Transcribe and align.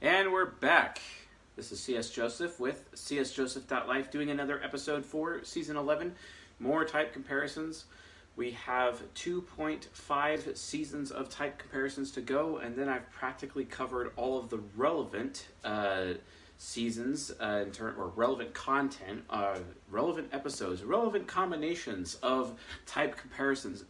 And 0.00 0.32
we're 0.32 0.46
back. 0.46 1.00
This 1.56 1.72
is 1.72 1.80
CS 1.80 2.10
Joseph 2.10 2.60
with 2.60 2.88
csjoseph.life 2.94 4.12
doing 4.12 4.30
another 4.30 4.62
episode 4.62 5.04
for 5.04 5.42
season 5.42 5.76
11. 5.76 6.14
More 6.60 6.84
type 6.84 7.12
comparisons. 7.12 7.86
We 8.36 8.52
have 8.52 9.02
2.5 9.14 10.56
seasons 10.56 11.10
of 11.10 11.28
type 11.28 11.58
comparisons 11.58 12.12
to 12.12 12.20
go, 12.20 12.58
and 12.58 12.76
then 12.76 12.88
I've 12.88 13.10
practically 13.10 13.64
covered 13.64 14.12
all 14.14 14.38
of 14.38 14.50
the 14.50 14.60
relevant 14.76 15.48
uh, 15.64 16.12
seasons 16.58 17.32
uh, 17.40 17.64
in 17.66 17.72
term, 17.72 17.96
or 17.98 18.12
relevant 18.14 18.54
content, 18.54 19.24
uh, 19.28 19.58
relevant 19.90 20.28
episodes, 20.30 20.84
relevant 20.84 21.26
combinations 21.26 22.14
of 22.22 22.56
type 22.86 23.16
comparisons 23.16 23.82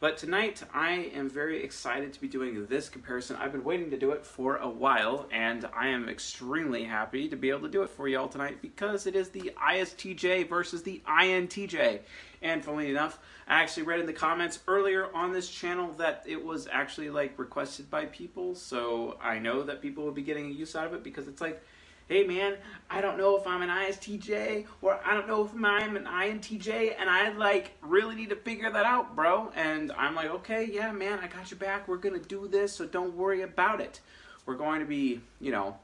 but 0.00 0.16
tonight, 0.16 0.62
I 0.72 1.10
am 1.14 1.28
very 1.28 1.62
excited 1.62 2.14
to 2.14 2.20
be 2.22 2.26
doing 2.26 2.64
this 2.66 2.88
comparison. 2.88 3.36
I've 3.36 3.52
been 3.52 3.64
waiting 3.64 3.90
to 3.90 3.98
do 3.98 4.12
it 4.12 4.24
for 4.24 4.56
a 4.56 4.68
while, 4.68 5.26
and 5.30 5.68
I 5.76 5.88
am 5.88 6.08
extremely 6.08 6.84
happy 6.84 7.28
to 7.28 7.36
be 7.36 7.50
able 7.50 7.60
to 7.62 7.68
do 7.68 7.82
it 7.82 7.90
for 7.90 8.08
y'all 8.08 8.26
tonight 8.26 8.62
because 8.62 9.06
it 9.06 9.14
is 9.14 9.28
the 9.28 9.52
ISTJ 9.62 10.48
versus 10.48 10.82
the 10.82 11.02
INTJ. 11.06 12.00
And 12.40 12.64
funnily 12.64 12.88
enough, 12.88 13.18
I 13.46 13.60
actually 13.60 13.82
read 13.82 14.00
in 14.00 14.06
the 14.06 14.14
comments 14.14 14.60
earlier 14.66 15.14
on 15.14 15.32
this 15.32 15.50
channel 15.50 15.92
that 15.98 16.24
it 16.26 16.42
was 16.42 16.66
actually 16.72 17.10
like 17.10 17.38
requested 17.38 17.90
by 17.90 18.06
people, 18.06 18.54
so 18.54 19.18
I 19.22 19.38
know 19.38 19.64
that 19.64 19.82
people 19.82 20.04
will 20.04 20.12
be 20.12 20.22
getting 20.22 20.46
a 20.46 20.50
use 20.50 20.74
out 20.74 20.86
of 20.86 20.94
it 20.94 21.04
because 21.04 21.28
it's 21.28 21.42
like, 21.42 21.62
hey 22.10 22.24
man, 22.24 22.56
I 22.90 23.00
don't 23.00 23.16
know 23.16 23.36
if 23.36 23.46
I'm 23.46 23.62
an 23.62 23.68
ISTJ 23.68 24.66
or 24.82 24.98
I 25.06 25.14
don't 25.14 25.28
know 25.28 25.44
if 25.44 25.54
I'm 25.54 25.96
an 25.96 26.06
INTJ 26.06 26.96
and 26.98 27.08
I 27.08 27.30
like 27.30 27.70
really 27.82 28.16
need 28.16 28.30
to 28.30 28.36
figure 28.36 28.68
that 28.68 28.84
out, 28.84 29.14
bro. 29.14 29.52
And 29.54 29.92
I'm 29.92 30.16
like, 30.16 30.28
okay, 30.28 30.64
yeah, 30.64 30.90
man, 30.90 31.20
I 31.20 31.28
got 31.28 31.52
your 31.52 31.58
back. 31.58 31.86
We're 31.86 31.98
going 31.98 32.20
to 32.20 32.28
do 32.28 32.48
this, 32.48 32.72
so 32.72 32.84
don't 32.84 33.14
worry 33.14 33.42
about 33.42 33.80
it. 33.80 34.00
We're 34.44 34.56
going 34.56 34.80
to 34.80 34.86
be, 34.86 35.20
you 35.40 35.52
know, 35.52 35.76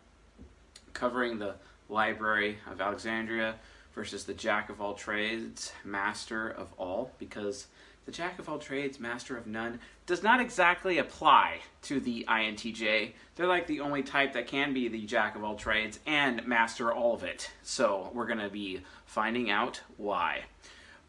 covering 0.95 1.39
the 1.39 1.55
Library 1.89 2.59
of 2.69 2.81
Alexandria 2.81 3.55
versus 3.95 4.25
the 4.25 4.35
Jack 4.35 4.69
of 4.69 4.81
all 4.81 4.95
trades, 4.95 5.71
Master 5.85 6.49
of 6.49 6.73
all, 6.77 7.13
because 7.21 7.69
the 8.07 8.13
Jack 8.13 8.39
of 8.39 8.49
all 8.49 8.59
trades, 8.59 9.01
Master 9.01 9.37
of 9.37 9.49
none 9.49 9.81
does 10.07 10.23
not 10.23 10.41
exactly 10.41 10.99
apply 10.99 11.59
to 11.83 11.99
the 11.99 12.25
INTJ. 12.29 13.13
They're 13.35 13.49
like 13.49 13.67
the 13.67 13.81
only 13.81 14.05
type 14.05 14.33
that 14.35 14.47
can 14.47 14.73
be 14.73 14.87
the 14.87 15.05
Jack 15.05 15.35
of 15.35 15.43
all 15.43 15.57
trades 15.57 15.99
and 16.07 16.47
master 16.47 16.93
all 16.93 17.15
of 17.15 17.25
it. 17.25 17.51
So 17.65 18.11
we're 18.15 18.27
going 18.27 18.39
to 18.39 18.49
be 18.49 18.81
finding 19.07 19.51
out 19.51 19.81
why. 19.97 20.45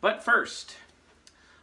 But 0.01 0.23
first, 0.23 0.75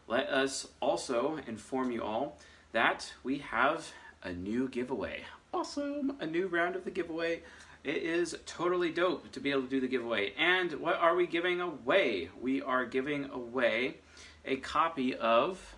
let 0.07 0.29
us 0.29 0.69
also 0.81 1.41
inform 1.49 1.91
you 1.91 2.03
all 2.03 2.39
that 2.71 3.12
we 3.25 3.39
have 3.39 3.93
a 4.23 4.33
new 4.33 4.69
giveaway. 4.69 5.25
Awesome! 5.53 6.17
A 6.21 6.27
new 6.27 6.47
round 6.47 6.77
of 6.77 6.85
the 6.85 6.91
giveaway. 6.93 7.43
It 7.83 7.97
is 7.97 8.37
totally 8.47 8.91
dope 8.91 9.31
to 9.33 9.41
be 9.41 9.51
able 9.51 9.62
to 9.62 9.69
do 9.69 9.81
the 9.81 9.89
giveaway. 9.89 10.33
And 10.39 10.73
what 10.75 10.97
are 10.97 11.17
we 11.17 11.27
giving 11.27 11.61
away? 11.61 12.31
We 12.41 12.62
are 12.62 12.87
giving 12.87 13.29
away 13.31 13.97
a 14.45 14.56
copy 14.56 15.14
of 15.14 15.75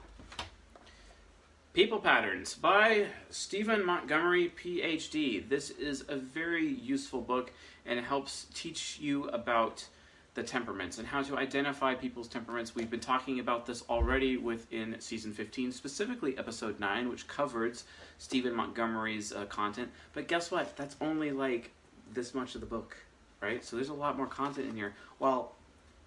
People 1.72 1.98
Patterns 1.98 2.54
by 2.54 3.06
Stephen 3.30 3.84
Montgomery, 3.84 4.52
PhD. 4.60 5.46
This 5.48 5.70
is 5.70 6.04
a 6.08 6.16
very 6.16 6.66
useful 6.66 7.20
book 7.20 7.52
and 7.84 7.98
it 7.98 8.04
helps 8.04 8.46
teach 8.54 8.98
you 8.98 9.28
about 9.28 9.86
the 10.34 10.42
temperaments 10.42 10.98
and 10.98 11.06
how 11.06 11.22
to 11.22 11.36
identify 11.36 11.94
people's 11.94 12.28
temperaments. 12.28 12.74
We've 12.74 12.90
been 12.90 13.00
talking 13.00 13.40
about 13.40 13.66
this 13.66 13.82
already 13.88 14.36
within 14.36 14.96
season 15.00 15.32
15, 15.32 15.70
specifically 15.72 16.36
episode 16.36 16.80
9, 16.80 17.08
which 17.08 17.28
covers 17.28 17.84
Stephen 18.18 18.54
Montgomery's 18.54 19.32
uh, 19.32 19.44
content. 19.46 19.90
But 20.12 20.28
guess 20.28 20.50
what? 20.50 20.76
That's 20.76 20.96
only 21.00 21.30
like 21.30 21.70
this 22.12 22.34
much 22.34 22.54
of 22.54 22.60
the 22.60 22.66
book, 22.66 22.96
right? 23.40 23.64
So 23.64 23.76
there's 23.76 23.88
a 23.88 23.94
lot 23.94 24.16
more 24.16 24.26
content 24.26 24.68
in 24.68 24.76
here. 24.76 24.94
While 25.18 25.55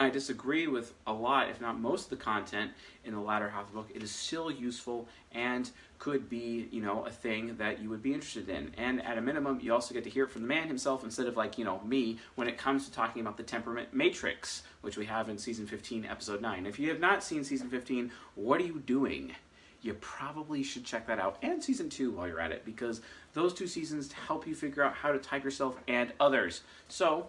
I 0.01 0.09
disagree 0.09 0.65
with 0.67 0.93
a 1.05 1.11
lot, 1.11 1.49
if 1.49 1.59
not 1.59 1.77
most 1.77 2.05
of 2.05 2.09
the 2.17 2.23
content 2.23 2.71
in 3.03 3.13
the 3.13 3.19
latter 3.19 3.49
half 3.49 3.63
of 3.63 3.67
the 3.67 3.77
book. 3.79 3.89
It 3.93 4.01
is 4.01 4.11
still 4.11 4.49
useful 4.49 5.09
and 5.33 5.69
could 5.97 6.29
be, 6.29 6.69
you 6.71 6.81
know, 6.81 7.05
a 7.05 7.11
thing 7.11 7.57
that 7.57 7.81
you 7.81 7.89
would 7.89 8.01
be 8.01 8.13
interested 8.13 8.47
in. 8.47 8.71
And 8.77 9.05
at 9.05 9.17
a 9.17 9.21
minimum, 9.21 9.59
you 9.61 9.73
also 9.73 9.93
get 9.93 10.05
to 10.05 10.09
hear 10.09 10.23
it 10.23 10.31
from 10.31 10.43
the 10.43 10.47
man 10.47 10.69
himself 10.69 11.03
instead 11.03 11.27
of 11.27 11.35
like, 11.35 11.57
you 11.57 11.65
know, 11.65 11.81
me 11.83 12.17
when 12.35 12.47
it 12.47 12.57
comes 12.57 12.85
to 12.85 12.93
talking 12.93 13.21
about 13.21 13.35
the 13.35 13.43
temperament 13.43 13.93
matrix, 13.93 14.63
which 14.81 14.95
we 14.95 15.05
have 15.05 15.27
in 15.27 15.37
season 15.37 15.67
15, 15.67 16.05
episode 16.05 16.41
9. 16.41 16.65
If 16.65 16.79
you 16.79 16.87
have 16.87 17.01
not 17.01 17.21
seen 17.21 17.43
season 17.43 17.69
15, 17.69 18.09
what 18.35 18.61
are 18.61 18.65
you 18.65 18.79
doing? 18.79 19.35
You 19.81 19.95
probably 19.95 20.63
should 20.63 20.85
check 20.85 21.07
that 21.07 21.19
out 21.19 21.37
and 21.41 21.61
season 21.61 21.89
2 21.89 22.11
while 22.11 22.27
you're 22.27 22.39
at 22.39 22.53
it 22.53 22.63
because 22.63 23.01
those 23.33 23.53
two 23.53 23.67
seasons 23.67 24.13
help 24.13 24.47
you 24.47 24.55
figure 24.55 24.83
out 24.83 24.93
how 24.93 25.11
to 25.11 25.19
type 25.19 25.43
yourself 25.43 25.77
and 25.89 26.13
others. 26.21 26.61
So, 26.87 27.27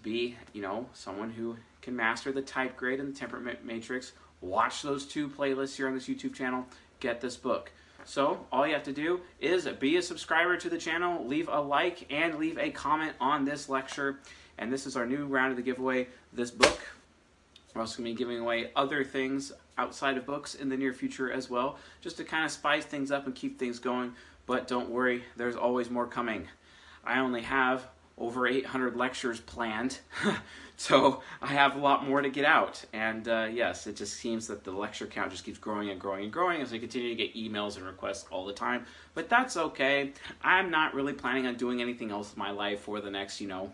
to 0.00 0.08
be, 0.08 0.36
you 0.52 0.62
know, 0.62 0.86
someone 0.92 1.30
who 1.30 1.56
can 1.82 1.96
master 1.96 2.32
the 2.32 2.42
type 2.42 2.76
grade 2.76 3.00
and 3.00 3.14
the 3.14 3.18
temperament 3.18 3.64
matrix, 3.64 4.12
watch 4.40 4.82
those 4.82 5.06
two 5.06 5.28
playlists 5.28 5.76
here 5.76 5.88
on 5.88 5.94
this 5.94 6.08
YouTube 6.08 6.34
channel, 6.34 6.66
get 7.00 7.20
this 7.20 7.36
book. 7.36 7.70
So 8.04 8.46
all 8.50 8.66
you 8.66 8.72
have 8.72 8.82
to 8.84 8.92
do 8.92 9.20
is 9.40 9.66
be 9.78 9.96
a 9.96 10.02
subscriber 10.02 10.56
to 10.56 10.70
the 10.70 10.78
channel, 10.78 11.26
leave 11.26 11.48
a 11.48 11.60
like, 11.60 12.10
and 12.10 12.36
leave 12.36 12.58
a 12.58 12.70
comment 12.70 13.12
on 13.20 13.44
this 13.44 13.68
lecture. 13.68 14.18
And 14.58 14.72
this 14.72 14.86
is 14.86 14.96
our 14.96 15.06
new 15.06 15.26
round 15.26 15.50
of 15.50 15.56
the 15.56 15.62
giveaway, 15.62 16.08
this 16.32 16.50
book. 16.50 16.80
We're 17.74 17.82
also 17.82 17.98
going 17.98 18.10
to 18.10 18.14
be 18.14 18.18
giving 18.18 18.40
away 18.40 18.70
other 18.74 19.04
things 19.04 19.52
outside 19.78 20.16
of 20.16 20.26
books 20.26 20.54
in 20.54 20.68
the 20.68 20.76
near 20.76 20.92
future 20.92 21.30
as 21.30 21.48
well, 21.48 21.78
just 22.00 22.16
to 22.16 22.24
kind 22.24 22.44
of 22.44 22.50
spice 22.50 22.84
things 22.84 23.10
up 23.10 23.26
and 23.26 23.34
keep 23.34 23.58
things 23.58 23.78
going. 23.78 24.12
But 24.46 24.66
don't 24.66 24.90
worry, 24.90 25.24
there's 25.36 25.56
always 25.56 25.90
more 25.90 26.06
coming. 26.06 26.48
I 27.04 27.20
only 27.20 27.42
have 27.42 27.86
over 28.20 28.46
800 28.46 28.96
lectures 28.96 29.40
planned. 29.40 29.98
so 30.76 31.22
I 31.40 31.48
have 31.48 31.74
a 31.74 31.78
lot 31.78 32.06
more 32.06 32.20
to 32.20 32.28
get 32.28 32.44
out. 32.44 32.84
And 32.92 33.26
uh, 33.26 33.48
yes, 33.50 33.86
it 33.86 33.96
just 33.96 34.14
seems 34.14 34.46
that 34.48 34.62
the 34.62 34.70
lecture 34.70 35.06
count 35.06 35.32
just 35.32 35.44
keeps 35.44 35.58
growing 35.58 35.88
and 35.88 35.98
growing 35.98 36.24
and 36.24 36.32
growing 36.32 36.60
as 36.60 36.72
I 36.72 36.78
continue 36.78 37.08
to 37.08 37.14
get 37.14 37.34
emails 37.34 37.76
and 37.76 37.86
requests 37.86 38.26
all 38.30 38.44
the 38.44 38.52
time. 38.52 38.84
But 39.14 39.30
that's 39.30 39.56
okay. 39.56 40.12
I'm 40.42 40.70
not 40.70 40.94
really 40.94 41.14
planning 41.14 41.46
on 41.46 41.54
doing 41.54 41.80
anything 41.80 42.10
else 42.10 42.34
in 42.34 42.38
my 42.38 42.50
life 42.50 42.80
for 42.80 43.00
the 43.00 43.10
next, 43.10 43.40
you 43.40 43.48
know, 43.48 43.72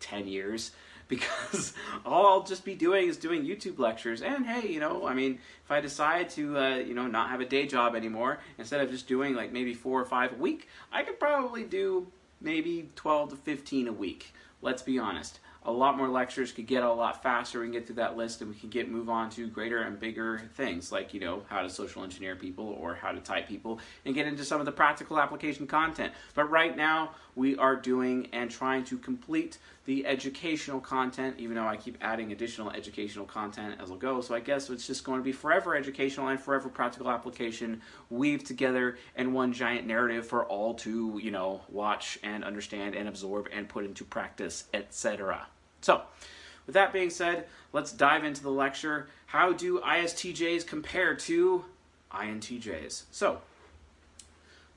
10 0.00 0.26
years 0.26 0.72
because 1.08 1.72
all 2.04 2.26
I'll 2.26 2.42
just 2.42 2.66
be 2.66 2.74
doing 2.74 3.08
is 3.08 3.16
doing 3.16 3.46
YouTube 3.46 3.78
lectures. 3.78 4.20
And 4.20 4.44
hey, 4.44 4.68
you 4.68 4.78
know, 4.78 5.06
I 5.06 5.14
mean, 5.14 5.38
if 5.64 5.70
I 5.70 5.80
decide 5.80 6.28
to, 6.30 6.58
uh, 6.58 6.76
you 6.76 6.92
know, 6.92 7.06
not 7.06 7.30
have 7.30 7.40
a 7.40 7.46
day 7.46 7.66
job 7.66 7.94
anymore, 7.94 8.40
instead 8.58 8.82
of 8.82 8.90
just 8.90 9.08
doing 9.08 9.34
like 9.34 9.50
maybe 9.50 9.72
four 9.72 9.98
or 9.98 10.04
five 10.04 10.32
a 10.32 10.36
week, 10.36 10.68
I 10.92 11.04
could 11.04 11.18
probably 11.18 11.64
do 11.64 12.08
maybe 12.40 12.90
12 12.94 13.30
to 13.30 13.36
15 13.36 13.88
a 13.88 13.92
week. 13.92 14.32
Let's 14.60 14.82
be 14.82 14.98
honest. 14.98 15.40
A 15.64 15.72
lot 15.72 15.96
more 15.96 16.08
lectures 16.08 16.50
could 16.50 16.66
get 16.66 16.82
a 16.82 16.92
lot 16.92 17.22
faster. 17.22 17.62
Can 17.62 17.72
get 17.72 17.86
through 17.86 17.96
that 17.96 18.16
list 18.16 18.40
and 18.40 18.50
we 18.50 18.56
can 18.56 18.70
get 18.70 18.90
move 18.90 19.08
on 19.08 19.28
to 19.30 19.46
greater 19.48 19.82
and 19.82 20.00
bigger 20.00 20.40
things 20.54 20.90
like, 20.90 21.12
you 21.12 21.20
know, 21.20 21.42
how 21.48 21.62
to 21.62 21.68
social 21.68 22.02
engineer 22.02 22.36
people 22.36 22.64
or 22.80 22.94
how 22.94 23.12
to 23.12 23.20
type 23.20 23.48
people 23.48 23.78
and 24.04 24.14
get 24.14 24.26
into 24.26 24.44
some 24.44 24.60
of 24.60 24.66
the 24.66 24.72
practical 24.72 25.18
application 25.20 25.66
content. 25.66 26.12
But 26.34 26.50
right 26.50 26.76
now, 26.76 27.10
we 27.38 27.56
are 27.56 27.76
doing 27.76 28.28
and 28.32 28.50
trying 28.50 28.82
to 28.82 28.98
complete 28.98 29.58
the 29.84 30.04
educational 30.04 30.80
content, 30.80 31.36
even 31.38 31.54
though 31.54 31.66
I 31.66 31.76
keep 31.76 31.96
adding 32.00 32.32
additional 32.32 32.70
educational 32.72 33.24
content 33.24 33.76
as 33.80 33.92
I'll 33.92 33.96
go. 33.96 34.20
So 34.20 34.34
I 34.34 34.40
guess 34.40 34.68
it's 34.68 34.86
just 34.86 35.04
going 35.04 35.20
to 35.20 35.24
be 35.24 35.30
forever 35.30 35.76
educational 35.76 36.26
and 36.28 36.40
forever 36.40 36.68
practical 36.68 37.08
application 37.08 37.80
weaved 38.10 38.44
together 38.44 38.98
in 39.16 39.32
one 39.32 39.52
giant 39.52 39.86
narrative 39.86 40.26
for 40.26 40.44
all 40.46 40.74
to, 40.74 41.18
you 41.22 41.30
know, 41.30 41.60
watch 41.68 42.18
and 42.24 42.42
understand 42.42 42.96
and 42.96 43.08
absorb 43.08 43.48
and 43.52 43.68
put 43.68 43.84
into 43.84 44.04
practice, 44.04 44.64
etc. 44.74 45.46
So, 45.80 46.02
with 46.66 46.74
that 46.74 46.92
being 46.92 47.08
said, 47.08 47.46
let's 47.72 47.92
dive 47.92 48.24
into 48.24 48.42
the 48.42 48.50
lecture. 48.50 49.08
How 49.26 49.52
do 49.52 49.78
ISTJs 49.78 50.66
compare 50.66 51.14
to 51.14 51.64
INTJs? 52.10 53.04
So, 53.12 53.40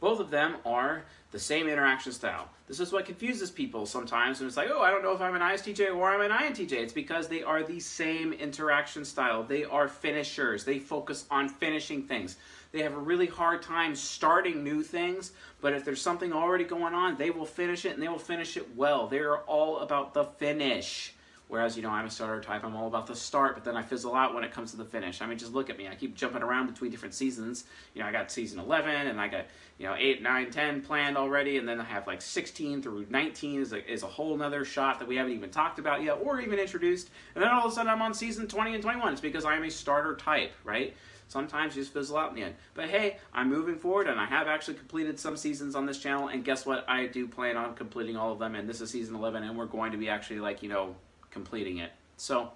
both 0.02 0.20
of 0.20 0.32
them 0.32 0.56
are 0.66 1.04
the 1.32 1.40
same 1.40 1.70
interaction 1.70 2.12
style. 2.12 2.50
This 2.68 2.82
is 2.82 2.92
what 2.92 3.06
confuses 3.06 3.50
people 3.50 3.86
sometimes, 3.86 4.42
and 4.42 4.48
it's 4.48 4.58
like, 4.58 4.70
oh, 4.70 4.82
I 4.82 4.92
don't 4.92 5.04
know 5.04 5.14
if 5.14 5.22
I'm 5.22 5.36
an 5.36 5.42
ISTJ 5.42 5.96
or 5.96 6.10
I'm 6.10 6.20
an 6.20 6.32
INTJ. 6.32 6.74
It's 6.74 6.92
because 6.92 7.30
they 7.30 7.44
are 7.44 7.64
the 7.64 7.80
same 7.80 8.34
interaction 8.34 9.06
style. 9.06 9.44
They 9.44 9.64
are 9.64 9.88
finishers. 9.88 10.66
They 10.66 10.80
focus 10.80 11.26
on 11.32 11.48
finishing 11.48 12.04
things. 12.04 12.36
They 12.72 12.82
have 12.82 12.94
a 12.94 13.00
really 13.00 13.28
hard 13.28 13.62
time 13.62 13.96
starting 13.96 14.64
new 14.64 14.84
things, 14.84 15.32
but 15.62 15.74
if 15.74 15.86
there's 15.86 16.02
something 16.02 16.34
already 16.34 16.64
going 16.64 16.94
on, 16.94 17.18
they 17.18 17.30
will 17.30 17.46
finish 17.46 17.86
it 17.86 17.94
and 17.94 18.02
they 18.02 18.08
will 18.10 18.18
finish 18.18 18.58
it 18.58 18.76
well. 18.76 19.08
They 19.08 19.20
are 19.20 19.40
all 19.40 19.80
about 19.80 20.14
the 20.14 20.26
finish. 20.26 21.14
Whereas, 21.52 21.76
you 21.76 21.84
know, 21.84 21.90
I'm 21.90 22.06
a 22.06 22.10
starter 22.10 22.40
type, 22.40 22.64
I'm 22.64 22.78
all 22.78 22.88
about 22.88 23.08
the 23.08 23.14
start, 23.14 23.56
but 23.56 23.66
then 23.66 23.76
I 23.76 23.84
fizzle 23.84 24.16
out 24.16 24.34
when 24.34 24.46
it 24.46 24.54
comes 24.54 24.72
to 24.72 24.78
the 24.78 24.86
finish. 24.86 25.22
I 25.22 25.26
mean, 25.26 25.38
just 25.38 25.52
look 25.52 25.70
at 25.70 25.78
me. 25.78 25.86
I 25.86 25.96
keep 25.96 26.16
jumping 26.16 26.42
around 26.42 26.68
between 26.68 26.92
different 26.92 27.14
seasons. 27.14 27.66
You 27.94 28.02
know, 28.02 28.08
I 28.08 28.14
got 28.14 28.32
season 28.32 28.58
11, 28.58 28.90
and 28.90 29.20
I 29.20 29.28
got, 29.28 29.48
you 29.78 29.86
know, 29.86 29.94
8, 29.94 30.22
9, 30.22 30.50
10 30.50 30.82
planned 30.82 31.18
already, 31.18 31.58
and 31.58 31.68
then 31.68 31.82
I 31.82 31.84
have 31.84 32.08
like 32.08 32.22
16 32.22 32.82
through 32.82 33.08
19 33.10 33.64
is 33.64 33.74
a, 33.74 33.92
is 33.92 34.04
a 34.04 34.08
whole 34.08 34.38
nother 34.38 34.64
shot 34.64 35.00
that 35.00 35.10
we 35.10 35.18
haven't 35.18 35.34
even 35.34 35.50
talked 35.50 35.78
about 35.78 36.02
yet 36.02 36.20
or 36.24 36.40
even 36.40 36.58
introduced. 36.58 37.10
And 37.36 37.44
then 37.44 37.52
all 37.52 37.66
of 37.66 37.72
a 37.74 37.76
sudden 37.76 37.92
I'm 37.92 38.02
on 38.02 38.14
season 38.14 38.48
20 38.48 38.76
and 38.76 38.82
21. 38.82 39.12
It's 39.12 39.20
because 39.20 39.44
I 39.44 39.58
am 39.58 39.64
a 39.66 39.70
starter 39.70 40.16
type, 40.16 40.54
right? 40.64 40.96
Sometimes 41.28 41.76
you 41.76 41.82
just 41.82 41.94
fizzle 41.94 42.16
out 42.16 42.30
in 42.30 42.36
the 42.36 42.44
end. 42.44 42.56
But 42.76 42.88
hey, 42.88 43.18
I'm 43.34 43.50
moving 43.50 43.76
forward 43.76 44.08
and 44.08 44.22
I 44.22 44.26
have 44.26 44.48
actually 44.48 44.76
completed 44.76 45.20
some 45.20 45.36
seasons 45.36 45.76
on 45.76 45.86
this 45.86 45.98
channel. 45.98 46.30
And 46.30 46.46
guess 46.46 46.66
what? 46.66 46.90
I 46.90 47.08
do 47.08 47.28
plan 47.28 47.58
on 47.58 47.76
completing 47.76 48.16
all 48.16 48.32
of 48.32 48.40
them. 48.40 48.56
And 48.56 48.70
this 48.70 48.80
is 48.80 48.90
season 48.90 49.16
11 49.16 49.44
and 49.44 49.58
we're 49.58 49.66
going 49.66 49.92
to 49.92 49.98
be 49.98 50.08
actually 50.08 50.40
like, 50.40 50.64
you 50.64 50.70
know, 50.70 50.96
completing 51.32 51.80
it. 51.80 51.92
So 52.18 52.52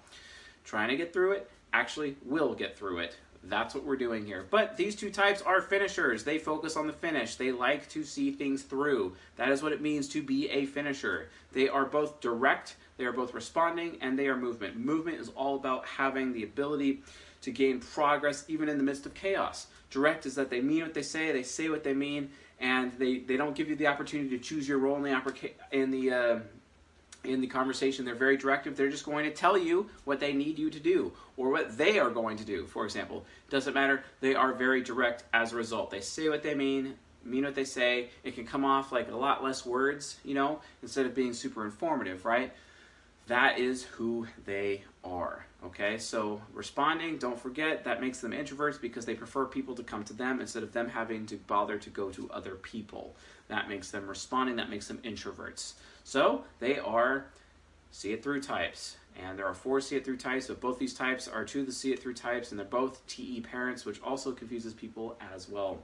trying 0.64 0.88
to 0.88 0.96
get 0.96 1.12
through 1.12 1.32
it, 1.32 1.50
actually 1.72 2.16
will 2.24 2.54
get 2.54 2.78
through 2.78 2.98
it. 2.98 3.16
That's 3.48 3.74
what 3.74 3.84
we're 3.84 3.96
doing 3.96 4.26
here. 4.26 4.44
But 4.50 4.76
these 4.76 4.96
two 4.96 5.10
types 5.10 5.42
are 5.42 5.60
finishers. 5.60 6.24
They 6.24 6.38
focus 6.38 6.76
on 6.76 6.86
the 6.86 6.92
finish. 6.92 7.36
They 7.36 7.52
like 7.52 7.88
to 7.90 8.02
see 8.02 8.32
things 8.32 8.62
through. 8.62 9.14
That 9.36 9.50
is 9.50 9.62
what 9.62 9.72
it 9.72 9.80
means 9.80 10.08
to 10.08 10.22
be 10.22 10.48
a 10.50 10.66
finisher. 10.66 11.28
They 11.52 11.68
are 11.68 11.84
both 11.84 12.20
direct, 12.20 12.76
they 12.96 13.04
are 13.04 13.12
both 13.12 13.34
responding, 13.34 13.98
and 14.00 14.18
they 14.18 14.26
are 14.28 14.36
movement. 14.36 14.76
Movement 14.76 15.20
is 15.20 15.28
all 15.30 15.56
about 15.56 15.86
having 15.86 16.32
the 16.32 16.42
ability 16.42 17.02
to 17.42 17.52
gain 17.52 17.78
progress 17.78 18.44
even 18.48 18.68
in 18.68 18.78
the 18.78 18.84
midst 18.84 19.06
of 19.06 19.14
chaos. 19.14 19.68
Direct 19.90 20.26
is 20.26 20.34
that 20.34 20.50
they 20.50 20.60
mean 20.60 20.82
what 20.82 20.94
they 20.94 21.02
say, 21.02 21.30
they 21.30 21.44
say 21.44 21.68
what 21.68 21.84
they 21.84 21.94
mean, 21.94 22.30
and 22.58 22.92
they, 22.94 23.18
they 23.18 23.36
don't 23.36 23.54
give 23.54 23.68
you 23.68 23.76
the 23.76 23.86
opportunity 23.86 24.30
to 24.30 24.38
choose 24.38 24.66
your 24.66 24.78
role 24.78 24.96
in 24.96 25.02
the, 25.02 25.50
in 25.70 25.90
the 25.90 26.10
uh, 26.10 26.38
in 27.26 27.40
the 27.40 27.46
conversation. 27.46 28.04
They're 28.04 28.14
very 28.14 28.36
directive. 28.36 28.76
They're 28.76 28.90
just 28.90 29.04
going 29.04 29.24
to 29.24 29.30
tell 29.30 29.58
you 29.58 29.88
what 30.04 30.20
they 30.20 30.32
need 30.32 30.58
you 30.58 30.70
to 30.70 30.80
do 30.80 31.12
or 31.36 31.50
what 31.50 31.76
they 31.76 31.98
are 31.98 32.10
going 32.10 32.36
to 32.38 32.44
do, 32.44 32.66
for 32.66 32.84
example. 32.84 33.24
Doesn't 33.50 33.74
matter. 33.74 34.02
They 34.20 34.34
are 34.34 34.52
very 34.52 34.82
direct 34.82 35.24
as 35.32 35.52
a 35.52 35.56
result. 35.56 35.90
They 35.90 36.00
say 36.00 36.28
what 36.28 36.42
they 36.42 36.54
mean, 36.54 36.94
mean 37.24 37.44
what 37.44 37.54
they 37.54 37.64
say. 37.64 38.10
It 38.24 38.34
can 38.34 38.46
come 38.46 38.64
off 38.64 38.92
like 38.92 39.10
a 39.10 39.16
lot 39.16 39.44
less 39.44 39.66
words, 39.66 40.18
you 40.24 40.34
know, 40.34 40.60
instead 40.82 41.06
of 41.06 41.14
being 41.14 41.32
super 41.32 41.64
informative, 41.64 42.24
right? 42.24 42.52
That 43.26 43.58
is 43.58 43.82
who 43.82 44.28
they 44.44 44.84
are. 45.04 45.44
Okay, 45.64 45.98
so 45.98 46.40
responding, 46.52 47.18
don't 47.18 47.40
forget, 47.40 47.84
that 47.84 48.00
makes 48.00 48.20
them 48.20 48.30
introverts 48.30 48.80
because 48.80 49.04
they 49.04 49.14
prefer 49.14 49.46
people 49.46 49.74
to 49.74 49.82
come 49.82 50.04
to 50.04 50.12
them 50.12 50.40
instead 50.40 50.62
of 50.62 50.72
them 50.72 50.88
having 50.88 51.26
to 51.26 51.36
bother 51.36 51.76
to 51.78 51.90
go 51.90 52.10
to 52.10 52.30
other 52.30 52.54
people. 52.54 53.16
That 53.48 53.68
makes 53.68 53.90
them 53.90 54.08
responding, 54.08 54.56
that 54.56 54.70
makes 54.70 54.88
them 54.88 54.98
introverts. 54.98 55.74
So 56.04 56.44
they 56.58 56.78
are 56.78 57.26
see 57.90 58.12
it 58.12 58.22
through 58.22 58.42
types. 58.42 58.96
And 59.18 59.38
there 59.38 59.46
are 59.46 59.54
four 59.54 59.80
see 59.80 59.96
it 59.96 60.04
through 60.04 60.18
types, 60.18 60.48
but 60.48 60.60
both 60.60 60.78
these 60.78 60.92
types 60.92 61.26
are 61.26 61.44
two 61.44 61.60
of 61.60 61.66
the 61.66 61.72
see 61.72 61.92
it 61.92 62.02
through 62.02 62.14
types, 62.14 62.50
and 62.50 62.58
they're 62.58 62.66
both 62.66 63.06
TE 63.06 63.40
parents, 63.40 63.84
which 63.86 64.02
also 64.02 64.32
confuses 64.32 64.74
people 64.74 65.16
as 65.34 65.48
well. 65.48 65.78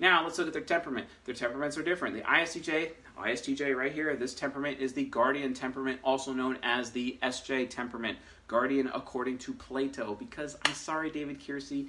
Now, 0.00 0.22
let's 0.22 0.38
look 0.38 0.46
at 0.46 0.52
their 0.52 0.62
temperament. 0.62 1.06
Their 1.24 1.34
temperaments 1.34 1.76
are 1.76 1.82
different. 1.82 2.14
The 2.14 2.22
ISTJ, 2.22 2.90
ISTJ 3.18 3.74
right 3.74 3.92
here, 3.92 4.14
this 4.14 4.34
temperament 4.34 4.78
is 4.78 4.92
the 4.92 5.04
guardian 5.04 5.54
temperament, 5.54 5.98
also 6.04 6.32
known 6.32 6.58
as 6.62 6.90
the 6.90 7.18
SJ 7.22 7.70
temperament. 7.70 8.18
Guardian 8.46 8.90
according 8.94 9.38
to 9.38 9.52
Plato, 9.54 10.14
because 10.14 10.56
I'm 10.64 10.74
sorry, 10.74 11.10
David 11.10 11.40
Keirsey, 11.40 11.88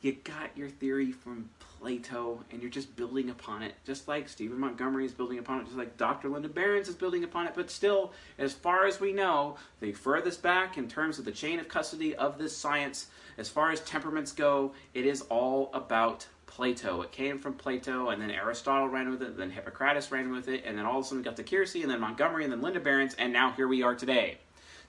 you 0.00 0.12
got 0.24 0.56
your 0.56 0.68
theory 0.68 1.12
from 1.12 1.48
Plato 1.58 1.69
and 1.82 2.60
you're 2.60 2.70
just 2.70 2.94
building 2.94 3.30
upon 3.30 3.62
it, 3.62 3.74
just 3.84 4.06
like 4.06 4.28
Stephen 4.28 4.58
Montgomery 4.58 5.06
is 5.06 5.12
building 5.12 5.38
upon 5.38 5.60
it, 5.60 5.64
just 5.64 5.76
like 5.76 5.96
Dr. 5.96 6.28
Linda 6.28 6.48
Behrens 6.48 6.88
is 6.88 6.94
building 6.94 7.24
upon 7.24 7.46
it. 7.46 7.52
But 7.54 7.70
still, 7.70 8.12
as 8.38 8.52
far 8.52 8.86
as 8.86 9.00
we 9.00 9.12
know, 9.12 9.56
the 9.80 9.92
furthest 9.92 10.42
back 10.42 10.76
in 10.76 10.88
terms 10.88 11.18
of 11.18 11.24
the 11.24 11.32
chain 11.32 11.58
of 11.58 11.68
custody 11.68 12.14
of 12.14 12.38
this 12.38 12.56
science, 12.56 13.06
as 13.38 13.48
far 13.48 13.70
as 13.70 13.80
temperaments 13.80 14.32
go, 14.32 14.72
it 14.94 15.06
is 15.06 15.22
all 15.22 15.70
about 15.72 16.26
Plato. 16.46 17.00
It 17.02 17.12
came 17.12 17.38
from 17.38 17.54
Plato, 17.54 18.10
and 18.10 18.20
then 18.20 18.30
Aristotle 18.30 18.88
ran 18.88 19.08
with 19.08 19.22
it, 19.22 19.36
then 19.36 19.50
Hippocrates 19.50 20.10
ran 20.12 20.30
with 20.30 20.48
it, 20.48 20.64
and 20.66 20.76
then 20.76 20.84
all 20.84 20.98
of 20.98 21.04
a 21.04 21.08
sudden 21.08 21.18
we 21.18 21.24
got 21.24 21.36
to 21.36 21.44
Keirsey, 21.44 21.82
and 21.82 21.90
then 21.90 22.00
Montgomery, 22.00 22.44
and 22.44 22.52
then 22.52 22.60
Linda 22.60 22.80
Behrens, 22.80 23.14
and 23.14 23.32
now 23.32 23.52
here 23.52 23.68
we 23.68 23.82
are 23.82 23.94
today. 23.94 24.38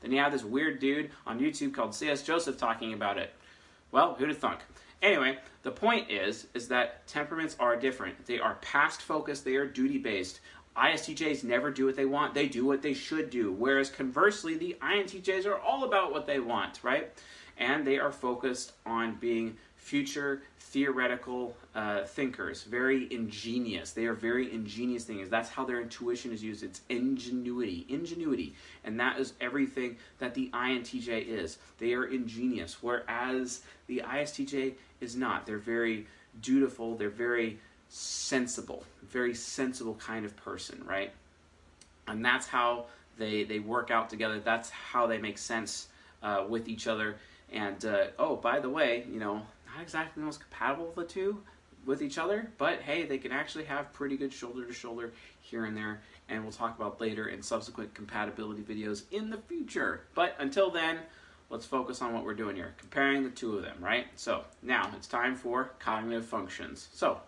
Then 0.02 0.12
you 0.12 0.20
have 0.20 0.32
this 0.32 0.44
weird 0.44 0.80
dude 0.80 1.12
on 1.26 1.40
YouTube 1.40 1.74
called 1.74 1.94
C.S. 1.94 2.24
Joseph 2.24 2.58
talking 2.58 2.94
about 2.94 3.18
it. 3.18 3.32
Well, 3.92 4.16
who'd 4.16 4.30
have 4.30 4.40
thunk? 4.40 4.60
Anyway, 5.02 5.38
the 5.64 5.72
point 5.72 6.12
is, 6.12 6.48
is 6.54 6.68
that 6.68 7.08
temperaments 7.08 7.56
are 7.60 7.76
different. 7.76 8.26
They 8.26 8.40
are 8.40 8.56
past 8.62 9.02
focused, 9.02 9.44
they 9.44 9.56
are 9.56 9.66
duty 9.66 9.98
based. 9.98 10.42
ISTJs 10.78 11.44
never 11.44 11.70
do 11.70 11.86
what 11.86 11.96
they 11.96 12.06
want, 12.06 12.34
they 12.34 12.48
do 12.48 12.66
what 12.66 12.82
they 12.82 12.94
should 12.94 13.30
do. 13.30 13.52
Whereas 13.52 13.90
conversely, 13.90 14.56
the 14.56 14.78
INTJs 14.82 15.46
are 15.46 15.60
all 15.60 15.84
about 15.84 16.12
what 16.12 16.26
they 16.26 16.40
want, 16.40 16.80
right? 16.84 17.12
And 17.58 17.86
they 17.86 18.00
are 18.00 18.12
focused 18.12 18.74
on 18.86 19.16
being 19.16 19.58
future 19.76 20.44
theoretical 20.60 21.58
uh, 21.76 22.04
thinkers, 22.04 22.64
very 22.64 23.12
ingenious. 23.14 23.92
They 23.92 24.06
are 24.06 24.14
very 24.14 24.54
ingenious 24.54 25.04
thinkers. 25.04 25.28
That's 25.28 25.50
how 25.50 25.66
their 25.66 25.82
intuition 25.82 26.32
is 26.32 26.42
used. 26.42 26.64
It's 26.64 26.82
ingenuity, 26.88 27.86
ingenuity, 27.90 28.56
and 28.86 28.98
that 29.00 29.20
is 29.20 29.34
everything 29.42 29.98
that 30.20 30.34
the 30.34 30.50
INTJ 30.54 31.28
is. 31.28 31.58
They 31.78 31.94
are 31.94 32.06
ingenious, 32.06 32.82
whereas 32.82 33.62
the 33.88 34.04
ISTJ 34.06 34.76
is 35.02 35.16
not. 35.16 35.46
They're 35.46 35.58
very 35.58 36.08
dutiful. 36.42 36.96
They're 36.96 37.10
very 37.10 37.60
sensible, 37.90 38.86
very 39.04 39.34
sensible 39.34 39.96
kind 39.96 40.26
of 40.26 40.36
person, 40.38 40.84
right? 40.86 41.12
And 42.08 42.24
that's 42.24 42.48
how 42.48 42.86
they 43.18 43.44
they 43.44 43.60
work 43.60 43.92
out 43.92 44.10
together. 44.10 44.40
That's 44.40 44.70
how 44.70 45.08
they 45.08 45.18
make 45.18 45.38
sense 45.38 45.88
uh, 46.24 46.46
with 46.48 46.68
each 46.68 46.88
other. 46.88 47.18
And 47.52 47.84
uh, 47.84 48.06
oh, 48.18 48.38
by 48.38 48.60
the 48.60 48.70
way, 48.70 49.06
you 49.12 49.20
know 49.20 49.42
not 49.74 49.82
exactly 49.82 50.22
the 50.22 50.26
most 50.26 50.40
compatible 50.40 50.90
of 50.90 50.96
the 50.96 51.04
two 51.04 51.42
with 51.86 52.02
each 52.02 52.18
other, 52.18 52.52
but 52.58 52.82
hey, 52.82 53.06
they 53.06 53.18
can 53.18 53.32
actually 53.32 53.66
have 53.66 53.92
pretty 53.94 54.16
good 54.16 54.32
shoulder 54.32 54.66
to 54.66 54.74
shoulder 54.74 55.12
here 55.42 55.66
and 55.66 55.76
there, 55.76 56.02
and 56.30 56.44
we'll 56.44 56.52
talk 56.52 56.78
about 56.78 57.02
later 57.02 57.28
in 57.28 57.42
subsequent 57.42 57.94
compatibility 57.94 58.62
videos 58.62 59.04
in 59.12 59.30
the 59.30 59.38
future. 59.38 60.02
But 60.14 60.36
until 60.40 60.70
then, 60.70 61.00
let's 61.52 61.66
focus 61.66 62.02
on 62.02 62.14
what 62.14 62.24
we're 62.24 62.34
doing 62.34 62.56
here, 62.56 62.74
comparing 62.78 63.24
the 63.24 63.30
two 63.30 63.58
of 63.58 63.62
them, 63.62 63.78
right? 63.80 64.08
So 64.16 64.46
now 64.64 64.90
it's 64.96 65.08
time 65.08 65.36
for 65.36 65.74
cognitive 65.80 66.26
functions. 66.26 66.88
So 66.94 67.20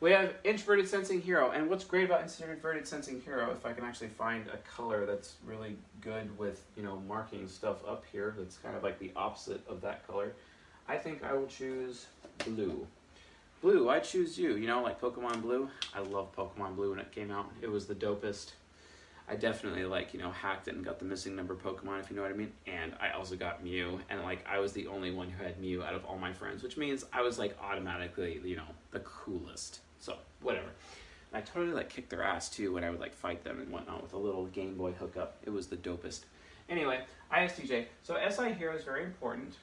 we 0.00 0.10
have 0.10 0.34
introverted 0.44 0.88
sensing 0.88 1.20
hero, 1.20 1.50
and 1.50 1.68
what's 1.70 1.84
great 1.84 2.06
about 2.06 2.22
introverted 2.22 2.88
sensing 2.88 3.20
hero, 3.20 3.52
if 3.52 3.64
I 3.64 3.72
can 3.72 3.84
actually 3.84 4.08
find 4.08 4.46
a 4.48 4.56
color 4.68 5.06
that's 5.06 5.34
really 5.44 5.76
good 6.00 6.36
with, 6.38 6.64
you 6.76 6.82
know, 6.82 7.02
marking 7.06 7.46
stuff 7.46 7.86
up 7.86 8.04
here, 8.10 8.34
that's 8.38 8.56
kind 8.56 8.74
of 8.74 8.82
like 8.82 8.98
the 8.98 9.12
opposite 9.14 9.60
of 9.68 9.82
that 9.82 10.06
color, 10.06 10.32
I 10.88 10.96
think 10.96 11.22
I 11.22 11.34
will 11.34 11.46
choose 11.46 12.06
blue. 12.44 12.86
Blue, 13.62 13.88
I 13.88 14.00
choose 14.00 14.38
you. 14.38 14.56
You 14.56 14.66
know, 14.66 14.82
like 14.82 15.00
Pokemon 15.00 15.42
Blue. 15.42 15.68
I 15.94 16.00
love 16.00 16.34
Pokemon 16.36 16.76
Blue 16.76 16.90
when 16.90 16.98
it 16.98 17.10
came 17.10 17.30
out. 17.30 17.50
It 17.60 17.70
was 17.70 17.86
the 17.86 17.94
dopest. 17.94 18.52
I 19.28 19.34
definitely 19.34 19.84
like, 19.84 20.14
you 20.14 20.20
know, 20.20 20.30
hacked 20.30 20.68
it 20.68 20.74
and 20.76 20.84
got 20.84 21.00
the 21.00 21.04
missing 21.04 21.34
number 21.34 21.54
Pokemon, 21.54 22.00
if 22.00 22.10
you 22.10 22.16
know 22.16 22.22
what 22.22 22.30
I 22.30 22.34
mean. 22.34 22.52
And 22.66 22.92
I 23.00 23.10
also 23.10 23.34
got 23.34 23.62
Mew, 23.62 24.00
and 24.08 24.22
like 24.22 24.44
I 24.48 24.60
was 24.60 24.72
the 24.72 24.86
only 24.86 25.10
one 25.10 25.30
who 25.30 25.42
had 25.42 25.58
Mew 25.58 25.82
out 25.82 25.94
of 25.94 26.04
all 26.04 26.16
my 26.16 26.32
friends, 26.32 26.62
which 26.62 26.76
means 26.76 27.04
I 27.12 27.22
was 27.22 27.38
like 27.38 27.56
automatically, 27.60 28.40
you 28.44 28.56
know, 28.56 28.68
the 28.92 29.00
coolest. 29.00 29.80
So 29.98 30.16
whatever. 30.42 30.68
And 31.32 31.42
I 31.42 31.44
totally 31.44 31.74
like 31.74 31.88
kicked 31.88 32.10
their 32.10 32.22
ass 32.22 32.48
too 32.48 32.72
when 32.72 32.84
I 32.84 32.90
would 32.90 33.00
like 33.00 33.14
fight 33.14 33.42
them 33.42 33.60
and 33.60 33.70
whatnot 33.70 34.02
with 34.02 34.12
a 34.12 34.18
little 34.18 34.46
Game 34.46 34.76
Boy 34.76 34.92
hookup. 34.92 35.38
It 35.44 35.50
was 35.50 35.66
the 35.66 35.76
dopest. 35.76 36.20
Anyway, 36.68 37.00
ISTJ. 37.32 37.86
So 38.04 38.16
SI 38.28 38.52
here 38.52 38.72
is 38.72 38.84
very 38.84 39.04
important. 39.04 39.54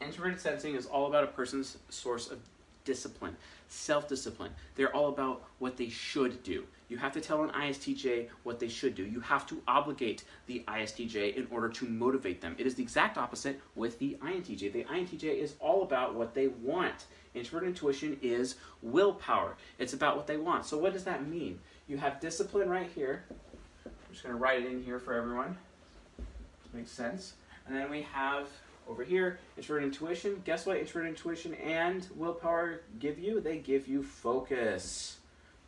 Introverted 0.00 0.40
sensing 0.40 0.74
is 0.74 0.86
all 0.86 1.06
about 1.06 1.24
a 1.24 1.28
person's 1.28 1.78
source 1.88 2.30
of 2.30 2.38
discipline, 2.84 3.36
self 3.68 4.08
discipline. 4.08 4.52
They're 4.76 4.94
all 4.94 5.08
about 5.08 5.44
what 5.58 5.76
they 5.76 5.88
should 5.88 6.42
do. 6.42 6.64
You 6.90 6.98
have 6.98 7.12
to 7.12 7.20
tell 7.20 7.44
an 7.44 7.50
ISTJ 7.50 8.28
what 8.42 8.58
they 8.58 8.68
should 8.68 8.96
do. 8.96 9.04
You 9.04 9.20
have 9.20 9.46
to 9.46 9.62
obligate 9.68 10.24
the 10.46 10.64
ISTJ 10.66 11.36
in 11.36 11.46
order 11.50 11.68
to 11.68 11.86
motivate 11.86 12.40
them. 12.40 12.56
It 12.58 12.66
is 12.66 12.74
the 12.74 12.82
exact 12.82 13.16
opposite 13.16 13.60
with 13.76 13.98
the 14.00 14.18
INTJ. 14.20 14.72
The 14.72 14.84
INTJ 14.84 15.22
is 15.22 15.54
all 15.60 15.84
about 15.84 16.16
what 16.16 16.34
they 16.34 16.48
want. 16.48 17.06
Introverted 17.32 17.68
intuition 17.68 18.18
is 18.22 18.56
willpower. 18.82 19.56
It's 19.78 19.92
about 19.92 20.16
what 20.16 20.26
they 20.26 20.36
want. 20.36 20.66
So 20.66 20.76
what 20.78 20.92
does 20.92 21.04
that 21.04 21.28
mean? 21.28 21.60
You 21.86 21.96
have 21.98 22.18
discipline 22.18 22.68
right 22.68 22.90
here. 22.92 23.24
I'm 23.86 23.92
just 24.10 24.24
going 24.24 24.34
to 24.34 24.40
write 24.40 24.62
it 24.62 24.66
in 24.66 24.82
here 24.82 24.98
for 24.98 25.14
everyone. 25.14 25.56
Makes 26.74 26.90
sense. 26.90 27.34
And 27.68 27.76
then 27.76 27.88
we 27.88 28.02
have 28.02 28.48
over 28.88 29.04
here, 29.04 29.38
introverted 29.56 29.86
intuition. 29.86 30.42
Guess 30.44 30.66
what 30.66 30.76
introverted 30.76 31.10
intuition 31.10 31.54
and 31.54 32.08
willpower 32.16 32.80
give 32.98 33.20
you? 33.20 33.40
They 33.40 33.58
give 33.58 33.86
you 33.86 34.02
focus, 34.02 35.18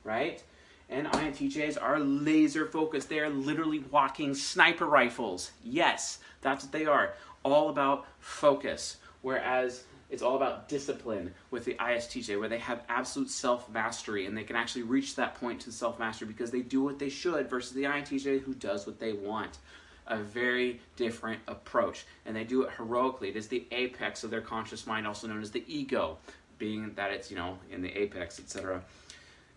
right? 0.03 0.43
And 0.89 1.07
INTJs 1.07 1.81
are 1.81 1.99
laser 1.99 2.67
focused. 2.67 3.09
They 3.09 3.21
are 3.21 3.31
literally 3.31 3.81
walking 3.91 4.35
sniper 4.35 4.87
rifles. 4.87 5.53
Yes, 5.65 6.19
that's 6.43 6.65
what 6.65 6.73
they 6.73 6.87
are. 6.87 7.15
All 7.43 7.71
about 7.71 8.07
focus. 8.19 8.99
Whereas 9.23 9.85
it's 10.11 10.23
all 10.23 10.37
about 10.37 10.69
discipline 10.69 11.33
with 11.51 11.65
the 11.65 11.75
ISTJ, 11.75 12.39
where 12.39 12.49
they 12.49 12.59
have 12.59 12.83
absolute 12.89 13.31
self 13.31 13.71
mastery 13.71 14.27
and 14.27 14.37
they 14.37 14.45
can 14.45 14.57
actually 14.57 14.83
reach 14.83 15.17
that 15.17 15.35
point 15.37 15.61
to 15.63 15.73
self 15.73 15.99
mastery 15.99 16.29
because 16.29 16.51
they 16.51 16.61
do 16.61 16.83
what 16.83 16.99
they 16.99 17.09
should 17.09 17.49
versus 17.49 17.73
the 17.73 17.85
INTJ 17.85 18.43
who 18.43 18.53
does 18.55 18.87
what 18.87 19.01
they 19.01 19.13
want 19.13 19.59
a 20.07 20.17
very 20.17 20.81
different 20.97 21.41
approach. 21.49 22.05
And 22.27 22.35
they 22.37 22.45
do 22.45 22.63
it 22.63 22.71
heroically. 22.77 23.29
It 23.29 23.37
is 23.37 23.49
the 23.49 23.67
apex 23.71 24.25
of 24.25 24.31
their 24.31 24.41
conscious 24.41 24.87
mind, 24.87 25.07
also 25.07 25.27
known 25.27 25.43
as 25.43 25.51
the 25.51 25.65
ego, 25.67 26.19
being 26.59 26.93
that 26.95 27.11
it's, 27.11 27.31
you 27.31 27.37
know, 27.37 27.59
in 27.71 27.83
the 27.83 27.97
apex, 27.97 28.39
etc. 28.39 28.83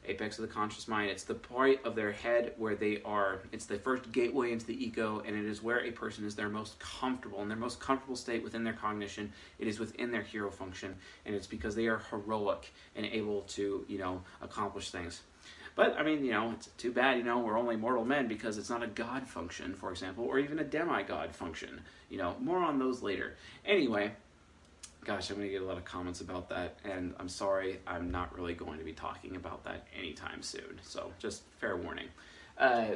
apex 0.10 0.38
of 0.38 0.48
the 0.48 0.54
conscious 0.54 0.88
mind. 0.88 1.10
It's 1.10 1.24
the 1.24 1.36
part 1.36 1.84
of 1.86 1.96
their 1.96 2.12
head 2.12 2.54
where 2.58 2.76
they 2.76 3.02
are, 3.04 3.42
it's 3.52 3.66
the 3.66 3.78
first 3.78 4.12
gateway 4.12 4.52
into 4.52 4.66
the 4.66 4.86
ego, 4.86 5.22
and 5.26 5.36
it 5.36 5.46
is 5.46 5.64
where 5.64 5.84
a 5.84 5.92
person 5.92 6.26
is 6.26 6.36
their 6.36 6.50
most 6.50 6.80
comfortable, 6.80 7.42
in 7.42 7.48
their 7.48 7.58
most 7.58 7.80
comfortable 7.80 8.16
state 8.16 8.44
within 8.44 8.64
their 8.64 8.74
cognition. 8.74 9.32
It 9.60 9.68
is 9.68 9.80
within 9.80 10.12
their 10.12 10.24
hero 10.24 10.52
function, 10.52 10.96
and 11.26 11.36
it's 11.36 11.48
because 11.48 11.76
they 11.76 11.88
are 11.88 12.02
heroic 12.10 12.72
and 12.96 13.06
able 13.06 13.42
to, 13.42 13.86
you 13.88 13.98
know, 13.98 14.22
accomplish 14.42 14.92
things. 14.92 15.22
But 15.76 15.98
I 16.00 16.04
mean, 16.04 16.24
you 16.24 16.32
know, 16.32 16.52
it's 16.52 16.68
too 16.78 16.92
bad, 16.92 17.18
you 17.18 17.24
know, 17.24 17.40
we're 17.40 17.60
only 17.60 17.76
mortal 17.76 18.06
men 18.06 18.28
because 18.28 18.58
it's 18.58 18.70
not 18.70 18.82
a 18.82 18.88
god 18.88 19.28
function, 19.28 19.76
for 19.76 19.92
example, 19.92 20.24
or 20.24 20.40
even 20.40 20.60
a 20.60 20.64
demigod 20.64 21.36
function. 21.36 21.82
You 22.10 22.18
know, 22.18 22.36
more 22.40 22.60
on 22.60 22.80
those 22.80 23.02
later. 23.02 23.36
Anyway, 23.66 24.14
gosh, 25.06 25.30
I'm 25.30 25.38
going 25.38 25.48
to 25.48 25.54
get 25.54 25.62
a 25.62 25.66
lot 25.66 25.78
of 25.78 25.86
comments 25.86 26.20
about 26.20 26.50
that, 26.50 26.80
and 26.84 27.14
I'm 27.20 27.30
sorry, 27.30 27.80
I'm 27.86 28.10
not 28.10 28.36
really 28.36 28.56
going 28.56 28.80
to 28.80 28.84
be 28.84 28.94
talking 28.94 29.36
about 29.36 29.64
that 29.66 29.88
anytime 29.98 30.42
soon. 30.42 30.80
So, 30.82 31.12
just 31.20 31.44
fair 31.60 31.78
warning. 31.78 32.08
Uh, 32.58 32.96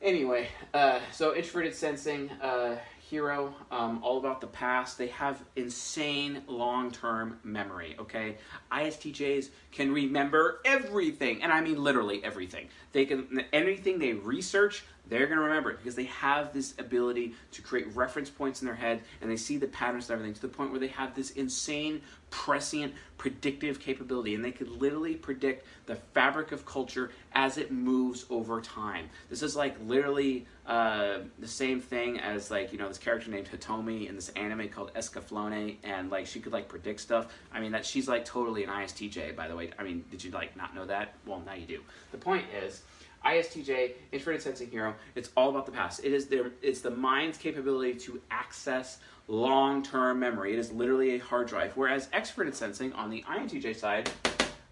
anyway, 0.00 0.48
uh, 0.72 1.00
so 1.12 1.34
introverted 1.34 1.74
sensing, 1.74 2.30
uh, 2.40 2.76
hero, 3.00 3.52
um, 3.72 4.00
all 4.04 4.18
about 4.18 4.40
the 4.40 4.46
past. 4.46 4.98
They 4.98 5.08
have 5.08 5.42
insane 5.56 6.42
long 6.46 6.92
term 6.92 7.40
memory, 7.42 7.96
okay? 7.98 8.36
ISTJs 8.70 9.48
can 9.72 9.92
remember 9.92 10.60
everything, 10.64 11.42
and 11.42 11.52
I 11.52 11.60
mean 11.60 11.82
literally 11.82 12.22
everything. 12.22 12.68
They 12.92 13.04
can, 13.04 13.44
anything 13.52 13.98
they 13.98 14.12
research, 14.12 14.84
they're 15.10 15.26
going 15.26 15.38
to 15.38 15.44
remember 15.44 15.70
it 15.70 15.78
because 15.78 15.96
they 15.96 16.04
have 16.04 16.52
this 16.52 16.74
ability 16.78 17.34
to 17.52 17.62
create 17.62 17.94
reference 17.94 18.30
points 18.30 18.62
in 18.62 18.66
their 18.66 18.76
head 18.76 19.02
and 19.20 19.30
they 19.30 19.36
see 19.36 19.56
the 19.56 19.66
patterns 19.66 20.08
and 20.08 20.14
everything 20.14 20.34
to 20.34 20.40
the 20.40 20.48
point 20.48 20.70
where 20.70 20.80
they 20.80 20.88
have 20.88 21.14
this 21.14 21.32
insane, 21.32 22.00
prescient, 22.30 22.94
predictive 23.18 23.80
capability 23.80 24.34
and 24.34 24.44
they 24.44 24.52
could 24.52 24.68
literally 24.68 25.14
predict 25.14 25.66
the 25.86 25.96
fabric 25.96 26.52
of 26.52 26.64
culture 26.64 27.10
as 27.32 27.58
it 27.58 27.70
moves 27.70 28.24
over 28.30 28.60
time. 28.60 29.10
This 29.28 29.42
is 29.42 29.56
like 29.56 29.76
literally 29.84 30.46
uh, 30.66 31.18
the 31.40 31.48
same 31.48 31.80
thing 31.80 32.20
as 32.20 32.50
like, 32.50 32.72
you 32.72 32.78
know, 32.78 32.88
this 32.88 32.98
character 32.98 33.30
named 33.30 33.48
Hitomi 33.48 34.08
in 34.08 34.14
this 34.14 34.28
anime 34.30 34.68
called 34.68 34.94
Escaflowne 34.94 35.76
and 35.82 36.10
like 36.10 36.26
she 36.26 36.38
could 36.40 36.52
like 36.52 36.68
predict 36.68 37.00
stuff. 37.00 37.32
I 37.52 37.60
mean, 37.60 37.72
that 37.72 37.84
she's 37.84 38.08
like 38.08 38.24
totally 38.24 38.64
an 38.64 38.70
ISTJ, 38.70 39.34
by 39.34 39.48
the 39.48 39.56
way. 39.56 39.70
I 39.78 39.82
mean, 39.82 40.04
did 40.10 40.22
you 40.22 40.30
like 40.30 40.56
not 40.56 40.74
know 40.74 40.86
that? 40.86 41.14
Well, 41.26 41.42
now 41.44 41.54
you 41.54 41.66
do. 41.66 41.80
The 42.12 42.18
point 42.18 42.44
is, 42.64 42.82
ISTJ, 43.24 43.92
introverted 44.12 44.42
sensing 44.42 44.70
hero, 44.70 44.94
it's 45.14 45.30
all 45.36 45.50
about 45.50 45.66
the 45.66 45.72
past. 45.72 46.04
It 46.04 46.12
is 46.12 46.26
their 46.26 46.52
it's 46.62 46.80
the 46.80 46.90
mind's 46.90 47.38
capability 47.38 47.94
to 48.00 48.20
access 48.30 48.98
long-term 49.28 50.18
memory. 50.18 50.54
It 50.54 50.58
is 50.58 50.72
literally 50.72 51.14
a 51.14 51.18
hard 51.18 51.46
drive. 51.46 51.72
Whereas 51.76 52.08
extroverted 52.08 52.54
sensing 52.54 52.92
on 52.94 53.10
the 53.10 53.22
INTJ 53.28 53.76
side, 53.76 54.10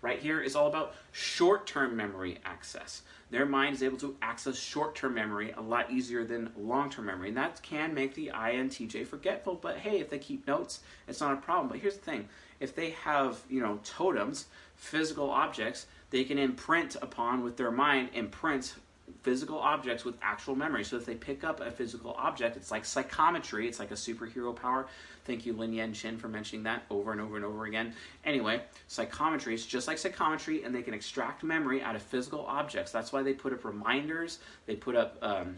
right 0.02 0.18
here, 0.18 0.40
is 0.40 0.56
all 0.56 0.66
about 0.66 0.94
short-term 1.12 1.96
memory 1.96 2.38
access. 2.44 3.02
Their 3.30 3.44
mind 3.44 3.74
is 3.74 3.82
able 3.82 3.98
to 3.98 4.16
access 4.22 4.58
short-term 4.58 5.14
memory 5.14 5.52
a 5.52 5.60
lot 5.60 5.90
easier 5.90 6.24
than 6.24 6.50
long-term 6.56 7.04
memory. 7.04 7.28
And 7.28 7.36
that 7.36 7.60
can 7.62 7.92
make 7.94 8.14
the 8.14 8.32
INTJ 8.34 9.06
forgetful, 9.06 9.56
but 9.56 9.76
hey, 9.76 10.00
if 10.00 10.08
they 10.08 10.18
keep 10.18 10.46
notes, 10.46 10.80
it's 11.06 11.20
not 11.20 11.34
a 11.34 11.36
problem. 11.36 11.68
But 11.68 11.78
here's 11.78 11.96
the 11.96 12.04
thing. 12.04 12.28
If 12.58 12.74
they 12.74 12.90
have, 12.90 13.38
you 13.48 13.60
know, 13.60 13.78
totems, 13.84 14.46
physical 14.74 15.30
objects, 15.30 15.86
they 16.10 16.24
can 16.24 16.38
imprint 16.38 16.96
upon 17.00 17.42
with 17.42 17.56
their 17.56 17.70
mind, 17.70 18.10
imprint 18.14 18.74
physical 19.22 19.58
objects 19.58 20.04
with 20.04 20.16
actual 20.22 20.54
memory. 20.54 20.84
So 20.84 20.96
if 20.96 21.04
they 21.04 21.14
pick 21.14 21.44
up 21.44 21.60
a 21.60 21.70
physical 21.70 22.14
object, 22.18 22.56
it's 22.56 22.70
like 22.70 22.84
psychometry, 22.84 23.66
it's 23.66 23.78
like 23.78 23.90
a 23.90 23.94
superhero 23.94 24.54
power. 24.54 24.86
Thank 25.24 25.44
you, 25.44 25.52
Lin 25.52 25.72
Yan 25.72 25.92
Chin, 25.92 26.18
for 26.18 26.28
mentioning 26.28 26.62
that 26.64 26.84
over 26.90 27.12
and 27.12 27.20
over 27.20 27.36
and 27.36 27.44
over 27.44 27.66
again. 27.66 27.94
Anyway, 28.24 28.62
psychometry 28.86 29.54
is 29.54 29.66
just 29.66 29.88
like 29.88 29.98
psychometry, 29.98 30.62
and 30.64 30.74
they 30.74 30.82
can 30.82 30.94
extract 30.94 31.42
memory 31.42 31.82
out 31.82 31.96
of 31.96 32.02
physical 32.02 32.46
objects. 32.46 32.92
That's 32.92 33.12
why 33.12 33.22
they 33.22 33.34
put 33.34 33.52
up 33.52 33.64
reminders, 33.64 34.38
they 34.66 34.76
put 34.76 34.96
up, 34.96 35.18
um, 35.20 35.56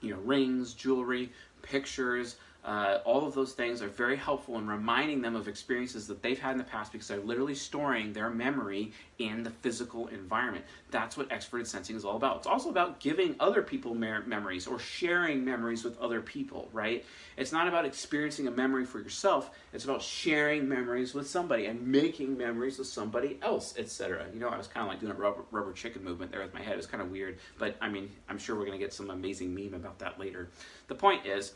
you 0.00 0.14
know, 0.14 0.20
rings, 0.20 0.72
jewelry, 0.72 1.32
pictures, 1.62 2.36
uh, 2.66 2.98
all 3.04 3.24
of 3.24 3.32
those 3.32 3.52
things 3.52 3.80
are 3.80 3.88
very 3.88 4.16
helpful 4.16 4.58
in 4.58 4.66
reminding 4.66 5.22
them 5.22 5.36
of 5.36 5.46
experiences 5.46 6.08
that 6.08 6.20
they've 6.20 6.38
had 6.38 6.50
in 6.50 6.58
the 6.58 6.64
past 6.64 6.90
because 6.90 7.06
they're 7.06 7.20
literally 7.20 7.54
storing 7.54 8.12
their 8.12 8.28
memory 8.28 8.92
in 9.18 9.44
the 9.44 9.50
physical 9.50 10.08
environment. 10.08 10.64
That's 10.90 11.16
what 11.16 11.28
extroverted 11.30 11.68
sensing 11.68 11.94
is 11.94 12.04
all 12.04 12.16
about. 12.16 12.38
It's 12.38 12.46
also 12.48 12.68
about 12.68 12.98
giving 12.98 13.36
other 13.38 13.62
people 13.62 13.94
memories 13.94 14.66
or 14.66 14.80
sharing 14.80 15.44
memories 15.44 15.84
with 15.84 15.96
other 16.00 16.20
people, 16.20 16.68
right? 16.72 17.04
It's 17.36 17.52
not 17.52 17.68
about 17.68 17.84
experiencing 17.84 18.48
a 18.48 18.50
memory 18.50 18.84
for 18.84 18.98
yourself. 18.98 19.50
It's 19.72 19.84
about 19.84 20.02
sharing 20.02 20.68
memories 20.68 21.14
with 21.14 21.28
somebody 21.28 21.66
and 21.66 21.86
making 21.86 22.36
memories 22.36 22.78
with 22.78 22.88
somebody 22.88 23.38
else, 23.42 23.74
etc. 23.78 24.26
You 24.34 24.40
know, 24.40 24.48
I 24.48 24.58
was 24.58 24.66
kind 24.66 24.84
of 24.84 24.90
like 24.90 25.00
doing 25.00 25.12
a 25.12 25.14
rubber, 25.14 25.42
rubber 25.52 25.72
chicken 25.72 26.02
movement 26.02 26.32
there 26.32 26.42
with 26.42 26.52
my 26.52 26.62
head. 26.62 26.72
It 26.72 26.78
was 26.78 26.86
kind 26.86 27.02
of 27.02 27.12
weird, 27.12 27.38
but 27.58 27.76
I 27.80 27.88
mean, 27.88 28.10
I'm 28.28 28.38
sure 28.38 28.56
we're 28.56 28.66
going 28.66 28.78
to 28.78 28.84
get 28.84 28.92
some 28.92 29.10
amazing 29.10 29.54
meme 29.54 29.74
about 29.74 30.00
that 30.00 30.18
later. 30.18 30.48
The 30.88 30.94
point 30.94 31.26
is, 31.26 31.52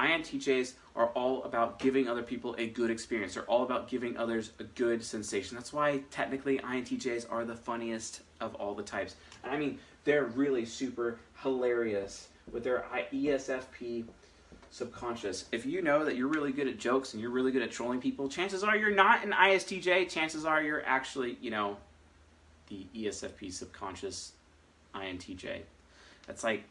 INTJs 0.00 0.72
are 0.96 1.08
all 1.08 1.42
about 1.44 1.78
giving 1.78 2.08
other 2.08 2.22
people 2.22 2.54
a 2.58 2.68
good 2.68 2.90
experience. 2.90 3.34
They're 3.34 3.44
all 3.44 3.62
about 3.62 3.88
giving 3.88 4.16
others 4.16 4.52
a 4.58 4.64
good 4.64 5.04
sensation. 5.04 5.56
That's 5.56 5.72
why 5.72 6.02
technically 6.10 6.58
INTJs 6.58 7.30
are 7.30 7.44
the 7.44 7.54
funniest 7.54 8.22
of 8.40 8.54
all 8.54 8.74
the 8.74 8.82
types. 8.82 9.16
And 9.44 9.52
I 9.52 9.58
mean, 9.58 9.78
they're 10.04 10.24
really 10.24 10.64
super 10.64 11.18
hilarious 11.42 12.28
with 12.50 12.64
their 12.64 12.86
ESFP 13.12 14.04
subconscious. 14.70 15.44
If 15.52 15.66
you 15.66 15.82
know 15.82 16.04
that 16.04 16.16
you're 16.16 16.28
really 16.28 16.52
good 16.52 16.68
at 16.68 16.78
jokes 16.78 17.12
and 17.12 17.20
you're 17.20 17.30
really 17.30 17.52
good 17.52 17.62
at 17.62 17.70
trolling 17.70 18.00
people, 18.00 18.28
chances 18.28 18.64
are 18.64 18.76
you're 18.76 18.94
not 18.94 19.24
an 19.24 19.32
ISTJ. 19.32 20.08
Chances 20.08 20.44
are 20.44 20.62
you're 20.62 20.84
actually, 20.86 21.36
you 21.40 21.50
know, 21.50 21.76
the 22.68 22.86
ESFP 22.96 23.52
subconscious 23.52 24.32
INTJ. 24.94 25.60
That's 26.26 26.44
like 26.44 26.64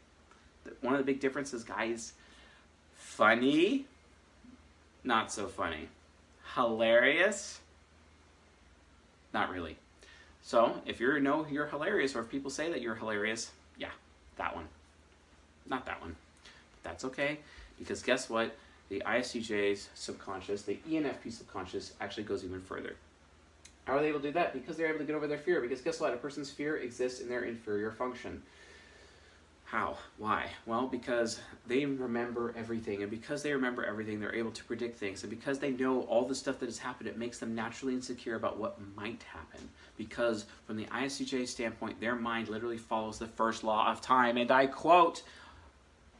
one 0.80 0.94
of 0.94 0.98
the 0.98 1.04
big 1.04 1.20
differences, 1.20 1.62
guys. 1.62 2.14
Funny, 3.20 3.84
not 5.04 5.30
so 5.30 5.46
funny. 5.46 5.88
Hilarious, 6.54 7.60
not 9.34 9.50
really. 9.50 9.76
So, 10.40 10.80
if 10.86 11.00
you 11.00 11.20
know 11.20 11.46
you're 11.50 11.66
hilarious, 11.66 12.16
or 12.16 12.20
if 12.20 12.30
people 12.30 12.50
say 12.50 12.70
that 12.70 12.80
you're 12.80 12.94
hilarious, 12.94 13.50
yeah, 13.76 13.90
that 14.38 14.56
one. 14.56 14.68
Not 15.68 15.84
that 15.84 16.00
one. 16.00 16.16
But 16.72 16.90
that's 16.90 17.04
okay, 17.04 17.40
because 17.78 18.02
guess 18.02 18.30
what? 18.30 18.56
The 18.88 19.02
ISTJ's 19.04 19.90
subconscious, 19.94 20.62
the 20.62 20.78
ENFP 20.88 21.30
subconscious, 21.30 21.92
actually 22.00 22.22
goes 22.22 22.42
even 22.42 22.62
further. 22.62 22.96
How 23.84 23.98
are 23.98 24.00
they 24.00 24.08
able 24.08 24.20
to 24.20 24.28
do 24.28 24.32
that? 24.32 24.54
Because 24.54 24.78
they're 24.78 24.88
able 24.88 25.00
to 25.00 25.04
get 25.04 25.14
over 25.14 25.26
their 25.26 25.36
fear. 25.36 25.60
Because 25.60 25.82
guess 25.82 26.00
what? 26.00 26.14
A 26.14 26.16
person's 26.16 26.50
fear 26.50 26.78
exists 26.78 27.20
in 27.20 27.28
their 27.28 27.42
inferior 27.42 27.90
function. 27.90 28.42
How? 29.70 29.98
Why? 30.18 30.46
Well, 30.66 30.88
because 30.88 31.38
they 31.68 31.86
remember 31.86 32.52
everything, 32.56 33.02
and 33.02 33.10
because 33.10 33.44
they 33.44 33.52
remember 33.52 33.84
everything, 33.84 34.18
they're 34.18 34.34
able 34.34 34.50
to 34.50 34.64
predict 34.64 34.98
things, 34.98 35.22
and 35.22 35.30
because 35.30 35.60
they 35.60 35.70
know 35.70 36.00
all 36.02 36.26
the 36.26 36.34
stuff 36.34 36.58
that 36.58 36.66
has 36.66 36.78
happened, 36.78 37.08
it 37.08 37.16
makes 37.16 37.38
them 37.38 37.54
naturally 37.54 37.94
insecure 37.94 38.34
about 38.34 38.58
what 38.58 38.80
might 38.96 39.22
happen. 39.22 39.60
Because 39.96 40.46
from 40.66 40.76
the 40.76 40.86
ISTJ 40.86 41.46
standpoint, 41.46 42.00
their 42.00 42.16
mind 42.16 42.48
literally 42.48 42.78
follows 42.78 43.20
the 43.20 43.28
first 43.28 43.62
law 43.62 43.92
of 43.92 44.00
time, 44.00 44.38
and 44.38 44.50
I 44.50 44.66
quote, 44.66 45.22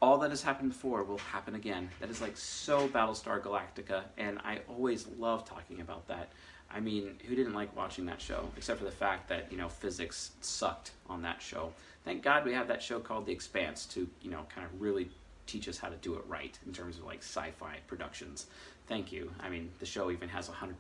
all 0.00 0.19
that 0.19 0.30
has 0.30 0.42
happened 0.42 0.71
before 0.71 1.02
will 1.02 1.19
happen 1.19 1.57
again. 1.57 1.90
That 1.99 2.09
is 2.09 2.21
like 2.21 2.37
so 2.37 2.87
Battlestar 2.87 3.42
Galactica, 3.42 4.02
and 4.16 4.38
I 4.45 4.61
always 4.69 5.09
love 5.19 5.45
talking 5.45 5.80
about 5.80 6.07
that. 6.07 6.28
I 6.72 6.80
mean, 6.80 7.16
who 7.26 7.34
didn't 7.34 7.54
like 7.54 7.74
watching 7.76 8.06
that 8.06 8.20
show? 8.20 8.48
Except 8.56 8.78
for 8.78 8.84
the 8.84 8.90
fact 8.90 9.28
that, 9.28 9.50
you 9.50 9.58
know, 9.58 9.68
physics 9.68 10.30
sucked 10.40 10.92
on 11.08 11.22
that 11.22 11.42
show 11.42 11.72
thank 12.04 12.22
God 12.22 12.44
we 12.44 12.52
have 12.52 12.68
that 12.68 12.82
show 12.82 13.00
called 13.00 13.26
The 13.26 13.32
Expanse 13.32 13.86
to, 13.86 14.08
you 14.22 14.30
know, 14.30 14.46
kind 14.54 14.66
of 14.66 14.80
really 14.80 15.10
teach 15.46 15.68
us 15.68 15.78
how 15.78 15.88
to 15.88 15.96
do 15.96 16.14
it 16.14 16.22
right 16.28 16.56
in 16.66 16.72
terms 16.72 16.98
of 16.98 17.04
like 17.04 17.18
sci-fi 17.18 17.76
productions. 17.86 18.46
Thank 18.86 19.12
you. 19.12 19.30
I 19.40 19.48
mean, 19.48 19.70
the 19.78 19.86
show 19.86 20.10
even 20.10 20.28
has 20.28 20.48
100% 20.48 20.74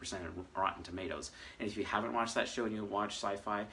Rotten 0.56 0.82
Tomatoes. 0.82 1.30
And 1.58 1.68
if 1.68 1.76
you 1.76 1.84
haven't 1.84 2.12
watched 2.12 2.34
that 2.34 2.48
show 2.48 2.64
and 2.64 2.74
you 2.74 2.84
watch 2.84 3.16
sci-fi, 3.16 3.66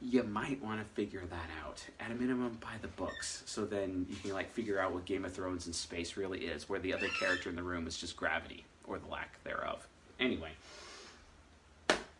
you 0.00 0.22
might 0.22 0.62
want 0.62 0.80
to 0.80 0.86
figure 0.94 1.24
that 1.28 1.50
out. 1.64 1.84
At 1.98 2.12
a 2.12 2.14
minimum, 2.14 2.58
buy 2.60 2.74
the 2.80 2.88
books. 2.88 3.42
So 3.46 3.64
then 3.64 4.06
you 4.08 4.16
can 4.16 4.32
like 4.32 4.52
figure 4.52 4.78
out 4.80 4.92
what 4.92 5.04
Game 5.04 5.24
of 5.24 5.32
Thrones 5.32 5.66
in 5.66 5.72
space 5.72 6.16
really 6.16 6.40
is, 6.40 6.68
where 6.68 6.78
the 6.78 6.94
other 6.94 7.08
character 7.18 7.48
in 7.48 7.56
the 7.56 7.64
room 7.64 7.88
is 7.88 7.96
just 7.96 8.16
gravity, 8.16 8.64
or 8.86 8.98
the 8.98 9.08
lack 9.08 9.42
thereof. 9.42 9.88
Anyway. 10.20 10.50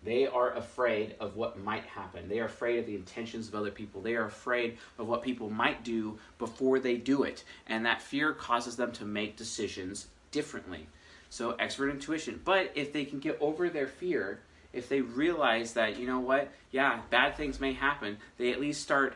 They 0.05 0.27
are 0.27 0.53
afraid 0.55 1.17
of 1.19 1.37
what 1.37 1.63
might 1.63 1.85
happen. 1.85 2.29
They 2.29 2.39
are 2.39 2.47
afraid 2.47 2.79
of 2.79 2.87
the 2.87 2.95
intentions 2.95 3.49
of 3.49 3.55
other 3.55 3.71
people. 3.71 4.01
They 4.01 4.15
are 4.15 4.27
afraid 4.27 4.79
of 4.99 5.09
what 5.09 5.23
people 5.23 5.51
might 5.51 5.83
do 5.83 6.19
before 6.39 6.79
they 6.79 6.97
do 6.97 7.25
it. 7.25 7.43
And 7.67 7.85
that 7.85 8.01
fear 8.01 8.33
causes 8.33 8.77
them 8.77 8.93
to 8.93 9.05
make 9.05 9.37
decisions 9.37 10.07
differently. 10.31 10.87
So, 11.31 11.53
expert 11.53 11.91
intuition. 11.91 12.41
But 12.45 12.73
if 12.75 12.93
they 12.93 13.05
can 13.05 13.19
get 13.19 13.39
over 13.41 13.69
their 13.69 13.89
fear, 13.89 14.41
if 14.73 14.89
they 14.89 15.01
realize 15.01 15.75
that, 15.75 15.99
you 15.99 16.07
know 16.07 16.21
what, 16.21 16.51
yeah, 16.71 17.01
bad 17.11 17.37
things 17.37 17.61
may 17.61 17.73
happen, 17.73 18.19
they 18.39 18.53
at 18.53 18.61
least 18.61 18.83
start 18.83 19.15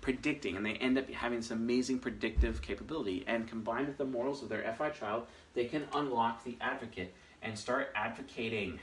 predicting 0.00 0.56
and 0.56 0.66
they 0.66 0.74
end 0.74 0.98
up 0.98 1.08
having 1.10 1.38
this 1.38 1.50
amazing 1.50 1.98
predictive 1.98 2.60
capability. 2.60 3.24
And 3.26 3.48
combined 3.48 3.86
with 3.86 3.98
the 3.98 4.04
morals 4.04 4.42
of 4.42 4.48
their 4.48 4.74
FI 4.76 4.90
child, 4.90 5.26
they 5.54 5.64
can 5.64 5.84
unlock 5.94 6.44
the 6.44 6.56
advocate 6.60 7.14
and 7.40 7.58
start 7.58 7.92
advocating 7.94 8.80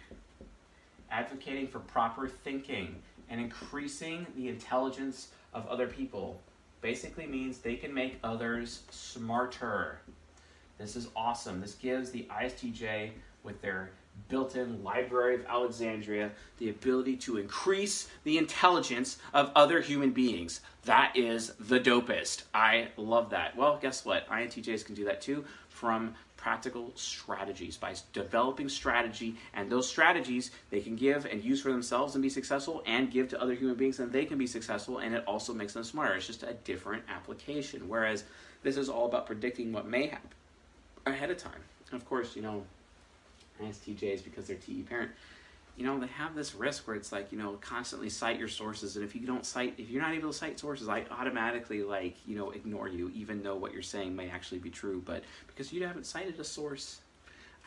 advocating 1.12 1.68
for 1.68 1.80
proper 1.80 2.27
thinking 2.27 2.96
and 3.30 3.39
increasing 3.39 4.25
the 4.36 4.48
intelligence 4.50 5.30
of 5.53 5.68
other 5.68 5.88
people 5.88 6.41
basically 6.82 7.27
means 7.27 7.60
they 7.60 7.75
can 7.75 7.94
make 7.94 8.20
others 8.24 8.82
smarter. 8.89 10.00
This 10.77 10.96
is 10.96 11.10
awesome. 11.15 11.62
This 11.62 11.75
gives 11.75 12.10
the 12.10 12.27
ISTJ, 12.32 13.12
with 13.44 13.62
their 13.62 13.91
built 14.29 14.55
in 14.55 14.83
Library 14.83 15.35
of 15.35 15.45
Alexandria, 15.45 16.31
the 16.57 16.69
ability 16.69 17.17
to 17.17 17.37
increase 17.37 18.07
the 18.23 18.37
intelligence 18.37 19.17
of 19.33 19.51
other 19.55 19.81
human 19.81 20.11
beings. 20.11 20.61
That 20.85 21.15
is 21.15 21.53
the 21.59 21.79
dopest. 21.79 22.43
I 22.53 22.89
love 22.97 23.29
that. 23.31 23.55
Well, 23.55 23.77
guess 23.81 24.05
what? 24.05 24.27
INTJs 24.29 24.85
can 24.85 24.95
do 24.95 25.05
that 25.05 25.21
too 25.21 25.45
from 25.69 26.15
practical 26.41 26.91
strategies 26.95 27.77
by 27.77 27.93
developing 28.13 28.67
strategy 28.67 29.35
and 29.53 29.69
those 29.69 29.87
strategies 29.87 30.49
they 30.71 30.79
can 30.79 30.95
give 30.95 31.25
and 31.25 31.43
use 31.43 31.61
for 31.61 31.71
themselves 31.71 32.15
and 32.15 32.21
be 32.23 32.29
successful 32.29 32.81
and 32.87 33.11
give 33.11 33.29
to 33.29 33.39
other 33.39 33.53
human 33.53 33.75
beings 33.75 33.99
and 33.99 34.11
they 34.11 34.25
can 34.25 34.39
be 34.39 34.47
successful 34.47 34.97
and 34.97 35.13
it 35.13 35.23
also 35.27 35.53
makes 35.53 35.73
them 35.73 35.83
smarter 35.83 36.15
it's 36.15 36.25
just 36.25 36.41
a 36.41 36.53
different 36.63 37.03
application 37.09 37.87
whereas 37.87 38.23
this 38.63 38.75
is 38.75 38.89
all 38.89 39.05
about 39.05 39.27
predicting 39.27 39.71
what 39.71 39.85
may 39.85 40.07
happen 40.07 40.29
ahead 41.05 41.29
of 41.29 41.37
time 41.37 41.61
of 41.91 42.03
course 42.05 42.35
you 42.35 42.41
know 42.41 42.63
ISTJs 43.62 44.24
because 44.24 44.48
they're 44.48 44.58
TE 44.58 44.84
parent 44.84 45.12
you 45.77 45.86
know, 45.86 46.00
they 46.00 46.08
have 46.08 46.36
this 46.36 46.53
risk 46.53 46.88
where 46.88 46.96
it's 46.96 47.12
like, 47.12 47.32
you 47.32 47.38
know, 47.38 47.58
constantly 47.62 48.10
cite 48.10 48.38
your 48.38 48.48
sources. 48.48 48.96
And 48.96 49.06
if 49.06 49.15
you 49.15 49.25
don't 49.25 49.46
cite, 49.46 49.75
if 49.77 49.89
you're 49.89 50.01
not 50.01 50.13
able 50.13 50.32
to 50.32 50.38
cite 50.38 50.60
sources, 50.60 50.89
I 50.89 51.06
automatically, 51.10 51.82
like, 51.84 52.15
you 52.27 52.38
know, 52.38 52.51
ignore 52.51 52.88
you, 52.88 53.10
even 53.15 53.41
though 53.41 53.56
what 53.56 53.74
you're 53.74 53.82
saying 53.82 54.15
may 54.15 54.30
actually 54.30 54.60
be 54.60 54.70
true. 54.70 55.01
But 55.03 55.24
because 55.48 55.72
you 55.72 55.86
haven't 55.86 56.06
cited 56.06 56.39
a 56.39 56.44
source, 56.44 57.00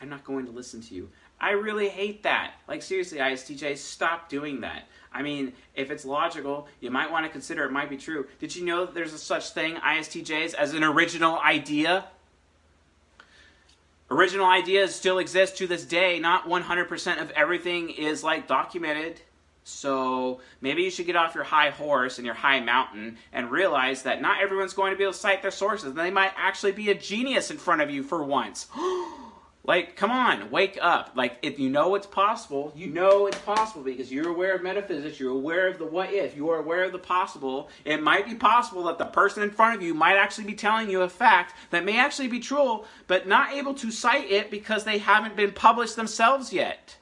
I'm 0.01 0.09
not 0.09 0.23
going 0.23 0.45
to 0.45 0.51
listen 0.51 0.81
to 0.83 0.95
you. 0.95 1.09
I 1.39 1.51
really 1.51 1.89
hate 1.89 2.23
that. 2.23 2.53
Like, 2.67 2.81
seriously, 2.81 3.17
ISTJ, 3.17 3.77
stop 3.77 4.29
doing 4.29 4.61
that. 4.61 4.83
I 5.11 5.21
mean, 5.21 5.53
if 5.73 5.91
it's 5.91 6.05
logical, 6.05 6.67
you 6.81 6.91
might 6.91 7.11
want 7.11 7.25
to 7.25 7.31
consider 7.31 7.63
it 7.65 7.71
might 7.71 7.89
be 7.89 7.97
true. 7.97 8.27
Did 8.39 8.55
you 8.55 8.65
know 8.65 8.85
there's 8.85 9.13
a 9.13 9.17
such 9.17 9.49
thing, 9.51 9.75
ISTJs, 9.75 10.53
as 10.53 10.73
an 10.73 10.83
original 10.83 11.39
idea? 11.39 12.05
Original 14.11 14.45
ideas 14.45 14.93
still 14.93 15.17
exist 15.17 15.57
to 15.57 15.67
this 15.67 15.85
day. 15.85 16.19
Not 16.19 16.47
100% 16.47 17.21
of 17.21 17.31
everything 17.31 17.89
is 17.89 18.23
like 18.23 18.47
documented. 18.47 19.21
So 19.63 20.41
maybe 20.61 20.83
you 20.83 20.91
should 20.91 21.07
get 21.07 21.15
off 21.15 21.33
your 21.33 21.43
high 21.43 21.71
horse 21.71 22.17
and 22.17 22.25
your 22.25 22.35
high 22.35 22.59
mountain 22.59 23.17
and 23.33 23.49
realize 23.49 24.03
that 24.03 24.21
not 24.21 24.41
everyone's 24.41 24.73
going 24.73 24.91
to 24.91 24.97
be 24.97 25.03
able 25.03 25.13
to 25.13 25.19
cite 25.19 25.41
their 25.41 25.49
sources. 25.49 25.89
And 25.89 25.97
they 25.97 26.11
might 26.11 26.33
actually 26.37 26.73
be 26.73 26.91
a 26.91 26.95
genius 26.95 27.49
in 27.49 27.57
front 27.57 27.81
of 27.81 27.89
you 27.89 28.03
for 28.03 28.23
once. 28.23 28.67
Like, 29.67 29.95
come 29.95 30.11
on, 30.11 30.51
wake 30.51 30.77
up. 30.79 31.11
Like, 31.15 31.39
if 31.41 31.57
you 31.57 31.69
know 31.69 31.95
it's 31.95 32.05
possible, 32.05 32.71
you 32.75 32.87
know 32.87 33.25
it's 33.25 33.39
possible 33.39 33.83
because 33.83 34.11
you're 34.11 34.29
aware 34.29 34.55
of 34.55 34.63
metaphysics, 34.63 35.19
you're 35.19 35.31
aware 35.31 35.67
of 35.67 35.79
the 35.79 35.85
what 35.85 36.13
if, 36.13 36.35
you 36.35 36.49
are 36.51 36.59
aware 36.59 36.83
of 36.83 36.91
the 36.91 36.99
possible. 36.99 37.69
It 37.83 38.03
might 38.03 38.27
be 38.27 38.35
possible 38.35 38.83
that 38.83 38.99
the 38.99 39.05
person 39.05 39.41
in 39.41 39.49
front 39.49 39.75
of 39.75 39.81
you 39.81 39.95
might 39.95 40.17
actually 40.17 40.45
be 40.45 40.53
telling 40.53 40.89
you 40.89 41.01
a 41.01 41.09
fact 41.09 41.55
that 41.71 41.83
may 41.83 41.97
actually 41.97 42.27
be 42.27 42.39
true, 42.39 42.85
but 43.07 43.27
not 43.27 43.53
able 43.53 43.73
to 43.75 43.89
cite 43.89 44.29
it 44.29 44.51
because 44.51 44.83
they 44.83 44.99
haven't 44.99 45.35
been 45.35 45.51
published 45.51 45.95
themselves 45.95 46.53
yet. 46.53 46.97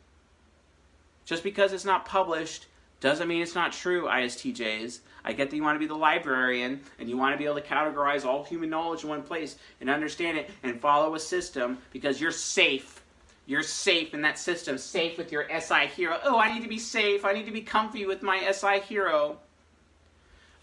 Just 1.26 1.44
because 1.44 1.74
it's 1.74 1.86
not 1.86 2.06
published 2.06 2.68
doesn't 3.02 3.28
mean 3.28 3.42
it's 3.42 3.56
not 3.56 3.74
true, 3.74 4.04
ISTJs. 4.04 5.00
I 5.26 5.34
get 5.34 5.50
that 5.50 5.56
you 5.56 5.64
want 5.64 5.76
to 5.76 5.80
be 5.80 5.88
the 5.88 5.96
librarian 5.96 6.82
and 7.00 7.10
you 7.10 7.18
want 7.18 7.34
to 7.34 7.38
be 7.38 7.46
able 7.46 7.56
to 7.56 7.62
categorize 7.62 8.26
all 8.26 8.44
human 8.44 8.70
knowledge 8.70 9.04
in 9.04 9.10
one 9.10 9.24
place 9.24 9.56
and 9.80 9.90
understand 9.90 10.38
it 10.38 10.50
and 10.64 10.80
follow 10.82 11.16
a 11.16 11.20
system 11.20 11.78
because 11.92 12.20
you're 12.20 12.32
safe. 12.32 13.02
You're 13.46 13.64
safe 13.64 14.14
in 14.14 14.22
that 14.22 14.38
system, 14.40 14.78
safe 14.78 15.18
with 15.18 15.32
your 15.32 15.48
SI 15.60 15.88
hero. 15.88 16.18
Oh, 16.24 16.40
I 16.40 16.54
need 16.54 16.64
to 16.64 16.70
be 16.70 16.80
safe. 16.80 17.26
I 17.26 17.34
need 17.34 17.46
to 17.46 17.52
be 17.52 17.62
comfy 17.62 18.06
with 18.06 18.22
my 18.22 18.52
SI 18.52 18.80
hero. 18.80 19.38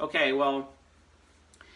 Okay, 0.00 0.32
well, 0.32 0.70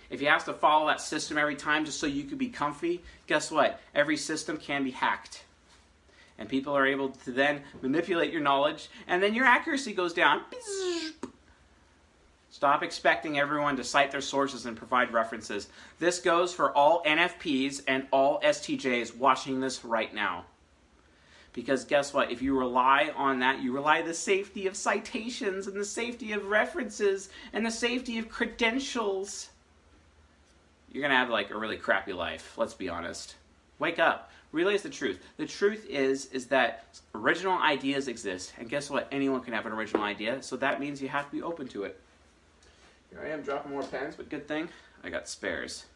if 0.09 0.23
you 0.23 0.29
have 0.29 0.45
to 0.47 0.55
follow 0.55 0.87
that 0.87 1.01
system 1.01 1.37
every 1.37 1.57
time 1.57 1.85
just 1.85 2.01
so 2.01 2.07
you 2.07 2.25
could 2.25 2.39
be 2.39 2.49
comfy, 2.49 3.03
guess 3.27 3.51
what? 3.51 3.81
Every 3.95 4.17
system 4.17 4.57
can 4.57 4.85
be 4.85 4.93
hacked. 4.93 5.45
And 6.39 6.49
people 6.49 6.77
are 6.77 6.87
able 6.87 7.11
to 7.11 7.33
then 7.33 7.63
manipulate 7.83 8.33
your 8.33 8.43
knowledge, 8.43 8.89
and 9.07 9.23
then 9.23 9.35
your 9.35 9.45
accuracy 9.45 9.93
goes 9.93 10.13
down. 10.13 10.43
Stop 12.55 12.85
expecting 12.85 13.37
everyone 13.37 13.75
to 13.75 13.83
cite 13.83 14.13
their 14.13 14.21
sources 14.21 14.65
and 14.65 14.77
provide 14.77 15.13
references. 15.13 15.67
This 15.99 16.21
goes 16.21 16.55
for 16.55 16.71
all 16.71 17.03
NFPs 17.03 17.83
and 17.89 18.07
all 18.13 18.41
STJs 18.43 19.17
watching 19.17 19.59
this 19.59 19.85
right 19.85 20.15
now. 20.15 20.45
Because 21.53 21.85
guess 21.85 22.15
what? 22.15 22.31
If 22.31 22.43
you 22.43 22.57
rely 22.57 23.11
on 23.17 23.41
that, 23.41 23.61
you 23.61 23.73
rely 23.73 24.03
the 24.03 24.15
safety 24.15 24.69
of 24.69 24.77
citations 24.77 25.67
and 25.67 25.75
the 25.75 25.85
safety 25.85 26.31
of 26.31 26.47
references 26.47 27.29
and 27.53 27.67
the 27.67 27.73
safety 27.73 28.19
of 28.21 28.29
credentials. 28.29 29.49
You're 30.93 31.03
going 31.03 31.11
to 31.11 31.17
have 31.17 31.31
like 31.31 31.51
a 31.51 31.59
really 31.59 31.77
crappy 31.77 32.13
life, 32.13 32.57
let's 32.57 32.75
be 32.75 32.89
honest. 32.89 33.35
Wake 33.81 33.99
up. 33.99 34.31
Realize 34.53 34.83
the 34.83 34.91
truth. 34.91 35.19
The 35.39 35.47
truth 35.47 35.89
is 35.91 36.27
is 36.27 36.47
that 36.47 37.01
original 37.17 37.59
ideas 37.59 38.07
exist. 38.07 38.53
And 38.61 38.71
guess 38.71 38.91
what? 38.91 39.09
Anyone 39.11 39.41
can 39.41 39.55
have 39.55 39.67
an 39.67 39.73
original 39.73 40.05
idea. 40.05 40.41
So 40.41 40.57
that 40.59 40.79
means 40.79 41.03
you 41.03 41.09
have 41.09 41.27
to 41.27 41.33
be 41.33 41.43
open 41.43 41.67
to 41.67 41.83
it. 41.83 42.01
Here 43.15 43.25
I 43.25 43.33
am 43.33 43.43
dropping 43.43 43.71
more 43.71 43.83
pens, 43.83 44.15
but 44.17 44.29
good 44.29 44.49
thing 44.49 44.69
I 45.05 45.11
got 45.11 45.29
spares. 45.29 45.87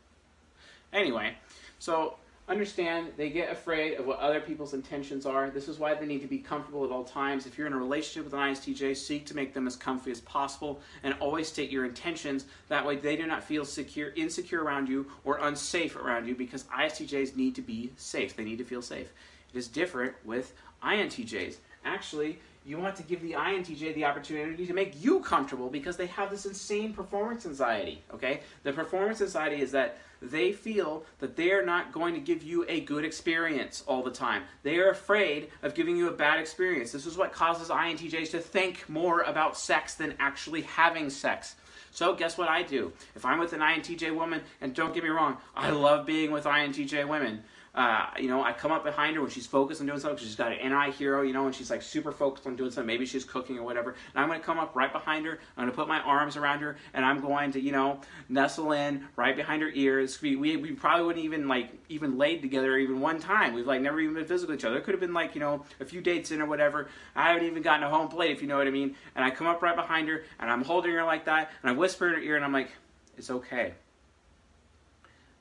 Anyway, 0.93 1.35
so 1.81 2.17
understand 2.49 3.09
they 3.17 3.29
get 3.29 3.51
afraid 3.51 3.99
of 3.99 4.07
what 4.07 4.21
other 4.21 4.41
people's 4.41 4.73
intentions 4.73 5.27
are. 5.27 5.51
This 5.51 5.67
is 5.67 5.81
why 5.81 5.95
they 5.95 6.07
need 6.07 6.23
to 6.23 6.29
be 6.29 6.39
comfortable 6.39 6.85
at 6.85 6.93
all 6.93 7.03
times. 7.03 7.45
If 7.45 7.59
you're 7.59 7.67
in 7.67 7.73
a 7.73 7.79
relationship 7.79 8.25
with 8.25 8.35
an 8.35 8.55
ISTJ, 8.55 8.97
seek 8.97 9.27
to 9.27 9.35
make 9.35 9.53
them 9.53 9.67
as 9.67 9.75
comfy 9.75 10.13
as 10.13 10.21
possible 10.21 10.81
and 11.03 11.15
always 11.19 11.49
state 11.49 11.71
your 11.71 11.85
intentions. 11.85 12.45
That 12.69 12.87
way 12.87 12.97
they 12.97 13.17
do 13.17 13.27
not 13.27 13.43
feel 13.43 13.65
secure, 13.65 14.11
insecure 14.11 14.63
around 14.63 14.89
you 14.89 15.11
or 15.25 15.39
unsafe 15.39 15.97
around 15.97 16.29
you 16.29 16.37
because 16.37 16.65
ISTJs 16.65 17.35
need 17.35 17.57
to 17.57 17.63
be 17.63 17.91
safe. 17.97 18.37
They 18.37 18.45
need 18.45 18.59
to 18.59 18.65
feel 18.65 18.83
safe. 18.83 19.13
It 19.53 19.59
is 19.59 19.67
different 19.67 20.15
with 20.25 20.53
INTJs. 20.85 21.57
Actually, 21.85 22.39
you 22.69 22.77
want 22.77 22.95
to 22.97 23.03
give 23.03 23.23
the 23.23 23.33
INTJ 23.33 23.95
the 23.95 24.05
opportunity 24.05 24.67
to 24.67 24.75
make 24.75 25.03
you 25.03 25.21
comfortable 25.21 25.71
because 25.71 25.97
they 25.97 26.07
have 26.07 26.31
this 26.31 26.45
insane 26.45 26.93
performance 26.93 27.47
anxiety. 27.47 28.03
Okay? 28.13 28.41
The 28.63 28.75
performance 28.75 29.23
anxiety 29.23 29.63
is 29.63 29.73
that 29.73 29.97
they 30.21 30.53
feel 30.53 31.05
that 31.21 31.35
they 31.35 31.53
are 31.53 31.65
not 31.65 31.93
going 31.93 32.13
to 32.13 32.21
give 32.21 32.43
you 32.43 32.67
a 32.69 32.81
good 32.81 33.07
experience 33.07 33.83
all 33.87 34.03
the 34.03 34.11
time. 34.11 34.43
They 34.65 34.77
are 34.77 34.91
afraid 34.91 35.49
of 35.63 35.75
giving 35.75 35.97
you 35.97 36.09
a 36.09 36.13
bad 36.13 36.39
experience. 36.41 36.93
This 36.93 37.07
is 37.07 37.17
what 37.17 37.33
causes 37.33 37.69
INTJs 37.71 38.33
to 38.33 38.39
think 38.39 38.87
more 38.87 39.23
about 39.23 39.57
sex 39.57 39.95
than 39.95 40.15
actually 40.19 40.63
having 40.63 41.09
sex. 41.09 41.55
So 41.91 42.15
guess 42.15 42.37
what 42.37 42.49
I 42.49 42.65
do? 42.65 42.93
If 43.17 43.25
I'm 43.25 43.39
with 43.39 43.55
an 43.55 43.61
INTJ 43.61 44.15
woman, 44.15 44.43
and 44.61 44.75
don't 44.75 44.93
get 44.93 45.05
me 45.05 45.09
wrong, 45.09 45.39
I 45.57 45.71
love 45.71 46.05
being 46.05 46.33
with 46.33 46.45
INTJ 46.45 47.09
women 47.09 47.45
uh, 47.79 48.11
you 48.19 48.29
know, 48.29 48.43
I 48.43 48.53
come 48.53 48.73
up 48.73 48.83
behind 48.83 49.15
her 49.15 49.23
when 49.23 49.31
she's 49.31 49.47
focused 49.47 49.81
on 49.81 49.87
doing 49.87 50.01
something. 50.01 50.19
She's 50.19 50.35
got 50.35 50.51
an 50.51 50.73
NI 50.73 50.91
hero, 50.91 51.23
you 51.23 51.33
know, 51.33 51.47
and 51.47 51.55
she's 51.55 51.71
like 51.71 51.81
super 51.81 52.11
focused 52.11 52.45
on 52.45 52.57
doing 52.57 52.73
something. 52.73 52.89
Maybe 52.89 53.07
she's 53.07 53.25
cooking 53.25 53.57
or 53.57 53.63
whatever. 53.63 53.91
And 53.91 54.21
I'm 54.21 54.27
going 54.27 54.41
to 54.41 54.45
come 54.45 54.59
up 54.59 54.75
right 54.75 54.93
behind 54.93 55.25
her. 55.27 55.39
I'm 55.57 55.63
going 55.63 55.71
to 55.71 55.77
put 55.77 55.87
my 55.87 56.01
arms 56.01 56.37
around 56.37 56.59
her, 56.63 56.77
and 56.93 57.05
I'm 57.05 57.21
going 57.21 57.53
to, 57.53 57.61
you 57.61 57.71
know, 57.71 58.01
nestle 58.29 58.73
in 58.73 59.07
right 59.15 59.37
behind 59.37 59.63
her 59.63 59.71
ears. 59.73 60.21
We, 60.21 60.35
we, 60.35 60.57
we 60.57 60.73
probably 60.73 61.07
wouldn't 61.07 61.25
even 61.25 61.47
like 61.47 61.71
even 61.89 62.19
laid 62.19 62.43
together 62.43 62.77
even 62.77 63.01
one 63.01 63.21
time. 63.21 63.55
We've 63.55 63.65
like 63.65 63.81
never 63.81 64.01
even 64.01 64.17
been 64.17 64.27
physical 64.27 64.55
with 64.55 64.61
each 64.61 64.65
other. 64.65 64.79
It 64.79 64.83
could 64.83 64.95
have 64.95 65.01
been 65.01 65.15
like 65.15 65.37
you 65.37 65.41
know 65.41 65.65
a 65.79 65.85
few 65.85 66.01
dates 66.01 66.33
in 66.33 66.43
or 66.43 66.47
whatever. 66.47 66.89
I 67.15 67.29
haven't 67.29 67.47
even 67.47 67.63
gotten 67.63 67.85
a 67.85 67.89
home 67.89 68.09
plate, 68.09 68.33
if 68.33 68.43
you 68.43 68.49
know 68.49 68.59
what 68.59 68.67
I 68.67 68.71
mean. 68.71 68.97
And 69.15 69.25
I 69.25 69.31
come 69.31 69.47
up 69.47 69.63
right 69.63 69.77
behind 69.77 70.09
her, 70.09 70.25
and 70.41 70.51
I'm 70.51 70.65
holding 70.65 70.91
her 70.95 71.05
like 71.05 71.27
that, 71.27 71.53
and 71.63 71.71
I 71.71 71.75
whisper 71.75 72.09
in 72.09 72.15
her 72.15 72.21
ear, 72.21 72.35
and 72.35 72.45
I'm 72.45 72.53
like, 72.53 72.73
"It's 73.17 73.31
okay." 73.31 73.75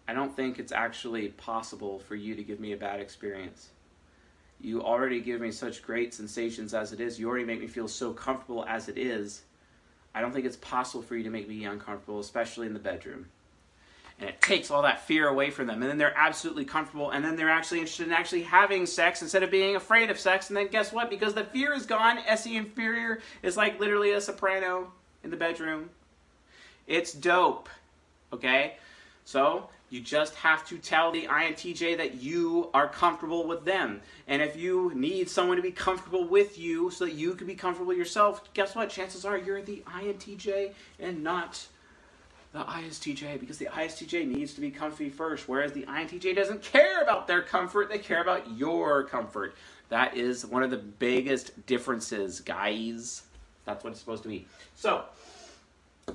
I 0.07 0.13
don't 0.13 0.35
think 0.35 0.57
it's 0.57 0.71
actually 0.71 1.29
possible 1.29 1.99
for 1.99 2.15
you 2.15 2.35
to 2.35 2.43
give 2.43 2.59
me 2.59 2.71
a 2.73 2.77
bad 2.77 2.99
experience. 2.99 3.69
You 4.59 4.81
already 4.81 5.19
give 5.19 5.41
me 5.41 5.51
such 5.51 5.83
great 5.83 6.13
sensations 6.13 6.73
as 6.73 6.93
it 6.93 6.99
is. 6.99 7.19
You 7.19 7.27
already 7.27 7.45
make 7.45 7.59
me 7.59 7.67
feel 7.67 7.87
so 7.87 8.13
comfortable 8.13 8.65
as 8.65 8.87
it 8.89 8.97
is. 8.97 9.43
I 10.15 10.21
don't 10.21 10.33
think 10.33 10.45
it's 10.45 10.57
possible 10.57 11.03
for 11.03 11.15
you 11.15 11.23
to 11.23 11.29
make 11.29 11.47
me 11.47 11.65
uncomfortable, 11.65 12.19
especially 12.19 12.65
in 12.65 12.73
the 12.73 12.79
bedroom. 12.79 13.27
And 14.19 14.29
it 14.29 14.41
takes 14.41 14.71
all 14.71 14.81
that 14.81 15.01
fear 15.01 15.27
away 15.27 15.51
from 15.51 15.67
them. 15.67 15.81
And 15.83 15.91
then 15.91 15.99
they're 15.99 16.17
absolutely 16.17 16.65
comfortable. 16.65 17.11
And 17.11 17.23
then 17.23 17.35
they're 17.35 17.51
actually 17.51 17.81
interested 17.81 18.07
in 18.07 18.13
actually 18.13 18.41
having 18.43 18.87
sex 18.87 19.21
instead 19.21 19.43
of 19.43 19.51
being 19.51 19.75
afraid 19.75 20.09
of 20.09 20.19
sex. 20.19 20.49
And 20.49 20.57
then 20.57 20.69
guess 20.69 20.91
what? 20.91 21.11
Because 21.11 21.35
the 21.35 21.43
fear 21.43 21.71
is 21.73 21.85
gone, 21.85 22.17
SE 22.27 22.55
Inferior 22.55 23.19
is 23.43 23.57
like 23.57 23.79
literally 23.79 24.11
a 24.11 24.21
soprano 24.21 24.91
in 25.23 25.29
the 25.29 25.37
bedroom. 25.37 25.91
It's 26.87 27.13
dope. 27.13 27.69
Okay? 28.33 28.77
So 29.23 29.69
you 29.89 30.01
just 30.01 30.35
have 30.35 30.67
to 30.67 30.77
tell 30.77 31.11
the 31.11 31.27
INTJ 31.27 31.97
that 31.97 32.15
you 32.15 32.69
are 32.73 32.87
comfortable 32.87 33.47
with 33.47 33.63
them. 33.63 34.01
And 34.27 34.41
if 34.41 34.55
you 34.55 34.91
need 34.93 35.29
someone 35.29 35.55
to 35.57 35.63
be 35.63 35.71
comfortable 35.71 36.27
with 36.27 36.57
you 36.57 36.91
so 36.91 37.05
that 37.05 37.13
you 37.13 37.35
can 37.35 37.47
be 37.47 37.55
comfortable 37.55 37.93
yourself, 37.93 38.53
guess 38.53 38.75
what? 38.75 38.89
Chances 38.89 39.23
are 39.23 39.37
you're 39.37 39.61
the 39.61 39.83
INTJ 39.87 40.73
and 40.99 41.23
not 41.23 41.65
the 42.51 42.59
ISTJ 42.59 43.39
because 43.39 43.57
the 43.57 43.67
ISTJ 43.67 44.27
needs 44.27 44.53
to 44.55 44.61
be 44.61 44.71
comfy 44.71 45.09
first, 45.09 45.47
whereas 45.47 45.71
the 45.71 45.83
INTJ 45.83 46.35
doesn't 46.35 46.61
care 46.63 47.01
about 47.01 47.27
their 47.27 47.41
comfort, 47.41 47.89
they 47.89 47.99
care 47.99 48.21
about 48.21 48.57
your 48.57 49.03
comfort. 49.03 49.55
That 49.89 50.17
is 50.17 50.45
one 50.45 50.63
of 50.63 50.71
the 50.71 50.77
biggest 50.77 51.65
differences, 51.65 52.41
guys. 52.41 53.23
That's 53.65 53.83
what 53.83 53.91
it's 53.91 53.99
supposed 53.99 54.23
to 54.23 54.29
be. 54.29 54.47
So, 54.75 55.05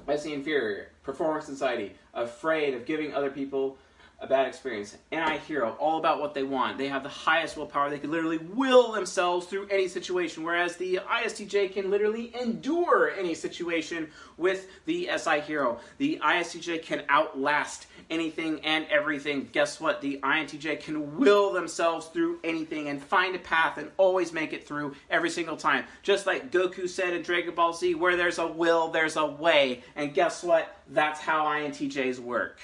as 0.09 0.22
the 0.22 0.33
inferior, 0.33 0.88
performance 1.02 1.48
anxiety, 1.48 1.92
afraid 2.14 2.74
of 2.74 2.87
giving 2.87 3.14
other 3.14 3.31
people 3.31 3.76
a 4.23 4.27
bad 4.29 4.47
experience. 4.47 4.97
Anti-hero, 5.11 5.77
all 5.81 5.99
about 5.99 6.21
what 6.21 6.33
they 6.33 6.45
want. 6.45 6.79
They 6.79 6.87
have 6.87 7.03
the 7.03 7.09
highest 7.09 7.57
willpower. 7.57 7.91
They 7.91 7.99
can 7.99 8.13
literally 8.13 8.39
will 8.39 8.93
themselves 8.93 9.47
through 9.47 9.67
any 9.69 9.89
situation, 9.89 10.45
whereas 10.45 10.77
the 10.77 11.01
ISTJ 11.11 11.73
can 11.73 11.91
literally 11.91 12.33
endure 12.41 13.11
any 13.19 13.35
situation 13.35 14.09
with 14.37 14.69
the 14.87 15.11
SI 15.17 15.41
hero. 15.41 15.81
The 15.99 16.21
ISTJ 16.23 16.83
can 16.85 17.03
outlast 17.11 17.89
anything 18.11 18.61
and 18.61 18.87
everything. 18.91 19.49
Guess 19.51 19.81
what? 19.81 20.01
The 20.01 20.21
INTJ 20.23 20.81
can 20.81 21.19
will 21.19 21.53
themselves 21.53 22.07
through 22.07 22.39
anything 22.45 22.89
and 22.89 23.03
find 23.03 23.35
a 23.35 23.41
path 23.41 23.77
and 23.79 23.91
always 23.97 24.33
make 24.33 24.53
it 24.53 24.67
through 24.67 24.95
every 25.11 25.31
single 25.31 25.57
time. 25.57 25.85
Just 26.03 26.27
like 26.27 26.53
Goku 26.53 26.89
said 26.89 27.13
in 27.13 27.23
Dragon 27.23 27.55
Ball 27.55 27.73
Z, 27.73 27.97
where 27.97 28.17
there's 28.17 28.39
a 28.39 28.47
will, 28.47 28.89
there's 28.89 29.17
a 29.17 29.27
way. 29.27 29.83
And 29.97 30.15
guess 30.15 30.45
what? 30.45 30.77
That's 30.89 31.19
how 31.21 31.47
INTJs 31.47 32.21
work. 32.21 32.61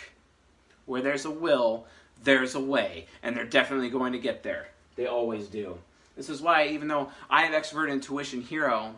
Where 0.89 1.03
there's 1.03 1.27
a 1.27 1.31
will, 1.31 1.87
there's 2.25 2.55
a 2.55 2.61
way, 2.61 3.07
and 3.23 3.37
they're 3.37 3.45
definitely 3.45 3.91
going 3.91 4.13
to 4.13 4.19
get 4.19 4.43
there. 4.43 4.69
They 4.97 5.07
always 5.07 5.47
do. 5.47 5.79
This 6.17 6.31
is 6.31 6.41
why, 6.41 6.69
even 6.69 6.89
though 6.89 7.11
I 7.31 7.43
have 7.43 7.53
expert 7.53 7.91
intuition 7.91 8.41
hero, 8.41 8.95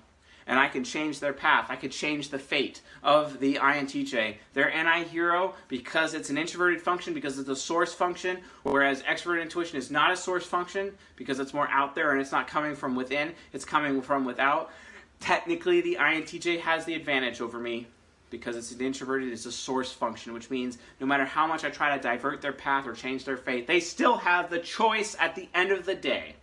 and 0.46 0.59
I 0.59 0.68
can 0.68 0.85
change 0.85 1.18
their 1.18 1.33
path, 1.33 1.66
I 1.68 1.74
could 1.74 1.90
change 1.90 2.31
the 2.31 2.38
fate 2.38 2.81
of 3.03 3.40
the 3.40 3.57
INTJ. 3.57 4.37
Their 4.55 4.70
NI 4.70 5.05
hero, 5.05 5.55
because 5.66 6.14
it's 6.14 6.31
an 6.31 6.38
introverted 6.38 6.81
function, 6.81 7.12
because 7.12 7.40
it's 7.40 7.48
a 7.48 7.57
source 7.57 7.92
function, 7.92 8.38
whereas 8.62 9.03
expert 9.05 9.38
intuition 9.38 9.76
is 9.76 9.90
not 9.90 10.12
a 10.12 10.16
source 10.16 10.46
function, 10.46 10.92
because 11.16 11.40
it's 11.40 11.53
more 11.53 11.68
out 11.70 11.96
there 11.96 12.12
and 12.12 12.20
it's 12.20 12.33
not 12.33 12.46
coming 12.46 12.76
from 12.76 12.94
within, 12.94 13.33
it's 13.53 13.64
coming 13.64 14.00
from 14.00 14.24
without. 14.24 14.70
Technically, 15.18 15.81
the 15.81 15.98
INTJ 16.00 16.61
has 16.61 16.85
the 16.85 16.94
advantage 16.94 17.40
over 17.40 17.59
me 17.59 17.88
because 18.30 18.56
it's 18.56 18.72
an 18.72 18.80
introverted, 18.80 19.32
it's 19.32 19.46
a 19.46 19.52
source 19.52 19.92
function, 19.92 20.32
which 20.32 20.50
means 20.50 20.78
no 21.00 21.06
matter 21.06 21.24
how 21.24 21.46
much 21.46 21.64
I 21.64 21.70
try 21.70 21.96
to 21.96 22.02
divert 22.02 22.40
their 22.40 22.52
path 22.52 22.86
or 22.86 22.94
change 22.94 23.24
their 23.24 23.36
fate, 23.36 23.66
they 23.66 23.80
still 23.80 24.18
have 24.18 24.50
the 24.50 24.58
choice 24.58 25.16
at 25.18 25.34
the 25.34 25.48
end 25.54 25.72
of 25.72 25.84
the 25.84 25.94
day 25.94 26.36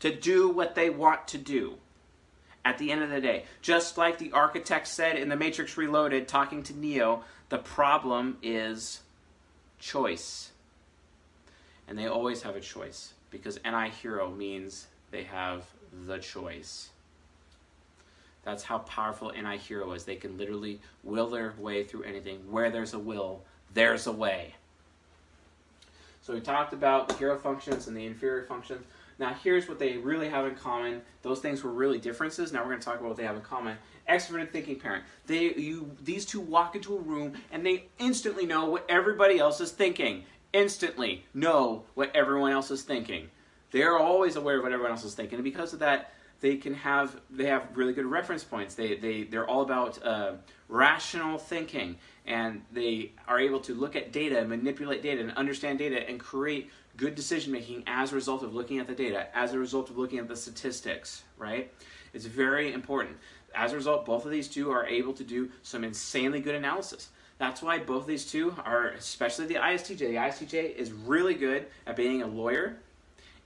to 0.00 0.14
do 0.14 0.48
what 0.48 0.74
they 0.74 0.90
want 0.90 1.28
to 1.28 1.38
do. 1.38 1.74
At 2.64 2.78
the 2.78 2.90
end 2.90 3.02
of 3.02 3.10
the 3.10 3.20
day, 3.20 3.44
just 3.62 3.96
like 3.96 4.18
the 4.18 4.32
architect 4.32 4.88
said 4.88 5.16
in 5.16 5.28
The 5.28 5.36
Matrix 5.36 5.76
Reloaded, 5.76 6.26
talking 6.26 6.64
to 6.64 6.76
Neo, 6.76 7.22
the 7.48 7.58
problem 7.58 8.38
is 8.42 9.02
choice. 9.78 10.50
And 11.86 11.96
they 11.96 12.08
always 12.08 12.42
have 12.42 12.56
a 12.56 12.60
choice 12.60 13.12
because 13.30 13.60
NI 13.64 13.90
hero 13.90 14.30
means 14.30 14.88
they 15.12 15.22
have 15.22 15.64
the 16.06 16.18
choice. 16.18 16.90
That's 18.46 18.62
how 18.62 18.78
powerful 18.78 19.32
NI 19.32 19.58
Hero 19.58 19.90
is. 19.92 20.04
They 20.04 20.14
can 20.14 20.38
literally 20.38 20.80
will 21.02 21.28
their 21.28 21.52
way 21.58 21.82
through 21.82 22.04
anything. 22.04 22.38
Where 22.48 22.70
there's 22.70 22.94
a 22.94 22.98
will, 22.98 23.42
there's 23.74 24.06
a 24.06 24.12
way. 24.12 24.54
So 26.22 26.32
we 26.32 26.40
talked 26.40 26.72
about 26.72 27.08
the 27.08 27.14
hero 27.14 27.36
functions 27.36 27.88
and 27.88 27.96
the 27.96 28.06
inferior 28.06 28.44
functions. 28.44 28.86
Now 29.18 29.34
here's 29.34 29.68
what 29.68 29.80
they 29.80 29.96
really 29.96 30.28
have 30.28 30.46
in 30.46 30.54
common. 30.54 31.02
Those 31.22 31.40
things 31.40 31.64
were 31.64 31.72
really 31.72 31.98
differences. 31.98 32.52
Now 32.52 32.60
we're 32.60 32.70
going 32.70 32.78
to 32.78 32.84
talk 32.84 33.00
about 33.00 33.08
what 33.08 33.16
they 33.16 33.24
have 33.24 33.34
in 33.34 33.42
common. 33.42 33.78
Extroverted 34.08 34.52
thinking 34.52 34.78
parent. 34.78 35.02
They 35.26 35.52
you 35.54 35.90
these 36.04 36.24
two 36.24 36.40
walk 36.40 36.76
into 36.76 36.96
a 36.96 37.00
room 37.00 37.32
and 37.50 37.66
they 37.66 37.86
instantly 37.98 38.46
know 38.46 38.66
what 38.66 38.86
everybody 38.88 39.40
else 39.40 39.60
is 39.60 39.72
thinking. 39.72 40.24
Instantly 40.52 41.24
know 41.34 41.82
what 41.94 42.14
everyone 42.14 42.52
else 42.52 42.70
is 42.70 42.82
thinking. 42.82 43.28
They're 43.72 43.98
always 43.98 44.36
aware 44.36 44.58
of 44.58 44.62
what 44.62 44.72
everyone 44.72 44.92
else 44.92 45.04
is 45.04 45.14
thinking. 45.14 45.36
And 45.36 45.44
because 45.44 45.72
of 45.72 45.80
that, 45.80 46.12
they 46.40 46.56
can 46.56 46.74
have 46.74 47.20
they 47.30 47.46
have 47.46 47.68
really 47.74 47.92
good 47.92 48.06
reference 48.06 48.44
points. 48.44 48.74
They 48.74 48.96
they 48.96 49.24
they're 49.24 49.48
all 49.48 49.62
about 49.62 50.02
uh, 50.04 50.34
rational 50.68 51.38
thinking, 51.38 51.96
and 52.26 52.62
they 52.72 53.12
are 53.26 53.38
able 53.38 53.60
to 53.60 53.74
look 53.74 53.96
at 53.96 54.12
data, 54.12 54.44
manipulate 54.44 55.02
data, 55.02 55.20
and 55.20 55.32
understand 55.32 55.78
data, 55.78 56.08
and 56.08 56.20
create 56.20 56.70
good 56.96 57.14
decision 57.14 57.52
making 57.52 57.84
as 57.86 58.12
a 58.12 58.14
result 58.14 58.42
of 58.42 58.54
looking 58.54 58.78
at 58.78 58.86
the 58.86 58.94
data, 58.94 59.28
as 59.36 59.52
a 59.52 59.58
result 59.58 59.90
of 59.90 59.98
looking 59.98 60.18
at 60.18 60.28
the 60.28 60.36
statistics. 60.36 61.22
Right? 61.38 61.72
It's 62.12 62.26
very 62.26 62.72
important. 62.72 63.16
As 63.54 63.72
a 63.72 63.76
result, 63.76 64.04
both 64.04 64.24
of 64.24 64.30
these 64.30 64.48
two 64.48 64.70
are 64.70 64.86
able 64.86 65.14
to 65.14 65.24
do 65.24 65.50
some 65.62 65.84
insanely 65.84 66.40
good 66.40 66.54
analysis. 66.54 67.08
That's 67.38 67.62
why 67.62 67.78
both 67.78 68.02
of 68.02 68.06
these 68.06 68.24
two 68.24 68.54
are, 68.64 68.88
especially 68.88 69.46
the 69.46 69.56
ISTJ. 69.56 69.98
The 69.98 70.14
ISTJ 70.14 70.74
is 70.74 70.92
really 70.92 71.34
good 71.34 71.66
at 71.86 71.96
being 71.96 72.22
a 72.22 72.26
lawyer 72.26 72.78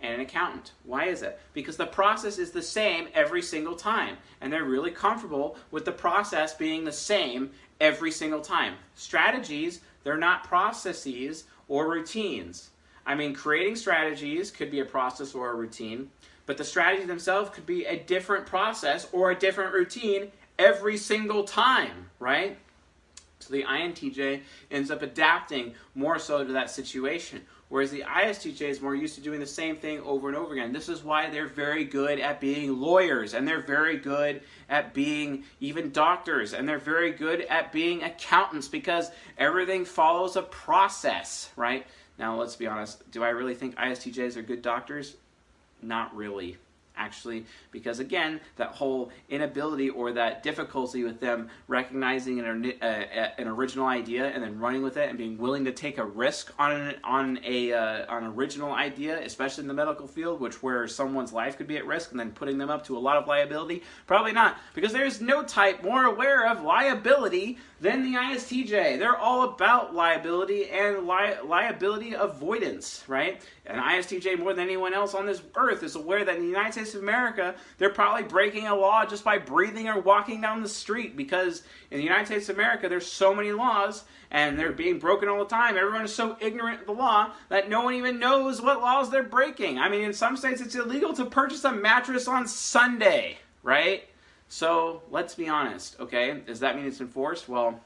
and 0.01 0.15
an 0.15 0.21
accountant. 0.21 0.73
Why 0.85 1.07
is 1.07 1.23
it? 1.23 1.39
Because 1.53 1.77
the 1.77 1.87
process 1.87 2.39
is 2.39 2.51
the 2.51 2.63
same 2.63 3.09
every 3.15 3.43
single 3.43 3.75
time, 3.75 4.17
and 4.41 4.53
they're 4.53 4.65
really 4.65 4.91
comfortable 4.91 5.57
with 5.71 5.85
the 5.85 5.93
process 5.93 6.55
being 6.55 6.85
the 6.85 6.93
same 6.93 7.51
every 7.81 8.11
single 8.11 8.41
time. 8.41 8.75
Strategies, 8.95 9.81
they're 10.05 10.17
not 10.17 10.45
processes 10.45 11.45
or 11.69 11.91
routines. 11.91 12.71
I 13.07 13.15
mean, 13.15 13.35
creating 13.35 13.77
strategies 13.77 14.51
could 14.51 14.71
be 14.71 14.81
a 14.81 14.85
process 14.85 15.35
or 15.35 15.51
a 15.51 15.55
routine, 15.55 16.11
but 16.47 16.57
the 16.57 16.65
strategy 16.65 17.05
themselves 17.05 17.51
could 17.51 17.67
be 17.67 17.85
a 17.85 17.99
different 17.99 18.47
process 18.47 19.07
or 19.13 19.31
a 19.31 19.39
different 19.39 19.73
routine 19.73 20.33
every 20.59 20.97
single 20.97 21.45
time, 21.45 22.11
right? 22.19 22.59
So 23.39 23.53
the 23.53 23.65
INTJ 23.65 24.43
ends 24.71 24.91
up 24.91 25.03
adapting 25.03 25.75
more 25.95 26.19
so 26.19 26.45
to 26.45 26.53
that 26.53 26.71
situation. 26.71 27.43
Whereas 27.71 27.93
the 27.93 28.03
ISTJ 28.03 28.63
is 28.63 28.81
more 28.81 28.97
used 28.97 29.15
to 29.15 29.21
doing 29.21 29.39
the 29.39 29.47
same 29.47 29.77
thing 29.77 30.01
over 30.01 30.27
and 30.27 30.37
over 30.37 30.53
again. 30.53 30.73
This 30.73 30.89
is 30.89 31.05
why 31.05 31.31
they're 31.31 31.47
very 31.47 31.85
good 31.85 32.19
at 32.19 32.41
being 32.41 32.81
lawyers, 32.81 33.33
and 33.33 33.47
they're 33.47 33.63
very 33.63 33.97
good 33.97 34.43
at 34.69 34.93
being 34.93 35.45
even 35.61 35.93
doctors, 35.93 36.53
and 36.53 36.69
they're 36.69 36.79
very 36.79 37.13
good 37.13 37.43
at 37.43 37.71
being 37.71 38.03
accountants 38.03 38.67
because 38.67 39.13
everything 39.39 39.85
follows 39.85 40.35
a 40.35 40.43
process, 40.43 41.51
right? 41.55 41.87
Now, 42.19 42.37
let's 42.37 42.57
be 42.57 42.67
honest. 42.67 43.09
Do 43.13 43.23
I 43.23 43.29
really 43.29 43.55
think 43.55 43.77
ISTJs 43.77 44.37
are 44.37 44.43
good 44.43 44.63
doctors? 44.63 45.15
Not 45.81 46.15
really 46.15 46.59
actually, 47.01 47.47
because 47.73 47.99
again, 47.99 48.41
that 48.57 48.69
whole 48.69 49.11
inability 49.29 49.89
or 49.89 50.13
that 50.13 50.43
difficulty 50.43 51.03
with 51.03 51.19
them 51.19 51.49
recognizing 51.67 52.39
an, 52.41 52.73
uh, 52.83 52.85
an 52.85 53.49
original 53.49 53.87
idea 53.87 54.27
and 54.27 54.43
then 54.43 54.59
running 54.59 54.83
with 54.83 54.97
it 54.99 55.09
and 55.09 55.17
being 55.17 55.39
willing 55.39 55.65
to 55.65 55.73
take 55.73 55.97
a 55.99 56.05
risk 56.05 56.53
on 56.59 56.73
an, 56.73 56.95
on 57.03 57.39
a 57.45 57.73
uh, 57.73 58.15
on 58.15 58.25
original 58.25 58.73
idea, 58.73 59.19
especially 59.23 59.63
in 59.63 59.69
the 59.69 59.75
medical 59.75 60.07
field, 60.07 60.41
which 60.41 60.63
where 60.63 60.87
someone's 60.87 61.33
life 61.33 61.57
could 61.57 61.67
be 61.67 61.79
at 61.79 61.87
risk, 61.87 62.11
and 62.11 62.21
then 62.21 62.31
putting 62.33 62.59
them 62.59 62.69
up 62.69 62.85
to 62.85 62.97
a 62.97 63.01
lot 63.01 63.17
of 63.17 63.27
liability, 63.27 63.83
probably 64.07 64.33
not, 64.33 64.59
because 64.75 64.93
there's 64.93 65.21
no 65.21 65.43
type 65.43 65.83
more 65.83 66.05
aware 66.05 66.47
of 66.47 66.63
liability 66.63 67.59
than 67.81 68.03
the 68.03 68.19
ISTJ. 68.19 68.99
They're 68.99 69.17
all 69.17 69.45
about 69.45 69.95
liability 69.95 70.69
and 70.69 71.09
li- 71.09 71.41
liability 71.45 72.13
avoidance, 72.13 73.05
right? 73.09 73.41
And 73.65 73.81
ISTJ, 73.81 74.39
more 74.39 74.53
than 74.53 74.65
anyone 74.65 74.93
else 74.93 75.15
on 75.15 75.27
this 75.27 75.43
earth, 75.57 75.83
is 75.83 75.95
aware 75.95 76.25
that 76.25 76.37
in 76.37 76.43
the 76.43 76.49
United 76.49 76.75
Of 76.95 77.03
America, 77.03 77.55
they're 77.79 77.91
probably 77.91 78.23
breaking 78.25 78.67
a 78.67 78.75
law 78.75 79.05
just 79.07 79.25
by 79.25 79.39
breathing 79.39 79.89
or 79.89 80.01
walking 80.01 80.41
down 80.41 80.63
the 80.63 80.69
street 80.69 81.17
because 81.17 81.63
in 81.91 81.99
the 81.99 82.05
United 82.05 82.27
States 82.27 82.49
of 82.49 82.57
America, 82.57 82.89
there's 82.89 83.07
so 83.07 83.35
many 83.35 83.53
laws 83.53 84.05
and 84.31 84.59
they're 84.59 84.73
being 84.73 84.99
broken 84.99 85.29
all 85.29 85.39
the 85.39 85.45
time. 85.45 85.77
Everyone 85.77 86.05
is 86.05 86.15
so 86.15 86.37
ignorant 86.41 86.81
of 86.81 86.87
the 86.87 86.93
law 86.93 87.33
that 87.49 87.69
no 87.69 87.83
one 87.83 87.95
even 87.95 88.19
knows 88.19 88.63
what 88.63 88.81
laws 88.81 89.11
they're 89.11 89.23
breaking. 89.23 89.79
I 89.79 89.89
mean, 89.89 90.03
in 90.03 90.13
some 90.13 90.37
states, 90.37 90.61
it's 90.61 90.75
illegal 90.75 91.13
to 91.15 91.25
purchase 91.25 91.65
a 91.65 91.73
mattress 91.73 92.29
on 92.29 92.47
Sunday, 92.47 93.39
right? 93.63 94.05
So 94.49 95.03
let's 95.11 95.35
be 95.35 95.49
honest, 95.49 95.99
okay? 96.01 96.43
Does 96.47 96.61
that 96.61 96.77
mean 96.77 96.87
it's 96.87 97.01
enforced? 97.01 97.49
Well, 97.49 97.81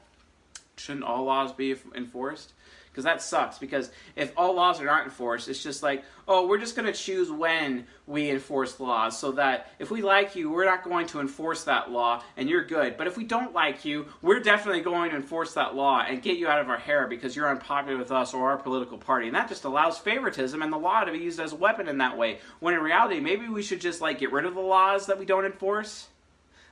shouldn't 0.77 1.05
all 1.05 1.23
laws 1.25 1.51
be 1.51 1.75
enforced? 1.95 2.53
Because 2.95 3.03
that 3.03 3.21
sucks. 3.21 3.57
Because 3.57 3.91
if 4.15 4.31
all 4.37 4.55
laws 4.55 4.79
are 4.79 4.85
not 4.85 5.03
enforced, 5.03 5.49
it's 5.49 5.61
just 5.61 5.83
like, 5.83 6.05
oh, 6.29 6.47
we're 6.47 6.57
just 6.57 6.77
going 6.77 6.85
to 6.85 6.97
choose 6.97 7.29
when 7.29 7.87
we 8.07 8.29
enforce 8.29 8.79
laws 8.79 9.19
so 9.19 9.33
that 9.33 9.69
if 9.79 9.91
we 9.91 10.01
like 10.01 10.37
you, 10.37 10.49
we're 10.49 10.63
not 10.63 10.85
going 10.85 11.07
to 11.07 11.19
enforce 11.19 11.65
that 11.65 11.91
law 11.91 12.23
and 12.37 12.47
you're 12.49 12.63
good. 12.63 12.95
But 12.95 13.07
if 13.07 13.17
we 13.17 13.25
don't 13.25 13.53
like 13.53 13.83
you, 13.83 14.05
we're 14.21 14.39
definitely 14.39 14.79
going 14.79 15.09
to 15.09 15.17
enforce 15.17 15.55
that 15.55 15.75
law 15.75 15.99
and 15.99 16.21
get 16.21 16.37
you 16.37 16.47
out 16.47 16.61
of 16.61 16.69
our 16.69 16.77
hair 16.77 17.05
because 17.05 17.35
you're 17.35 17.49
unpopular 17.49 17.97
with 17.97 18.13
us 18.13 18.33
or 18.33 18.51
our 18.51 18.57
political 18.57 18.97
party. 18.97 19.27
And 19.27 19.35
that 19.35 19.49
just 19.49 19.65
allows 19.65 19.97
favoritism 19.97 20.61
and 20.61 20.71
the 20.71 20.77
law 20.77 21.03
to 21.03 21.11
be 21.11 21.19
used 21.19 21.41
as 21.41 21.51
a 21.51 21.57
weapon 21.57 21.89
in 21.89 21.97
that 21.97 22.17
way. 22.17 22.39
When 22.61 22.73
in 22.73 22.79
reality, 22.79 23.19
maybe 23.19 23.49
we 23.49 23.61
should 23.61 23.81
just 23.81 23.99
like 23.99 24.19
get 24.19 24.31
rid 24.31 24.45
of 24.45 24.55
the 24.55 24.61
laws 24.61 25.07
that 25.07 25.19
we 25.19 25.25
don't 25.25 25.45
enforce 25.45 26.07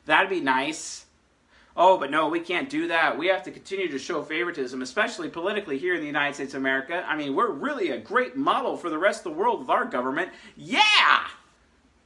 That'd 0.05 0.29
be 0.29 0.41
nice. 0.41 1.05
Oh, 1.75 1.97
but 1.97 2.11
no, 2.11 2.27
we 2.27 2.39
can't 2.39 2.69
do 2.69 2.87
that. 2.89 3.17
We 3.17 3.27
have 3.27 3.43
to 3.43 3.51
continue 3.51 3.89
to 3.89 3.97
show 3.97 4.21
favoritism, 4.21 4.81
especially 4.83 5.29
politically 5.29 5.79
here 5.79 5.95
in 5.95 6.01
the 6.01 6.07
United 6.07 6.35
States 6.35 6.53
of 6.53 6.61
America. 6.61 7.03
I 7.07 7.15
mean, 7.15 7.33
we're 7.33 7.51
really 7.51 7.89
a 7.89 7.97
great 7.97 8.37
model 8.37 8.77
for 8.77 8.91
the 8.91 8.97
rest 8.97 9.25
of 9.25 9.33
the 9.33 9.39
world 9.39 9.61
with 9.61 9.69
our 9.69 9.85
government. 9.85 10.29
Yeah! 10.55 11.27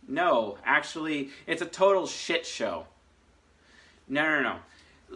No, 0.07 0.57
actually, 0.63 1.31
it's 1.47 1.61
a 1.61 1.65
total 1.65 2.07
shit 2.07 2.45
show. 2.45 2.85
No, 4.07 4.23
no, 4.23 4.41
no. 4.41 4.55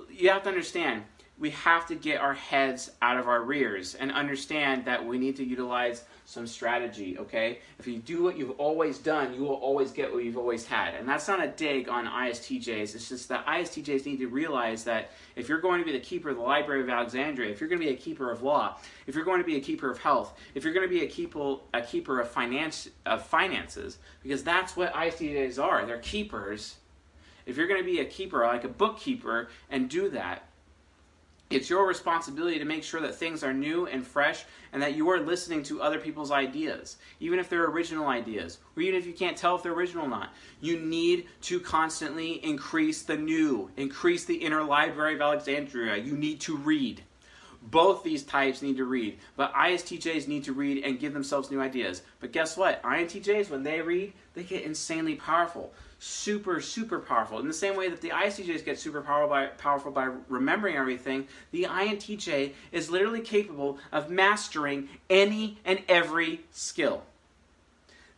You 0.10 0.30
have 0.30 0.44
to 0.44 0.50
understand, 0.50 1.04
we 1.42 1.50
have 1.50 1.88
to 1.88 1.96
get 1.96 2.22
our 2.22 2.36
heads 2.36 2.92
out 3.02 3.18
of 3.18 3.28
our 3.28 3.42
rears 3.42 3.96
and 3.96 4.12
understand 4.12 4.86
that 4.86 5.04
we 5.04 5.18
need 5.18 5.36
to 5.36 5.44
utilize 5.44 6.04
some 6.26 6.46
strategy, 6.46 7.18
okay? 7.18 7.58
If 7.80 7.88
you 7.88 7.98
do 7.98 8.22
what 8.22 8.38
you've 8.38 8.60
always 8.60 9.00
done, 9.00 9.34
you 9.34 9.42
will 9.42 9.56
always 9.56 9.92
get 9.92 10.14
what 10.14 10.24
you've 10.24 10.38
always 10.38 10.68
had. 10.68 10.94
And 10.94 11.10
that's 11.10 11.28
not 11.28 11.44
a 11.44 11.48
dig 11.48 11.90
on 11.90 12.06
ISTJs. 12.06 12.94
It's 12.94 13.10
just 13.10 13.28
that 13.30 13.44
ISTJs 13.48 14.06
need 14.06 14.20
to 14.20 14.28
realize 14.28 14.84
that 14.84 15.10
if 15.36 15.50
you're 15.50 15.60
going 15.60 15.80
to 15.80 15.86
be 15.86 15.92
the 15.92 16.00
keeper 16.00 16.30
of 16.30 16.36
the 16.36 16.44
Library 16.44 16.82
of 16.82 16.90
Alexandria, 16.90 17.50
if 17.50 17.60
you're 17.60 17.68
going 17.70 17.82
to 17.82 17.88
be 17.88 17.92
a 17.92 17.98
keeper 17.98 18.30
of 18.30 18.44
law, 18.44 18.78
if 19.08 19.16
you're 19.16 19.26
going 19.26 19.42
to 19.42 19.46
be 19.46 19.56
a 19.56 19.62
keeper 19.62 19.90
of 19.90 19.98
health, 19.98 20.38
if 20.54 20.64
you're 20.64 20.74
going 20.74 20.88
to 20.88 20.94
be 20.94 21.04
a 21.04 21.08
keeper, 21.08 21.56
a 21.74 21.82
keeper 21.82 22.20
of, 22.20 22.30
finance, 22.30 22.88
of 23.08 23.26
finances, 23.26 23.98
because 24.22 24.44
that's 24.44 24.78
what 24.78 24.94
ISTJs 24.94 25.62
are. 25.62 25.88
They're 25.88 25.98
keepers. 25.98 26.76
If 27.48 27.58
you're 27.58 27.68
going 27.68 27.82
to 27.82 27.86
be 27.86 28.00
a 28.00 28.06
keeper, 28.06 28.46
like 28.46 28.64
a 28.64 28.70
bookkeeper, 28.70 29.50
and 29.72 29.90
do 29.90 30.08
that, 30.12 30.44
it's 31.52 31.70
your 31.70 31.88
responsibility 31.88 32.60
to 32.60 32.66
make 32.66 32.84
sure 32.84 33.02
that 33.02 33.16
things 33.16 33.44
are 33.44 33.54
new 33.54 33.88
and 33.88 34.06
fresh 34.06 34.46
and 34.74 34.82
that 34.82 34.96
you 34.96 35.10
are 35.10 35.20
listening 35.20 35.64
to 35.64 35.82
other 35.82 36.00
people's 36.00 36.32
ideas, 36.32 36.98
even 37.20 37.40
if 37.40 37.50
they're 37.50 37.66
original 37.66 38.08
ideas, 38.08 38.60
or 38.76 38.84
even 38.84 39.00
if 39.00 39.06
you 39.06 39.14
can't 39.14 39.38
tell 39.38 39.56
if 39.56 39.64
they're 39.64 39.74
original 39.74 40.06
or 40.06 40.10
not. 40.10 40.34
You 40.62 40.80
need 40.80 41.28
to 41.44 41.60
constantly 41.60 42.44
increase 42.44 43.04
the 43.04 43.18
new, 43.18 43.70
increase 43.78 44.26
the 44.26 44.36
inner 44.36 44.64
library 44.64 45.16
of 45.16 45.22
Alexandria. 45.22 45.98
You 45.98 46.16
need 46.16 46.40
to 46.42 46.56
read. 46.56 47.04
Both 47.62 48.04
these 48.04 48.24
types 48.24 48.62
need 48.62 48.78
to 48.78 48.86
read, 48.86 49.20
but 49.36 49.54
ISTJs 49.54 50.28
need 50.28 50.46
to 50.46 50.54
read 50.54 50.84
and 50.84 51.00
give 51.00 51.14
themselves 51.14 51.52
new 51.52 51.62
ideas. 51.62 52.02
But 52.20 52.32
guess 52.32 52.58
what? 52.58 52.82
INTJs, 52.82 53.50
when 53.50 53.64
they 53.64 53.82
read, 53.82 54.14
they 54.34 54.44
get 54.44 54.64
insanely 54.64 55.16
powerful 55.16 55.72
super, 56.04 56.60
super 56.60 57.00
powerful. 57.00 57.38
In 57.38 57.48
the 57.48 57.54
same 57.54 57.76
way 57.78 57.88
that 57.88 58.02
the 58.02 58.10
ISTJs 58.10 58.66
get 58.66 58.80
super 58.80 59.02
powerful 59.02 59.30
by, 59.30 59.46
powerful 59.46 59.92
by 59.92 60.10
remembering 60.30 60.76
everything, 60.76 61.28
the 61.52 61.66
INTJ 61.66 62.54
is 62.72 62.90
literally 62.90 63.22
capable 63.22 63.78
of 63.92 64.10
mastering 64.10 64.90
any 65.12 65.60
and 65.64 65.80
every 65.88 66.42
skill. 66.50 67.04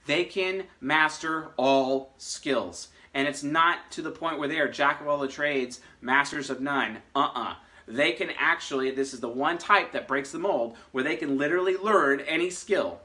They 0.06 0.24
can 0.24 0.64
master 0.80 1.50
all 1.58 2.14
skills. 2.18 2.88
And 3.14 3.28
it's 3.28 3.44
not 3.44 3.92
to 3.92 4.02
the 4.02 4.12
point 4.12 4.40
where 4.40 4.48
they 4.48 4.60
are 4.60 4.70
jack 4.70 5.02
of 5.02 5.08
all 5.10 5.20
the 5.20 5.28
trades, 5.28 5.82
masters 6.02 6.50
of 6.50 6.62
none. 6.62 7.00
Uh 7.14 7.20
uh-uh. 7.20 7.56
They 7.88 8.14
can 8.14 8.32
actually, 8.38 8.92
this 8.92 9.14
is 9.14 9.20
the 9.20 9.28
one 9.28 9.58
type 9.58 9.92
that 9.92 10.08
breaks 10.08 10.32
the 10.32 10.40
mold, 10.40 10.78
where 10.92 11.04
they 11.04 11.16
can 11.16 11.38
literally 11.38 11.76
learn 11.78 12.22
any 12.22 12.50
skill 12.50 13.00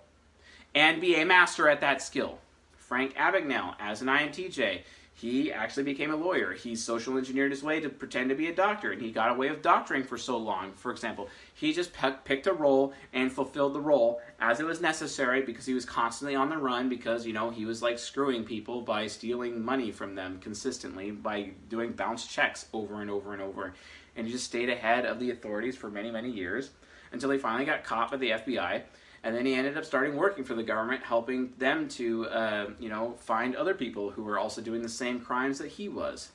and 0.75 1.01
be 1.01 1.17
a 1.17 1.25
master 1.25 1.69
at 1.69 1.81
that 1.81 2.03
skill. 2.03 2.39
Frank 2.77 3.15
Abagnale 3.17 3.75
as 3.79 4.01
an 4.01 4.09
INTJ. 4.09 4.83
He 5.13 5.53
actually 5.53 5.83
became 5.83 6.13
a 6.13 6.17
lawyer. 6.17 6.53
He 6.53 6.77
social 6.77 7.19
engineered 7.19 7.51
his 7.51 7.63
way 7.65 7.81
to 7.81 7.89
pretend 7.89 8.31
to 8.31 8.37
be 8.37 8.47
a 8.47 8.55
doctor, 8.55 8.93
and 8.93 9.03
he 9.03 9.11
got 9.11 9.33
away 9.33 9.51
with 9.51 9.63
doctoring 9.63 10.05
for 10.05 10.17
so 10.17 10.37
long. 10.37 10.73
For 10.77 10.93
example, 10.93 11.29
he 11.55 11.73
just 11.73 11.91
picked 12.25 12.47
a 12.47 12.53
role 12.53 12.93
and 13.13 13.33
fulfilled 13.33 13.75
the 13.75 13.81
role 13.81 14.21
as 14.39 14.61
it 14.61 14.67
was 14.67 14.81
necessary 14.81 15.43
because 15.43 15.67
he 15.67 15.75
was 15.75 15.85
constantly 15.85 16.37
on 16.37 16.51
the 16.51 16.57
run 16.57 16.89
because, 16.89 17.27
you 17.27 17.33
know, 17.33 17.51
he 17.51 17.65
was 17.65 17.83
like 17.83 17.99
screwing 17.99 18.45
people 18.45 18.81
by 18.81 19.09
stealing 19.09 19.61
money 19.61 19.91
from 19.91 20.15
them 20.15 20.39
consistently 20.41 21.11
by 21.11 21.51
doing 21.69 21.91
bounce 21.91 22.25
checks 22.25 22.67
over 22.73 23.03
and 23.03 23.11
over 23.11 23.33
and 23.33 23.43
over. 23.43 23.75
And 24.19 24.27
he 24.27 24.33
just 24.33 24.45
stayed 24.45 24.69
ahead 24.69 25.07
of 25.07 25.19
the 25.19 25.31
authorities 25.31 25.77
for 25.77 25.89
many, 25.89 26.11
many 26.11 26.31
years 26.31 26.71
until 27.13 27.31
he 27.31 27.39
finally 27.39 27.65
got 27.65 27.85
caught 27.85 28.11
by 28.11 28.19
the 28.19 28.31
FBI 28.31 28.83
and 29.23 29.35
then 29.35 29.47
he 29.47 29.55
ended 29.55 29.77
up 29.77 29.85
starting 29.85 30.17
working 30.17 30.45
for 30.45 30.55
the 30.55 30.63
government, 30.63 31.03
helping 31.03 31.53
them 31.59 31.89
to, 31.89 32.27
uh, 32.29 32.71
you 32.79 32.89
know, 32.89 33.15
find 33.19 33.57
other 33.57 33.75
people 33.75 34.11
who 34.11 34.23
were 34.23 34.39
also 34.39 34.61
doing 34.61 34.83
the 34.83 34.89
same 34.89 35.21
crimes 35.21 35.59
that 35.59 35.69
he 35.69 35.89
was. 35.89 36.31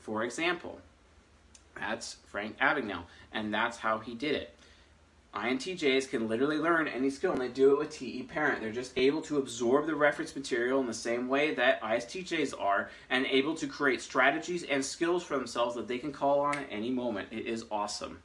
For 0.00 0.22
example, 0.22 0.80
that's 1.74 2.16
Frank 2.26 2.58
Abagnale, 2.58 3.04
and 3.32 3.52
that's 3.52 3.78
how 3.78 3.98
he 3.98 4.14
did 4.14 4.34
it. 4.34 4.54
INTJs 5.36 6.08
can 6.08 6.28
literally 6.28 6.56
learn 6.56 6.88
any 6.88 7.10
skill, 7.10 7.32
and 7.32 7.40
they 7.40 7.48
do 7.48 7.72
it 7.72 7.78
with 7.78 7.90
TE 7.90 8.22
Parent. 8.22 8.60
They're 8.60 8.72
just 8.72 8.92
able 8.96 9.20
to 9.22 9.36
absorb 9.36 9.86
the 9.86 9.94
reference 9.94 10.34
material 10.34 10.80
in 10.80 10.86
the 10.86 10.94
same 10.94 11.28
way 11.28 11.54
that 11.54 11.82
ISTJs 11.82 12.58
are, 12.58 12.90
and 13.10 13.26
able 13.26 13.54
to 13.56 13.66
create 13.66 14.00
strategies 14.00 14.62
and 14.64 14.84
skills 14.84 15.22
for 15.22 15.36
themselves 15.36 15.74
that 15.74 15.88
they 15.88 15.98
can 15.98 16.12
call 16.12 16.40
on 16.40 16.56
at 16.56 16.68
any 16.70 16.90
moment. 16.90 17.28
It 17.30 17.46
is 17.46 17.66
awesome. 17.70 18.22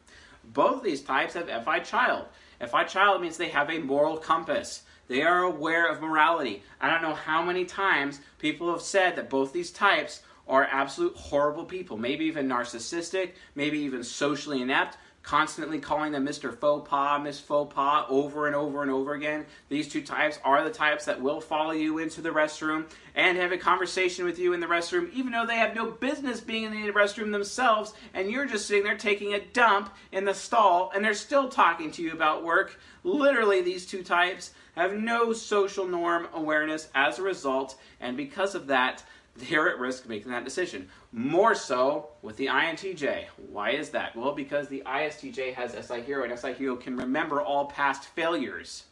Both 0.53 0.77
of 0.77 0.83
these 0.83 1.01
types 1.01 1.33
have 1.33 1.49
FI 1.65 1.79
Child. 1.79 2.27
FI 2.65 2.83
child 2.85 3.21
means 3.21 3.37
they 3.37 3.49
have 3.49 3.69
a 3.69 3.79
moral 3.79 4.17
compass. 4.17 4.83
They 5.07 5.23
are 5.23 5.43
aware 5.43 5.91
of 5.91 6.01
morality. 6.01 6.63
I 6.79 6.89
don't 6.89 7.01
know 7.01 7.15
how 7.15 7.41
many 7.41 7.65
times 7.65 8.21
people 8.37 8.71
have 8.71 8.81
said 8.81 9.15
that 9.15 9.29
both 9.29 9.51
these 9.51 9.71
types 9.71 10.21
are 10.47 10.67
absolute 10.71 11.15
horrible 11.15 11.65
people, 11.65 11.97
maybe 11.97 12.25
even 12.25 12.47
narcissistic, 12.47 13.31
maybe 13.55 13.79
even 13.79 14.03
socially 14.03 14.61
inept, 14.61 14.97
constantly 15.23 15.79
calling 15.79 16.11
them 16.11 16.25
Mr. 16.25 16.55
Faux 16.55 16.87
Pas, 16.89 17.21
Miss 17.21 17.39
Faux 17.39 17.73
Pas 17.73 18.05
over 18.09 18.47
and 18.47 18.55
over 18.55 18.81
and 18.81 18.91
over 18.91 19.13
again. 19.13 19.45
These 19.69 19.87
two 19.87 20.01
types 20.01 20.39
are 20.43 20.63
the 20.63 20.69
types 20.69 21.05
that 21.05 21.21
will 21.21 21.41
follow 21.41 21.71
you 21.71 21.99
into 21.99 22.21
the 22.21 22.29
restroom 22.29 22.85
and 23.15 23.37
have 23.37 23.51
a 23.51 23.57
conversation 23.57 24.25
with 24.25 24.39
you 24.39 24.53
in 24.53 24.59
the 24.59 24.67
restroom, 24.67 25.11
even 25.13 25.31
though 25.31 25.45
they 25.45 25.57
have 25.57 25.75
no 25.75 25.91
business 25.91 26.41
being 26.41 26.65
in 26.65 26.71
the 26.71 26.91
restroom 26.91 27.31
themselves, 27.31 27.93
and 28.13 28.31
you're 28.31 28.45
just 28.45 28.67
sitting 28.67 28.83
there 28.83 28.97
taking 28.97 29.33
a 29.33 29.39
dump 29.39 29.93
in 30.11 30.25
the 30.25 30.33
stall, 30.33 30.91
and 30.95 31.03
they're 31.03 31.13
still 31.13 31.49
talking 31.49 31.91
to 31.91 32.01
you 32.01 32.13
about 32.13 32.43
work. 32.43 32.79
Literally, 33.03 33.61
these 33.61 33.85
two 33.85 34.03
types 34.03 34.51
have 34.75 34.93
no 34.93 35.33
social 35.33 35.85
norm 35.85 36.27
awareness 36.33 36.87
as 36.95 37.19
a 37.19 37.23
result, 37.23 37.77
and 37.99 38.15
because 38.15 38.55
of 38.55 38.67
that, 38.67 39.03
they're 39.41 39.69
at 39.69 39.79
risk 39.79 40.03
of 40.03 40.09
making 40.09 40.31
that 40.31 40.45
decision. 40.45 40.89
More 41.11 41.55
so 41.55 42.09
with 42.21 42.37
the 42.37 42.47
INTJ. 42.47 43.25
Why 43.49 43.71
is 43.71 43.89
that? 43.89 44.15
Well, 44.15 44.33
because 44.33 44.67
the 44.67 44.83
ISTJ 44.85 45.53
has 45.53 45.73
SI 45.85 46.01
Hero, 46.01 46.23
and 46.23 46.39
SI 46.39 46.53
Hero 46.53 46.75
can 46.75 46.95
remember 46.95 47.41
all 47.41 47.65
past 47.65 48.05
failures 48.05 48.85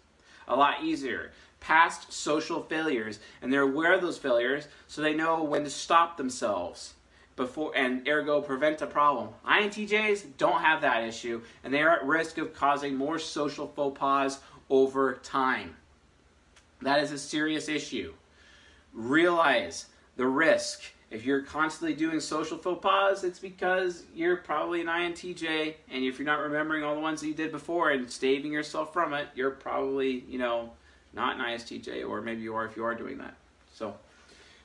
a 0.47 0.55
lot 0.55 0.83
easier. 0.83 1.31
Past 1.59 2.11
social 2.11 2.63
failures, 2.63 3.19
and 3.41 3.51
they're 3.51 3.61
aware 3.61 3.93
of 3.93 4.01
those 4.01 4.17
failures, 4.17 4.67
so 4.87 5.01
they 5.01 5.13
know 5.13 5.43
when 5.43 5.63
to 5.63 5.69
stop 5.69 6.17
themselves 6.17 6.93
before 7.35 7.71
and 7.75 8.05
ergo 8.07 8.41
prevent 8.41 8.81
a 8.81 8.87
problem. 8.87 9.29
INTJs 9.47 10.37
don't 10.37 10.61
have 10.61 10.81
that 10.81 11.03
issue, 11.03 11.41
and 11.63 11.73
they 11.73 11.81
are 11.81 11.97
at 11.97 12.05
risk 12.05 12.37
of 12.37 12.53
causing 12.53 12.95
more 12.95 13.17
social 13.17 13.67
faux 13.67 13.97
pas 13.97 14.39
over 14.69 15.15
time. 15.23 15.75
That 16.81 17.01
is 17.01 17.11
a 17.11 17.17
serious 17.17 17.67
issue. 17.67 18.13
Realize 18.93 19.85
the 20.19 20.27
risk. 20.27 20.83
If 21.09 21.25
you're 21.25 21.41
constantly 21.41 21.95
doing 21.95 22.19
social 22.19 22.57
faux 22.57 22.83
pas, 22.83 23.23
it's 23.23 23.39
because 23.39 24.03
you're 24.13 24.35
probably 24.35 24.81
an 24.81 24.87
INTJ, 24.87 25.73
and 25.89 26.03
if 26.03 26.19
you're 26.19 26.25
not 26.25 26.39
remembering 26.39 26.83
all 26.83 26.93
the 26.93 27.01
ones 27.01 27.21
that 27.21 27.27
you 27.27 27.33
did 27.33 27.51
before 27.51 27.89
and 27.89 28.11
staving 28.11 28.51
yourself 28.51 28.93
from 28.93 29.13
it, 29.13 29.27
you're 29.33 29.49
probably, 29.49 30.25
you 30.29 30.37
know, 30.37 30.71
not 31.13 31.37
an 31.37 31.41
ISTJ, 31.41 32.07
or 32.07 32.21
maybe 32.21 32.41
you 32.41 32.53
are 32.53 32.65
if 32.65 32.75
you 32.75 32.83
are 32.83 32.93
doing 32.93 33.17
that. 33.17 33.33
So 33.73 33.95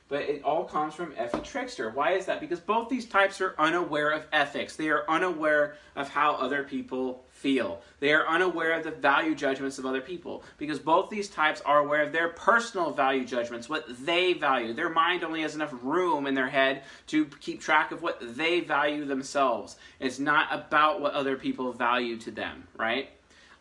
but 0.09 0.23
it 0.23 0.43
all 0.45 0.65
comes 0.65 0.95
from 0.95 1.13
FE 1.13 1.41
Trickster. 1.41 1.91
Why 1.91 2.13
is 2.13 2.27
that? 2.27 2.41
Because 2.41 2.61
both 2.61 2.89
these 2.89 3.07
types 3.07 3.41
are 3.41 3.55
unaware 3.59 4.11
of 4.11 4.27
ethics. 4.33 4.77
They 4.77 4.89
are 4.89 5.05
unaware 5.09 5.77
of 5.97 6.09
how 6.09 6.35
other 6.35 6.63
people 6.63 7.25
feel. 7.31 7.81
They 8.01 8.13
are 8.13 8.27
unaware 8.27 8.73
of 8.73 8.85
the 8.85 8.91
value 8.91 9.35
judgments 9.35 9.79
of 9.79 9.87
other 9.87 10.01
people 10.01 10.45
because 10.59 10.79
both 10.79 11.11
these 11.11 11.29
types 11.29 11.61
are 11.63 11.79
aware 11.79 12.03
of 12.03 12.13
their 12.13 12.29
personal 12.29 12.93
value 12.93 13.25
judgments, 13.25 13.69
what 13.69 13.87
they 14.05 14.35
value. 14.35 14.73
Their 14.75 14.91
mind 14.91 15.25
only 15.25 15.43
has 15.43 15.55
enough 15.55 15.75
room 15.83 16.27
in 16.27 16.35
their 16.35 16.49
head 16.49 16.85
to 17.09 17.27
keep 17.41 17.61
track 17.61 17.93
of 17.93 18.03
what 18.03 18.37
they 18.37 18.61
value 18.61 19.05
themselves. 19.05 19.77
It's 20.01 20.19
not 20.19 20.49
about 20.53 21.01
what 21.01 21.15
other 21.15 21.37
people 21.37 21.73
value 21.73 22.19
to 22.19 22.31
them, 22.31 22.69
right? 22.77 23.11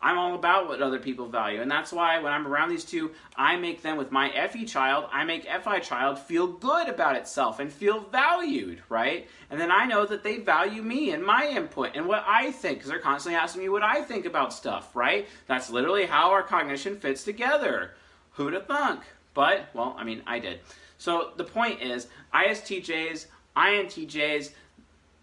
I'm 0.03 0.17
all 0.17 0.35
about 0.35 0.67
what 0.67 0.81
other 0.81 0.99
people 0.99 1.27
value. 1.27 1.61
And 1.61 1.71
that's 1.71 1.93
why 1.93 2.19
when 2.19 2.33
I'm 2.33 2.45
around 2.45 2.69
these 2.69 2.83
two, 2.83 3.11
I 3.37 3.55
make 3.55 3.81
them 3.81 3.95
with 3.95 4.11
my 4.11 4.29
FE 4.49 4.65
child, 4.65 5.05
I 5.13 5.23
make 5.23 5.47
FI 5.47 5.79
child 5.79 6.19
feel 6.19 6.45
good 6.45 6.89
about 6.89 7.15
itself 7.15 7.59
and 7.59 7.71
feel 7.71 8.01
valued, 8.01 8.83
right? 8.89 9.29
And 9.49 9.59
then 9.61 9.71
I 9.71 9.85
know 9.85 10.05
that 10.05 10.21
they 10.21 10.39
value 10.39 10.81
me 10.81 11.11
and 11.11 11.25
my 11.25 11.47
input 11.47 11.91
and 11.95 12.05
what 12.05 12.25
I 12.27 12.51
think 12.51 12.79
because 12.79 12.89
they're 12.89 12.99
constantly 12.99 13.39
asking 13.39 13.61
me 13.61 13.69
what 13.69 13.81
I 13.81 14.01
think 14.01 14.25
about 14.25 14.51
stuff, 14.51 14.93
right? 14.93 15.25
That's 15.47 15.69
literally 15.69 16.05
how 16.05 16.31
our 16.31 16.43
cognition 16.43 16.99
fits 16.99 17.23
together. 17.23 17.91
Who'd 18.33 18.53
have 18.53 18.67
thunk? 18.67 19.03
But, 19.33 19.69
well, 19.73 19.95
I 19.97 20.03
mean, 20.03 20.21
I 20.27 20.39
did. 20.39 20.59
So 20.97 21.31
the 21.37 21.45
point 21.45 21.81
is, 21.81 22.07
ISTJs, 22.33 23.27
INTJs, 23.55 24.51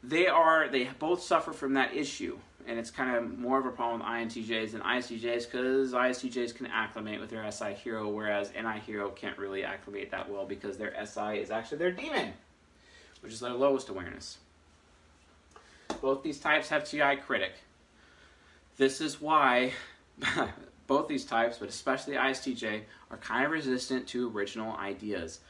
they 0.03 0.27
are, 0.27 0.69
they 0.69 0.85
both 0.99 1.23
suffer 1.23 1.53
from 1.53 1.75
that 1.75 1.95
issue 1.95 2.39
and 2.67 2.79
it's 2.79 2.91
kind 2.91 3.17
of 3.17 3.39
more 3.39 3.59
of 3.59 3.67
a 3.67 3.71
problem 3.71 4.01
with 4.01 4.09
INTJs 4.09 4.73
than 4.73 4.81
ISTJs 4.81 5.51
because 5.51 5.93
ISTJs 5.93 6.55
can 6.55 6.67
acclimate 6.67 7.21
with 7.21 7.31
their 7.31 7.51
SI 7.51 7.75
hero, 7.75 8.09
whereas 8.09 8.53
NI 8.55 8.81
hero 8.81 9.11
can't 9.11 9.39
really 9.39 9.65
acclimate 9.65 10.11
that 10.11 10.31
well 10.31 10.47
because 10.47 10.77
their 10.77 10.95
SI 11.05 11.39
is 11.39 11.51
actually 11.51 11.79
their 11.79 11.93
demon, 11.93 12.33
which 13.21 13.33
is 13.33 13.41
their 13.41 13.53
lowest 13.53 13.89
awareness. 13.89 14.39
Both 16.01 16.23
these 16.23 16.39
types 16.39 16.69
have 16.69 16.89
TI 16.89 17.17
critic. 17.17 17.53
This 18.77 19.01
is 19.01 19.21
why 19.21 19.73
both 20.87 21.09
these 21.09 21.25
types, 21.25 21.59
but 21.59 21.69
especially 21.69 22.15
ISTJ, 22.15 22.83
are 23.11 23.17
kind 23.19 23.45
of 23.45 23.53
resistant 23.53 24.07
to 24.09 24.31
original 24.31 24.77
ideas. 24.77 25.41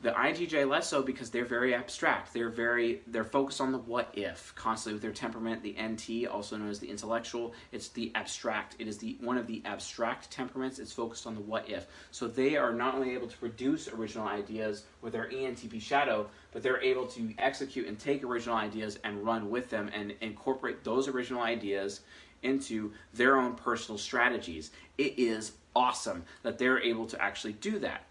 The 0.00 0.12
INTJ 0.12 0.68
less 0.68 0.88
so 0.88 1.02
because 1.02 1.28
they're 1.28 1.44
very 1.44 1.74
abstract. 1.74 2.32
They're 2.32 2.50
very 2.50 3.00
they're 3.08 3.24
focused 3.24 3.60
on 3.60 3.72
the 3.72 3.78
what 3.78 4.10
if 4.12 4.54
constantly 4.54 4.94
with 4.94 5.02
their 5.02 5.10
temperament. 5.10 5.60
The 5.64 5.74
NT, 5.80 6.28
also 6.28 6.56
known 6.56 6.70
as 6.70 6.78
the 6.78 6.88
intellectual, 6.88 7.52
it's 7.72 7.88
the 7.88 8.12
abstract. 8.14 8.76
It 8.78 8.86
is 8.86 8.98
the 8.98 9.16
one 9.20 9.36
of 9.36 9.48
the 9.48 9.60
abstract 9.64 10.30
temperaments. 10.30 10.78
It's 10.78 10.92
focused 10.92 11.26
on 11.26 11.34
the 11.34 11.40
what 11.40 11.68
if. 11.68 11.88
So 12.12 12.28
they 12.28 12.56
are 12.56 12.72
not 12.72 12.94
only 12.94 13.12
able 13.14 13.26
to 13.26 13.36
produce 13.38 13.88
original 13.88 14.28
ideas 14.28 14.84
with 15.02 15.14
their 15.14 15.28
ENTP 15.30 15.82
shadow, 15.82 16.30
but 16.52 16.62
they're 16.62 16.80
able 16.80 17.06
to 17.08 17.34
execute 17.38 17.88
and 17.88 17.98
take 17.98 18.22
original 18.22 18.56
ideas 18.56 19.00
and 19.02 19.24
run 19.24 19.50
with 19.50 19.68
them 19.68 19.90
and 19.92 20.14
incorporate 20.20 20.84
those 20.84 21.08
original 21.08 21.42
ideas 21.42 22.02
into 22.44 22.92
their 23.14 23.36
own 23.36 23.56
personal 23.56 23.98
strategies. 23.98 24.70
It 24.96 25.18
is 25.18 25.52
awesome 25.74 26.22
that 26.44 26.56
they're 26.56 26.80
able 26.80 27.06
to 27.06 27.20
actually 27.20 27.54
do 27.54 27.80
that. 27.80 28.04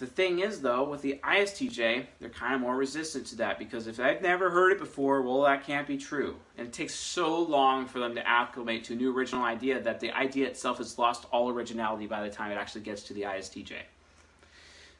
The 0.00 0.06
thing 0.06 0.38
is, 0.38 0.62
though, 0.62 0.88
with 0.88 1.02
the 1.02 1.20
ISTJ, 1.22 2.06
they're 2.20 2.30
kind 2.30 2.54
of 2.54 2.62
more 2.62 2.74
resistant 2.74 3.26
to 3.26 3.36
that 3.36 3.58
because 3.58 3.86
if 3.86 4.00
I've 4.00 4.22
never 4.22 4.48
heard 4.48 4.72
it 4.72 4.78
before, 4.78 5.20
well, 5.20 5.42
that 5.42 5.66
can't 5.66 5.86
be 5.86 5.98
true. 5.98 6.36
And 6.56 6.66
it 6.66 6.72
takes 6.72 6.94
so 6.94 7.38
long 7.42 7.84
for 7.84 7.98
them 7.98 8.14
to 8.14 8.26
acclimate 8.26 8.84
to 8.84 8.94
a 8.94 8.96
new 8.96 9.14
original 9.14 9.44
idea 9.44 9.78
that 9.78 10.00
the 10.00 10.10
idea 10.12 10.46
itself 10.46 10.78
has 10.78 10.98
lost 10.98 11.26
all 11.30 11.50
originality 11.50 12.06
by 12.06 12.22
the 12.22 12.30
time 12.30 12.50
it 12.50 12.54
actually 12.54 12.80
gets 12.80 13.02
to 13.04 13.12
the 13.12 13.22
ISTJ. 13.24 13.74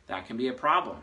That 0.09 0.27
can 0.27 0.37
be 0.37 0.49
a 0.49 0.53
problem. 0.53 0.99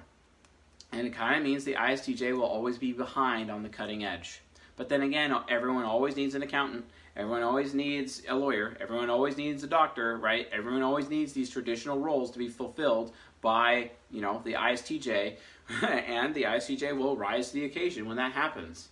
And 0.92 1.08
it 1.08 1.14
kind 1.16 1.36
of 1.36 1.44
means 1.44 1.66
the 1.66 1.74
ISTJ 1.74 2.34
will 2.34 2.44
always 2.44 2.78
be 2.78 2.94
behind 2.94 3.50
on 3.50 3.64
the 3.64 3.70
cutting 3.70 4.06
edge. 4.06 4.42
But 4.76 4.90
then 4.90 5.02
again, 5.02 5.36
everyone 5.50 5.86
always 5.86 6.16
needs 6.16 6.36
an 6.36 6.44
accountant. 6.44 6.86
Everyone 7.18 7.42
always 7.42 7.74
needs 7.74 8.22
a 8.30 8.36
lawyer. 8.36 8.78
Everyone 8.80 9.10
always 9.10 9.38
needs 9.38 9.64
a 9.64 9.68
doctor, 9.68 10.18
right? 10.18 10.48
Everyone 10.52 10.84
always 10.84 11.10
needs 11.10 11.34
these 11.34 11.50
traditional 11.50 11.98
roles 11.98 12.30
to 12.30 12.38
be 12.38 12.48
fulfilled 12.48 13.12
by, 13.48 13.90
you 14.12 14.20
know, 14.20 14.42
the 14.44 14.56
ISTJ, 14.56 15.38
and 15.82 16.36
the 16.36 16.44
ISTJ 16.44 16.98
will 16.98 17.16
rise 17.16 17.48
to 17.48 17.54
the 17.54 17.64
occasion 17.64 18.06
when 18.06 18.18
that 18.18 18.34
happens. 18.34 18.90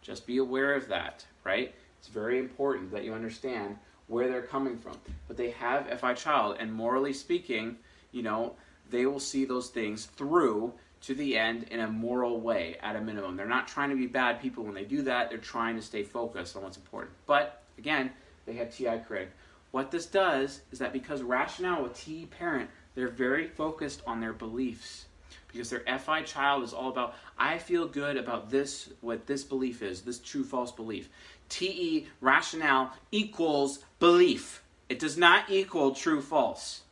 Just 0.00 0.26
be 0.26 0.38
aware 0.38 0.74
of 0.74 0.88
that, 0.88 1.26
right? 1.44 1.74
It's 1.98 2.08
very 2.08 2.38
important 2.38 2.92
that 2.92 3.04
you 3.04 3.12
understand 3.12 3.76
where 4.06 4.26
they're 4.26 4.40
coming 4.40 4.78
from. 4.78 4.96
But 5.28 5.36
they 5.36 5.50
have 5.50 6.00
FI 6.00 6.14
child, 6.14 6.56
and 6.58 6.72
morally 6.72 7.12
speaking, 7.12 7.76
you 8.10 8.22
know, 8.22 8.54
they 8.88 9.04
will 9.04 9.20
see 9.20 9.44
those 9.44 9.68
things 9.68 10.06
through 10.06 10.72
to 11.02 11.14
the 11.14 11.36
end 11.36 11.64
in 11.64 11.80
a 11.80 11.86
moral 11.86 12.40
way 12.40 12.78
at 12.82 12.96
a 12.96 13.02
minimum. 13.02 13.36
They're 13.36 13.46
not 13.46 13.68
trying 13.68 13.90
to 13.90 13.96
be 13.96 14.06
bad 14.06 14.40
people 14.40 14.64
when 14.64 14.72
they 14.72 14.84
do 14.84 15.02
that. 15.02 15.28
They're 15.28 15.36
trying 15.36 15.76
to 15.76 15.82
stay 15.82 16.04
focused 16.04 16.56
on 16.56 16.62
what's 16.62 16.78
important. 16.78 17.12
But 17.26 17.64
again, 17.76 18.12
they 18.46 18.54
have 18.54 18.74
TI 18.74 18.96
critic. 19.06 19.32
What 19.72 19.90
this 19.90 20.06
does 20.06 20.62
is 20.72 20.78
that 20.78 20.94
because 20.94 21.20
rationale 21.20 21.82
with 21.82 21.94
TE 21.94 22.24
parent 22.26 22.70
they're 22.94 23.08
very 23.08 23.46
focused 23.46 24.02
on 24.06 24.20
their 24.20 24.32
beliefs 24.32 25.06
because 25.52 25.70
their 25.70 25.98
FI 25.98 26.22
child 26.22 26.62
is 26.62 26.72
all 26.72 26.90
about, 26.90 27.14
I 27.38 27.58
feel 27.58 27.86
good 27.86 28.16
about 28.16 28.50
this, 28.50 28.90
what 29.00 29.26
this 29.26 29.42
belief 29.44 29.82
is, 29.82 30.02
this 30.02 30.18
true 30.18 30.44
false 30.44 30.72
belief. 30.72 31.08
TE 31.48 32.06
rationale 32.20 32.92
equals 33.10 33.80
belief. 33.98 34.62
It 34.88 34.98
does 34.98 35.16
not 35.16 35.50
equal 35.50 35.94
true 35.94 36.20
false. 36.20 36.82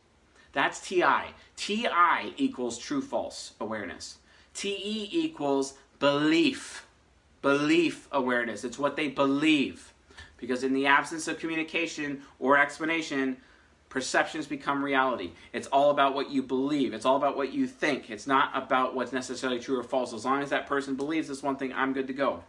That's 0.51 0.81
TI. 0.81 1.33
TI 1.55 2.33
equals 2.37 2.77
true 2.77 3.01
false 3.01 3.53
awareness. 3.59 4.17
TE 4.53 5.09
equals 5.11 5.75
belief. 5.99 6.85
Belief 7.41 8.07
awareness. 8.11 8.63
It's 8.63 8.79
what 8.79 8.95
they 8.95 9.07
believe. 9.07 9.93
Because 10.37 10.63
in 10.63 10.73
the 10.73 10.85
absence 10.85 11.27
of 11.27 11.39
communication 11.39 12.21
or 12.39 12.57
explanation, 12.57 13.37
perceptions 13.89 14.45
become 14.45 14.83
reality. 14.83 15.31
It's 15.51 15.67
all 15.67 15.89
about 15.89 16.13
what 16.13 16.29
you 16.29 16.43
believe. 16.43 16.93
It's 16.93 17.05
all 17.05 17.17
about 17.17 17.35
what 17.35 17.51
you 17.51 17.67
think. 17.67 18.09
It's 18.09 18.27
not 18.27 18.51
about 18.55 18.95
what's 18.95 19.11
necessarily 19.11 19.59
true 19.59 19.79
or 19.79 19.83
false. 19.83 20.13
As 20.13 20.25
long 20.25 20.41
as 20.41 20.51
that 20.51 20.67
person 20.67 20.95
believes 20.95 21.27
this 21.27 21.43
one 21.43 21.57
thing, 21.57 21.73
I'm 21.73 21.93
good 21.93 22.07
to 22.07 22.13
go. 22.13 22.43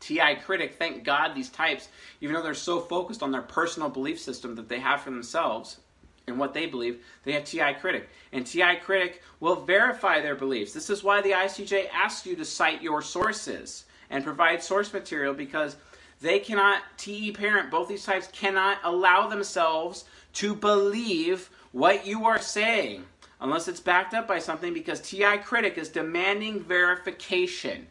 TI 0.00 0.36
critic, 0.44 0.76
thank 0.78 1.04
God 1.04 1.34
these 1.34 1.50
types, 1.50 1.88
even 2.20 2.34
though 2.34 2.42
they're 2.42 2.54
so 2.54 2.80
focused 2.80 3.22
on 3.22 3.32
their 3.32 3.42
personal 3.42 3.88
belief 3.88 4.20
system 4.20 4.54
that 4.54 4.68
they 4.68 4.78
have 4.78 5.02
for 5.02 5.10
themselves 5.10 5.78
and 6.26 6.38
what 6.38 6.54
they 6.54 6.66
believe, 6.66 7.04
they 7.24 7.32
have 7.32 7.44
TI 7.44 7.74
critic. 7.80 8.08
And 8.32 8.46
TI 8.46 8.76
critic 8.76 9.22
will 9.40 9.56
verify 9.56 10.20
their 10.20 10.36
beliefs. 10.36 10.72
This 10.72 10.90
is 10.90 11.02
why 11.02 11.20
the 11.20 11.32
ICJ 11.32 11.88
asks 11.92 12.26
you 12.26 12.36
to 12.36 12.44
cite 12.44 12.82
your 12.82 13.02
sources 13.02 13.84
and 14.10 14.24
provide 14.24 14.62
source 14.62 14.92
material 14.92 15.34
because 15.34 15.76
they 16.20 16.38
cannot, 16.38 16.82
TE 16.96 17.32
parent, 17.32 17.70
both 17.70 17.88
these 17.88 18.04
types 18.04 18.28
cannot 18.32 18.78
allow 18.84 19.28
themselves 19.28 20.04
to 20.34 20.54
believe 20.54 21.50
what 21.72 22.06
you 22.06 22.24
are 22.26 22.38
saying 22.38 23.04
unless 23.40 23.68
it's 23.68 23.80
backed 23.80 24.14
up 24.14 24.26
by 24.26 24.38
something 24.38 24.74
because 24.74 25.00
TI 25.00 25.38
Critic 25.38 25.78
is 25.78 25.88
demanding 25.88 26.60
verification. 26.62 27.86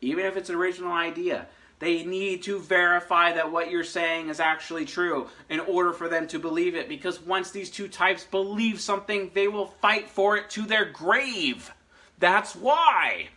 Even 0.00 0.26
if 0.26 0.36
it's 0.36 0.50
an 0.50 0.56
original 0.56 0.92
idea, 0.92 1.46
they 1.78 2.04
need 2.04 2.42
to 2.44 2.58
verify 2.58 3.32
that 3.32 3.52
what 3.52 3.70
you're 3.70 3.84
saying 3.84 4.28
is 4.28 4.40
actually 4.40 4.84
true 4.84 5.28
in 5.48 5.60
order 5.60 5.92
for 5.92 6.08
them 6.08 6.26
to 6.28 6.38
believe 6.38 6.74
it 6.74 6.88
because 6.88 7.20
once 7.20 7.50
these 7.50 7.70
two 7.70 7.88
types 7.88 8.24
believe 8.24 8.80
something, 8.80 9.30
they 9.34 9.48
will 9.48 9.66
fight 9.66 10.08
for 10.08 10.36
it 10.36 10.48
to 10.50 10.62
their 10.62 10.86
grave. 10.86 11.72
That's 12.18 12.54
why. 12.56 13.28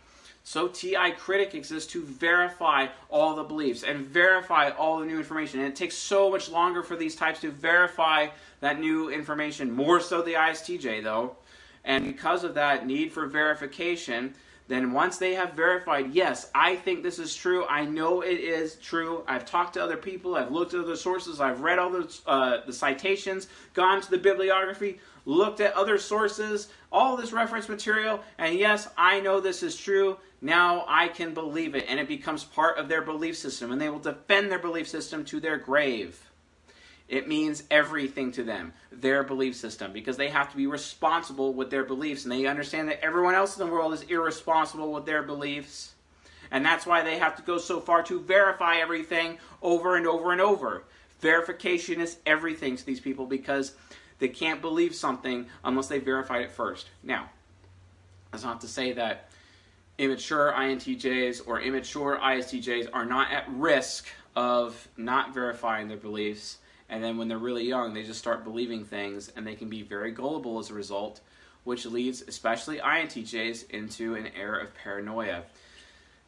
So 0.50 0.66
TI 0.66 1.12
Critic 1.16 1.54
exists 1.54 1.92
to 1.92 2.02
verify 2.02 2.88
all 3.08 3.36
the 3.36 3.44
beliefs 3.44 3.84
and 3.84 4.04
verify 4.04 4.70
all 4.70 4.98
the 4.98 5.06
new 5.06 5.16
information. 5.16 5.60
And 5.60 5.68
it 5.68 5.76
takes 5.76 5.94
so 5.94 6.28
much 6.28 6.48
longer 6.48 6.82
for 6.82 6.96
these 6.96 7.14
types 7.14 7.40
to 7.42 7.52
verify 7.52 8.26
that 8.58 8.80
new 8.80 9.10
information, 9.10 9.70
more 9.70 10.00
so 10.00 10.22
the 10.22 10.32
ISTJ 10.32 11.04
though. 11.04 11.36
And 11.84 12.04
because 12.04 12.42
of 12.42 12.54
that 12.54 12.84
need 12.84 13.12
for 13.12 13.26
verification, 13.26 14.34
then 14.66 14.90
once 14.90 15.18
they 15.18 15.34
have 15.34 15.52
verified, 15.52 16.12
yes, 16.12 16.50
I 16.52 16.74
think 16.74 17.04
this 17.04 17.20
is 17.20 17.36
true, 17.36 17.64
I 17.66 17.84
know 17.84 18.22
it 18.22 18.40
is 18.40 18.74
true, 18.74 19.22
I've 19.28 19.46
talked 19.46 19.74
to 19.74 19.82
other 19.82 19.96
people, 19.96 20.34
I've 20.34 20.50
looked 20.50 20.74
at 20.74 20.80
other 20.80 20.96
sources, 20.96 21.40
I've 21.40 21.60
read 21.60 21.78
all 21.78 21.90
the, 21.90 22.20
uh, 22.26 22.66
the 22.66 22.72
citations, 22.72 23.46
gone 23.74 24.00
to 24.00 24.10
the 24.10 24.18
bibliography, 24.18 24.98
looked 25.26 25.60
at 25.60 25.74
other 25.74 25.98
sources, 25.98 26.68
all 26.92 27.16
this 27.16 27.32
reference 27.32 27.68
material, 27.68 28.20
and 28.38 28.56
yes, 28.58 28.88
I 28.96 29.20
know 29.20 29.40
this 29.40 29.62
is 29.62 29.76
true. 29.76 30.18
Now 30.42 30.84
I 30.88 31.08
can 31.08 31.34
believe 31.34 31.74
it, 31.74 31.84
and 31.88 32.00
it 32.00 32.08
becomes 32.08 32.44
part 32.44 32.78
of 32.78 32.88
their 32.88 33.02
belief 33.02 33.36
system, 33.36 33.72
and 33.72 33.80
they 33.80 33.90
will 33.90 33.98
defend 33.98 34.50
their 34.50 34.58
belief 34.58 34.88
system 34.88 35.24
to 35.26 35.40
their 35.40 35.58
grave. 35.58 36.26
It 37.08 37.26
means 37.26 37.64
everything 37.70 38.30
to 38.32 38.44
them, 38.44 38.72
their 38.92 39.24
belief 39.24 39.56
system, 39.56 39.92
because 39.92 40.16
they 40.16 40.30
have 40.30 40.50
to 40.52 40.56
be 40.56 40.68
responsible 40.68 41.52
with 41.52 41.68
their 41.68 41.84
beliefs, 41.84 42.24
and 42.24 42.32
they 42.32 42.46
understand 42.46 42.88
that 42.88 43.04
everyone 43.04 43.34
else 43.34 43.58
in 43.58 43.66
the 43.66 43.72
world 43.72 43.92
is 43.92 44.02
irresponsible 44.04 44.92
with 44.92 45.06
their 45.06 45.22
beliefs. 45.22 45.92
And 46.52 46.64
that's 46.64 46.86
why 46.86 47.02
they 47.02 47.18
have 47.18 47.36
to 47.36 47.42
go 47.42 47.58
so 47.58 47.80
far 47.80 48.02
to 48.04 48.20
verify 48.20 48.76
everything 48.76 49.38
over 49.60 49.96
and 49.96 50.06
over 50.06 50.32
and 50.32 50.40
over. 50.40 50.84
Verification 51.20 52.00
is 52.00 52.16
everything 52.24 52.76
to 52.76 52.86
these 52.86 53.00
people 53.00 53.26
because 53.26 53.74
they 54.20 54.28
can't 54.28 54.60
believe 54.60 54.94
something 54.94 55.46
unless 55.64 55.88
they 55.88 55.98
verified 55.98 56.42
it 56.42 56.50
first. 56.50 56.88
Now, 57.02 57.30
that's 58.30 58.44
not 58.44 58.60
to 58.62 58.68
say 58.68 58.92
that 58.92 59.28
immature 60.00 60.50
INTJs 60.56 61.42
or 61.46 61.60
immature 61.60 62.18
ISTJs 62.22 62.88
are 62.94 63.04
not 63.04 63.30
at 63.30 63.44
risk 63.50 64.06
of 64.34 64.88
not 64.96 65.34
verifying 65.34 65.88
their 65.88 65.98
beliefs. 65.98 66.56
And 66.88 67.04
then 67.04 67.18
when 67.18 67.28
they're 67.28 67.36
really 67.36 67.66
young, 67.66 67.92
they 67.92 68.02
just 68.02 68.18
start 68.18 68.42
believing 68.42 68.86
things 68.86 69.30
and 69.36 69.46
they 69.46 69.54
can 69.54 69.68
be 69.68 69.82
very 69.82 70.10
gullible 70.10 70.58
as 70.58 70.70
a 70.70 70.74
result, 70.74 71.20
which 71.64 71.84
leads 71.84 72.22
especially 72.22 72.78
INTJs 72.78 73.68
into 73.70 74.14
an 74.14 74.28
era 74.34 74.64
of 74.64 74.74
paranoia. 74.74 75.42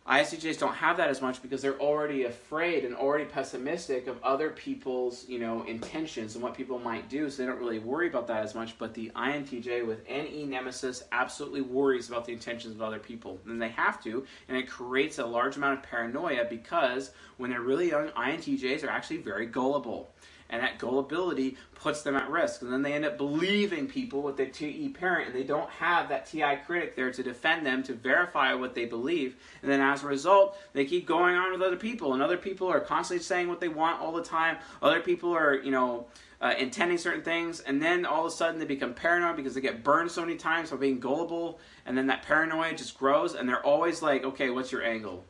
ISTJs 0.08 0.58
don't 0.58 0.74
have 0.74 0.96
that 0.96 1.10
as 1.10 1.22
much 1.22 1.40
because 1.42 1.62
they're 1.62 1.80
already 1.80 2.24
afraid 2.24 2.84
and 2.84 2.92
already 2.92 3.24
pessimistic 3.24 4.08
of 4.08 4.20
other 4.24 4.50
people's, 4.50 5.28
you 5.28 5.38
know, 5.38 5.62
intentions 5.62 6.34
and 6.34 6.42
what 6.42 6.54
people 6.54 6.80
might 6.80 7.08
do, 7.08 7.30
so 7.30 7.40
they 7.40 7.48
don't 7.48 7.60
really 7.60 7.78
worry 7.78 8.08
about 8.08 8.26
that 8.26 8.42
as 8.42 8.52
much. 8.52 8.76
But 8.78 8.94
the 8.94 9.12
INTJ 9.14 9.86
with 9.86 10.08
NE 10.08 10.44
Nemesis 10.46 11.04
absolutely 11.12 11.60
worries 11.60 12.08
about 12.08 12.24
the 12.24 12.32
intentions 12.32 12.74
of 12.74 12.82
other 12.82 12.98
people. 12.98 13.38
And 13.46 13.62
they 13.62 13.68
have 13.68 14.02
to, 14.02 14.26
and 14.48 14.56
it 14.56 14.68
creates 14.68 15.18
a 15.18 15.26
large 15.26 15.56
amount 15.56 15.78
of 15.78 15.84
paranoia 15.84 16.46
because 16.46 17.12
when 17.36 17.50
they're 17.50 17.60
really 17.60 17.90
young, 17.90 18.08
INTJs 18.08 18.82
are 18.82 18.90
actually 18.90 19.18
very 19.18 19.46
gullible 19.46 20.12
and 20.52 20.62
that 20.62 20.78
gullibility 20.78 21.56
puts 21.74 22.02
them 22.02 22.14
at 22.14 22.30
risk. 22.30 22.62
And 22.62 22.72
then 22.72 22.82
they 22.82 22.92
end 22.92 23.06
up 23.06 23.16
believing 23.16 23.88
people 23.88 24.22
with 24.22 24.36
their 24.36 24.46
TE 24.46 24.90
parent, 24.90 25.28
and 25.28 25.34
they 25.34 25.42
don't 25.42 25.70
have 25.70 26.10
that 26.10 26.26
TI 26.26 26.58
critic 26.66 26.94
there 26.94 27.10
to 27.10 27.22
defend 27.22 27.66
them, 27.66 27.82
to 27.84 27.94
verify 27.94 28.52
what 28.54 28.74
they 28.74 28.84
believe. 28.84 29.36
And 29.62 29.72
then 29.72 29.80
as 29.80 30.04
a 30.04 30.06
result, 30.06 30.56
they 30.74 30.84
keep 30.84 31.06
going 31.06 31.34
on 31.34 31.52
with 31.52 31.62
other 31.62 31.76
people, 31.76 32.12
and 32.12 32.22
other 32.22 32.36
people 32.36 32.68
are 32.68 32.80
constantly 32.80 33.24
saying 33.24 33.48
what 33.48 33.60
they 33.60 33.68
want 33.68 34.00
all 34.00 34.12
the 34.12 34.22
time. 34.22 34.58
Other 34.82 35.00
people 35.00 35.34
are, 35.34 35.54
you 35.54 35.70
know, 35.70 36.06
uh, 36.42 36.54
intending 36.58 36.98
certain 36.98 37.22
things, 37.22 37.60
and 37.60 37.80
then 37.80 38.04
all 38.04 38.26
of 38.26 38.32
a 38.32 38.34
sudden 38.34 38.58
they 38.58 38.66
become 38.66 38.92
paranoid 38.92 39.36
because 39.36 39.54
they 39.54 39.60
get 39.60 39.82
burned 39.82 40.10
so 40.10 40.20
many 40.20 40.36
times 40.36 40.70
by 40.70 40.76
being 40.76 41.00
gullible, 41.00 41.60
and 41.86 41.96
then 41.96 42.08
that 42.08 42.24
paranoia 42.24 42.74
just 42.74 42.98
grows, 42.98 43.35
and 43.35 43.48
they're 43.48 43.64
always 43.64 44.02
like, 44.02 44.24
okay, 44.24 44.50
what's 44.50 44.70
your 44.70 44.83
angle? 44.83 45.24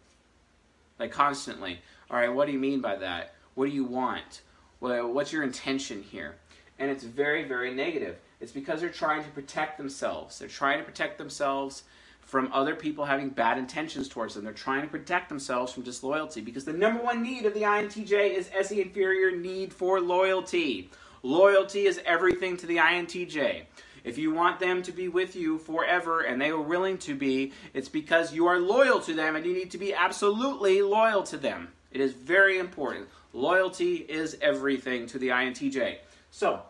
Like 0.99 1.12
constantly. 1.12 1.80
All 2.11 2.16
right, 2.16 2.32
what 2.32 2.47
do 2.47 2.53
you 2.53 2.59
mean 2.59 2.80
by 2.80 2.97
that? 2.97 3.34
What 3.55 3.66
do 3.66 3.72
you 3.72 3.84
want? 3.84 4.40
Well, 4.83 5.11
what's 5.11 5.33
your 5.33 5.43
intention 5.43 6.03
here? 6.03 6.35
and 6.83 6.91
it's 6.91 7.05
very, 7.05 7.45
very 7.45 7.72
negative. 7.72 8.18
It's 8.41 8.51
because 8.51 8.80
they're 8.80 8.91
trying 8.91 9.22
to 9.22 9.30
protect 9.30 9.78
themselves. 9.78 10.41
They're 10.41 10.49
trying 10.49 10.78
to 10.78 10.85
protect 10.85 11.16
themselves 11.16 11.85
from 12.20 12.51
other 12.53 12.74
people 12.74 13.05
having 13.05 13.28
bad 13.28 13.57
intentions 13.57 14.09
towards 14.09 14.35
them. 14.35 14.43
They're 14.43 14.53
trying 14.53 14.83
to 14.83 14.89
protect 14.89 15.28
themselves 15.28 15.72
from 15.72 15.85
disloyalty 15.85 16.41
because 16.41 16.64
the 16.64 16.72
number 16.72 17.01
one 17.01 17.22
need 17.22 17.47
of 17.47 17.55
the 17.55 17.62
INTJ 17.62 18.35
is 18.35 18.51
SE 18.53 18.80
inferior 18.80 19.37
need 19.37 19.72
for 19.72 20.01
loyalty. 20.01 20.91
Loyalty 21.22 21.87
is 21.87 22.01
everything 22.05 22.57
to 22.57 22.66
the 22.66 22.78
INTJ. 22.78 23.62
If 24.03 24.18
you 24.18 24.33
want 24.33 24.59
them 24.59 24.83
to 24.83 24.91
be 24.91 25.07
with 25.07 25.37
you 25.37 25.59
forever 25.59 26.22
and 26.22 26.41
they 26.41 26.51
are 26.51 26.61
willing 26.61 26.99
to 26.99 27.14
be, 27.14 27.53
it's 27.74 27.89
because 27.89 28.33
you 28.33 28.49
are 28.49 28.59
loyal 28.59 28.99
to 29.03 29.14
them 29.14 29.37
and 29.37 29.47
you 29.47 29.53
need 29.53 29.70
to 29.70 29.78
be 29.78 29.95
absolutely 29.95 30.83
loyal 30.83 31.22
to 31.24 31.37
them. 31.37 31.68
It 31.93 32.01
is 32.01 32.12
very 32.12 32.59
important. 32.59 33.07
Loyalty 33.33 33.97
is 33.97 34.37
everything 34.43 35.07
to 35.07 35.18
the 35.18 35.28
INTJ. 35.28 35.97
So, 36.30 36.62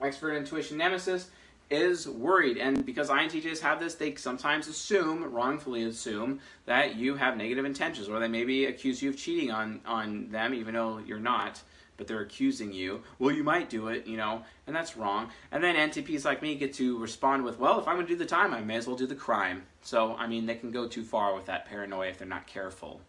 expert 0.00 0.34
intuition 0.34 0.76
nemesis 0.76 1.30
is 1.70 2.06
worried. 2.06 2.58
And 2.58 2.84
because 2.84 3.08
INTJs 3.08 3.60
have 3.60 3.80
this, 3.80 3.94
they 3.94 4.14
sometimes 4.16 4.68
assume, 4.68 5.32
wrongfully 5.32 5.84
assume, 5.84 6.40
that 6.66 6.96
you 6.96 7.14
have 7.14 7.36
negative 7.36 7.64
intentions, 7.64 8.08
or 8.08 8.20
they 8.20 8.28
maybe 8.28 8.66
accuse 8.66 9.02
you 9.02 9.08
of 9.10 9.16
cheating 9.16 9.50
on, 9.50 9.80
on 9.86 10.30
them, 10.30 10.52
even 10.52 10.74
though 10.74 10.98
you're 10.98 11.18
not, 11.18 11.62
but 11.96 12.06
they're 12.06 12.20
accusing 12.20 12.72
you. 12.72 13.02
Well, 13.18 13.34
you 13.34 13.42
might 13.42 13.70
do 13.70 13.88
it, 13.88 14.06
you 14.06 14.18
know, 14.18 14.42
and 14.66 14.76
that's 14.76 14.96
wrong. 14.96 15.30
And 15.50 15.64
then 15.64 15.76
NTPs 15.76 16.24
like 16.26 16.42
me 16.42 16.54
get 16.54 16.74
to 16.74 16.98
respond 16.98 17.44
with, 17.44 17.58
well, 17.58 17.80
if 17.80 17.88
I'm 17.88 17.96
going 17.96 18.06
to 18.06 18.12
do 18.12 18.18
the 18.18 18.26
time, 18.26 18.52
I 18.52 18.60
may 18.60 18.76
as 18.76 18.86
well 18.86 18.96
do 18.96 19.06
the 19.06 19.14
crime. 19.14 19.62
So, 19.80 20.14
I 20.16 20.26
mean, 20.26 20.44
they 20.44 20.56
can 20.56 20.70
go 20.70 20.86
too 20.86 21.04
far 21.04 21.34
with 21.34 21.46
that 21.46 21.66
paranoia 21.66 22.08
if 22.08 22.18
they're 22.18 22.28
not 22.28 22.46
careful. 22.46 23.00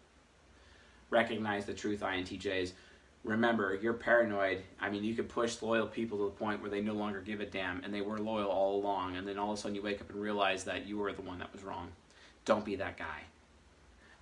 Recognize 1.14 1.64
the 1.64 1.74
truth, 1.74 2.00
INTJs 2.00 2.72
remember, 3.24 3.78
you're 3.80 3.94
paranoid. 3.94 4.62
I 4.80 4.90
mean, 4.90 5.02
you 5.02 5.14
could 5.14 5.28
push 5.28 5.60
loyal 5.62 5.86
people 5.86 6.18
to 6.18 6.24
the 6.24 6.30
point 6.30 6.60
where 6.60 6.70
they 6.70 6.82
no 6.82 6.92
longer 6.92 7.20
give 7.20 7.40
a 7.40 7.46
damn, 7.46 7.82
and 7.82 7.92
they 7.92 8.02
were 8.02 8.18
loyal 8.18 8.50
all 8.50 8.76
along, 8.76 9.16
and 9.16 9.26
then 9.26 9.38
all 9.38 9.52
of 9.52 9.58
a 9.58 9.60
sudden 9.60 9.74
you 9.74 9.82
wake 9.82 10.00
up 10.00 10.10
and 10.10 10.20
realize 10.20 10.64
that 10.64 10.86
you 10.86 10.98
were 10.98 11.12
the 11.12 11.22
one 11.22 11.38
that 11.38 11.52
was 11.52 11.64
wrong. 11.64 11.88
Don't 12.44 12.64
be 12.64 12.76
that 12.76 12.98
guy. 12.98 13.22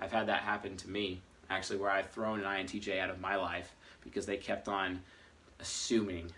I've 0.01 0.13
had 0.13 0.29
that 0.29 0.43
happen 0.43 0.77
to 0.79 0.89
me, 0.89 1.21
actually, 1.51 1.81
where 1.81 1.91
I've 1.91 2.11
thrown 2.11 2.41
an 2.41 2.47
INTJ 2.47 2.99
out 3.01 3.11
of 3.11 3.21
my 3.21 3.37
life 3.37 3.75
because 4.03 4.25
they 4.25 4.37
kept 4.37 4.69
on 4.69 5.01
assuming, 5.61 6.31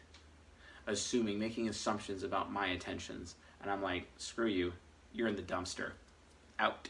assuming, 0.86 1.38
making 1.38 1.68
assumptions 1.68 2.22
about 2.22 2.50
my 2.50 2.68
intentions. 2.68 3.34
And 3.62 3.70
I'm 3.70 3.82
like, 3.82 4.06
screw 4.16 4.46
you, 4.46 4.72
you're 5.12 5.28
in 5.28 5.36
the 5.36 5.42
dumpster. 5.42 5.92
Out. 6.58 6.88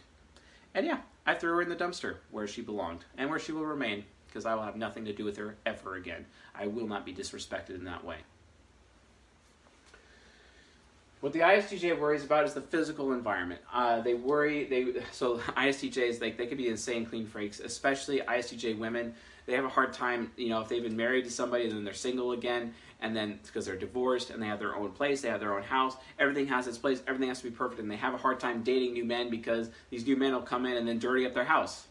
And 0.75 0.87
yeah, 0.87 0.99
I 1.27 1.35
threw 1.35 1.55
her 1.55 1.63
in 1.63 1.69
the 1.69 1.77
dumpster 1.77 2.17
where 2.31 2.47
she 2.47 2.63
belonged 2.63 3.05
and 3.17 3.31
where 3.31 3.39
she 3.39 3.53
will 3.53 3.65
remain 3.67 4.05
because 4.27 4.47
I 4.47 4.55
will 4.55 4.63
have 4.63 4.77
nothing 4.77 5.05
to 5.07 5.13
do 5.13 5.25
with 5.25 5.37
her 5.37 5.57
ever 5.65 5.95
again. 5.95 6.27
I 6.55 6.67
will 6.67 6.87
not 6.87 7.07
be 7.07 7.15
disrespected 7.15 7.71
in 7.71 7.85
that 7.85 8.05
way. 8.05 8.17
What 11.21 11.33
the 11.33 11.41
ISTJ 11.41 11.99
worries 11.99 12.23
about 12.23 12.45
is 12.45 12.53
the 12.53 12.61
physical 12.61 13.15
environment. 13.15 13.63
Uh, 13.73 14.03
they 14.03 14.13
worry 14.13 14.65
they 14.65 15.03
so 15.11 15.39
ISTJs 15.57 16.21
like 16.21 16.37
they 16.37 16.47
could 16.47 16.59
be 16.59 16.69
insane 16.69 17.07
clean 17.07 17.27
freaks, 17.27 17.61
especially 17.61 18.21
ISTJ 18.21 18.77
women. 18.77 19.15
They 19.47 19.55
have 19.55 19.65
a 19.65 19.71
hard 19.71 19.95
time, 19.95 20.33
you 20.37 20.51
know, 20.51 20.61
if 20.61 20.69
they've 20.69 20.83
been 20.83 20.97
married 20.97 21.25
to 21.25 21.31
somebody 21.31 21.65
and 21.65 21.73
then 21.73 21.85
they're 21.85 21.95
single 21.95 22.33
again, 22.33 22.75
and 23.01 23.15
then 23.15 23.39
because 23.45 23.67
they're 23.67 23.77
divorced 23.77 24.31
and 24.31 24.43
they 24.43 24.47
have 24.47 24.59
their 24.59 24.77
own 24.77 24.91
place, 24.93 25.21
they 25.21 25.29
have 25.29 25.41
their 25.41 25.55
own 25.55 25.63
house, 25.63 25.97
everything 26.19 26.47
has 26.47 26.67
its 26.67 26.79
place, 26.79 27.03
everything 27.07 27.29
has 27.29 27.39
to 27.39 27.45
be 27.45 27.51
perfect, 27.51 27.81
and 27.81 27.91
they 27.91 27.97
have 27.97 28.15
a 28.15 28.19
hard 28.19 28.41
time 28.41 28.63
dating 28.63 28.93
new 28.93 29.05
men 29.05 29.31
because 29.31 29.71
these 29.91 30.07
new 30.07 30.17
men 30.17 30.33
will 30.33 30.43
come 30.43 30.67
in 30.67 30.77
and 30.77 30.87
then 30.87 30.99
dirty 30.99 31.27
up 31.27 31.35
their 31.35 31.45
house. 31.45 31.87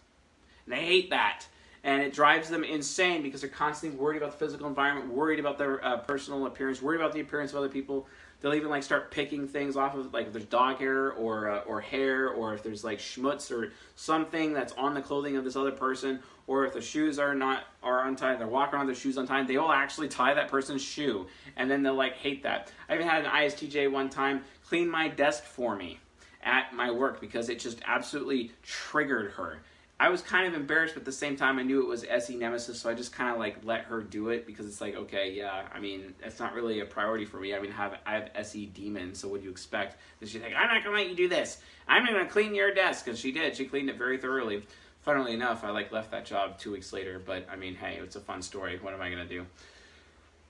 And 0.66 0.74
they 0.74 0.86
hate 0.86 1.10
that 1.10 1.46
and 1.84 2.02
it 2.02 2.14
drives 2.14 2.50
them 2.50 2.64
insane 2.64 3.22
because 3.22 3.42
they're 3.42 3.50
constantly 3.50 4.00
worried 4.00 4.18
about 4.18 4.32
the 4.32 4.38
physical 4.38 4.68
environment, 4.68 5.14
worried 5.14 5.40
about 5.40 5.58
their 5.58 5.84
uh, 5.84 5.98
personal 5.98 6.46
appearance, 6.46 6.82
worried 6.82 7.02
about 7.02 7.14
the 7.14 7.20
appearance 7.20 7.52
of 7.52 7.58
other 7.58 7.70
people. 7.70 8.08
They'll 8.44 8.56
even 8.56 8.70
like 8.70 8.84
start 8.84 9.10
picking 9.10 9.48
things 9.48 9.78
off 9.78 9.96
of 9.96 10.14
like 10.14 10.28
if 10.28 10.34
there's 10.34 10.44
dog 10.46 10.78
hair 10.78 11.14
or 11.14 11.50
uh, 11.50 11.60
or 11.62 11.80
hair 11.80 12.28
or 12.28 12.54
if 12.54 12.62
there's 12.62 12.84
like 12.84 13.00
schmutz 13.00 13.50
or 13.50 13.72
something 13.96 14.52
that's 14.52 14.74
on 14.74 14.94
the 14.94 15.02
clothing 15.02 15.38
of 15.38 15.46
this 15.46 15.56
other 15.56 15.72
person 15.72 16.20
or 16.46 16.66
if 16.66 16.74
the 16.74 16.82
shoes 16.82 17.20
are 17.20 17.34
not 17.34 17.64
are 17.82 18.06
untied, 18.06 18.42
they're 18.42 18.48
walking 18.48 18.76
around 18.76 18.88
their 18.88 18.96
shoes 18.96 19.16
untied. 19.16 19.48
They 19.48 19.58
will 19.58 19.72
actually 19.72 20.10
tie 20.10 20.34
that 20.34 20.50
person's 20.50 20.82
shoe 20.82 21.26
and 21.56 21.72
then 21.72 21.84
they'll 21.84 21.96
like 21.96 22.18
hate 22.18 22.44
that. 22.44 22.70
I 22.90 22.96
even 22.96 23.08
had 23.08 23.24
an 23.24 23.32
ISTJ 23.32 23.90
one 23.90 24.10
time 24.10 24.42
clean 24.68 24.90
my 24.90 25.08
desk 25.08 25.46
for 25.46 25.78
me 25.78 26.00
at 26.44 26.74
my 26.74 26.92
work 26.92 27.22
because 27.22 27.48
it 27.48 27.60
just 27.60 27.80
absolutely 27.86 28.52
triggered 28.62 29.32
her. 29.32 29.60
I 30.04 30.10
was 30.10 30.22
kind 30.22 30.46
of 30.46 30.54
embarrassed, 30.54 30.96
but 30.96 31.04
at 31.04 31.06
the 31.06 31.14
same 31.14 31.38
time, 31.38 31.58
I 31.58 31.64
knew 31.64 31.82
it 31.82 31.88
was 31.88 32.04
SE 32.04 32.36
Nemesis, 32.36 32.78
so 32.78 32.90
I 32.90 32.94
just 32.94 33.14
kind 33.14 33.32
of 33.32 33.40
like 33.40 33.64
let 33.64 33.86
her 33.86 34.02
do 34.02 34.28
it 34.32 34.46
because 34.46 34.66
it's 34.66 34.82
like, 34.82 34.98
okay, 34.98 35.32
yeah, 35.32 35.66
I 35.74 35.80
mean, 35.80 36.14
it's 36.22 36.42
not 36.42 36.54
really 36.54 36.82
a 36.82 36.86
priority 36.86 37.24
for 37.24 37.38
me. 37.38 37.56
I 37.56 37.60
mean, 37.62 37.72
I 37.72 37.76
have 37.76 37.98
I 38.06 38.14
have 38.16 38.30
SE 38.36 38.66
Demon, 38.66 39.16
so 39.16 39.30
what 39.30 39.40
do 39.40 39.46
you 39.46 39.50
expect? 39.50 39.96
And 40.20 40.30
she's 40.30 40.42
like, 40.42 40.56
I'm 40.58 40.68
not 40.68 40.84
gonna 40.84 40.98
let 40.98 41.10
you 41.10 41.16
do 41.16 41.30
this. 41.30 41.60
I'm 41.88 42.06
gonna 42.06 42.26
clean 42.26 42.54
your 42.54 42.74
desk, 42.74 43.08
and 43.08 43.18
she 43.18 43.32
did. 43.32 43.56
She 43.56 43.64
cleaned 43.64 43.90
it 43.90 43.98
very 43.98 44.18
thoroughly. 44.18 44.64
Funnily 45.04 45.36
enough, 45.36 45.64
I 45.64 45.70
like 45.70 45.94
left 45.94 46.12
that 46.12 46.26
job 46.26 46.60
two 46.60 46.74
weeks 46.74 46.92
later, 46.92 47.22
but 47.26 47.48
I 47.50 47.56
mean, 47.56 47.74
hey, 47.74 47.98
it's 48.04 48.18
a 48.18 48.20
fun 48.20 48.42
story. 48.42 48.78
What 48.82 48.94
am 48.94 49.02
I 49.02 49.10
gonna 49.10 49.26
do? 49.26 49.46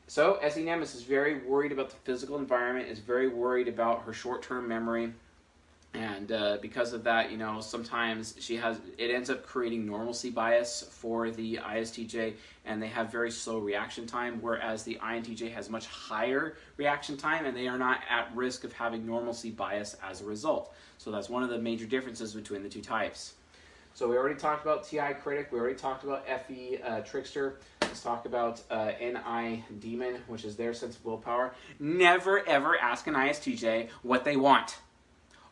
So 0.08 0.40
SE 0.42 0.64
Nemesis 0.64 0.96
is 0.96 1.04
very 1.04 1.42
worried 1.42 1.72
about 1.72 1.92
the 1.92 1.98
physical 1.98 2.40
environment. 2.40 2.88
Is 2.88 2.98
very 2.98 3.28
worried 3.28 3.68
about 3.68 4.02
her 4.06 4.14
short-term 4.14 4.68
memory 4.68 5.14
and 5.94 6.32
uh, 6.32 6.58
because 6.62 6.94
of 6.94 7.04
that, 7.04 7.32
you 7.32 7.38
know, 7.38 7.62
sometimes 7.62 8.36
she 8.40 8.56
has 8.58 8.80
it 8.98 9.12
ends 9.12 9.30
up 9.30 9.46
creating 9.46 9.86
normalcy 9.86 10.32
bias 10.32 10.88
for 10.90 11.30
the 11.30 11.58
ISTJ, 11.58 12.34
and 12.66 12.82
they 12.82 12.88
have 12.88 13.12
very 13.12 13.30
slow 13.30 13.60
reaction 13.60 14.08
time, 14.08 14.40
whereas 14.42 14.84
the 14.84 14.98
INTJ 15.04 15.54
has 15.54 15.70
much 15.70 15.86
higher 15.86 16.56
reaction 16.78 17.16
time, 17.16 17.46
and 17.46 17.56
they 17.56 17.68
are 17.68 17.78
not 17.78 18.00
at 18.10 18.36
risk 18.36 18.64
of 18.64 18.74
having 18.74 19.06
normalcy 19.06 19.52
bias 19.52 19.96
as 20.04 20.22
a 20.22 20.26
result. 20.26 20.74
So 20.98 21.12
that's 21.12 21.30
one 21.30 21.44
of 21.44 21.50
the 21.50 21.60
major 21.60 21.86
differences 21.86 22.34
between 22.34 22.64
the 22.64 22.70
two 22.70 22.82
types. 22.82 23.36
So 23.94 24.10
we 24.10 24.18
already 24.18 24.40
talked 24.40 24.66
about 24.66 24.88
TI 24.88 25.14
critic. 25.22 25.50
We 25.52 25.60
already 25.60 25.76
talked 25.76 26.04
about 26.04 26.26
FE 26.48 26.80
uh, 26.84 27.02
trickster. 27.02 27.60
Let's 27.82 28.02
talk 28.02 28.26
about 28.26 28.60
uh, 28.72 28.94
NI 29.00 29.64
demon, 29.80 30.16
which 30.26 30.46
is 30.46 30.56
their 30.56 30.74
sense 30.74 30.96
of 30.96 31.06
willpower. 31.06 31.54
Never 31.80 32.48
ever 32.48 32.76
ask 32.80 33.06
an 33.06 33.14
ISTJ 33.14 33.90
what 34.02 34.26
they 34.26 34.36
want. 34.36 34.78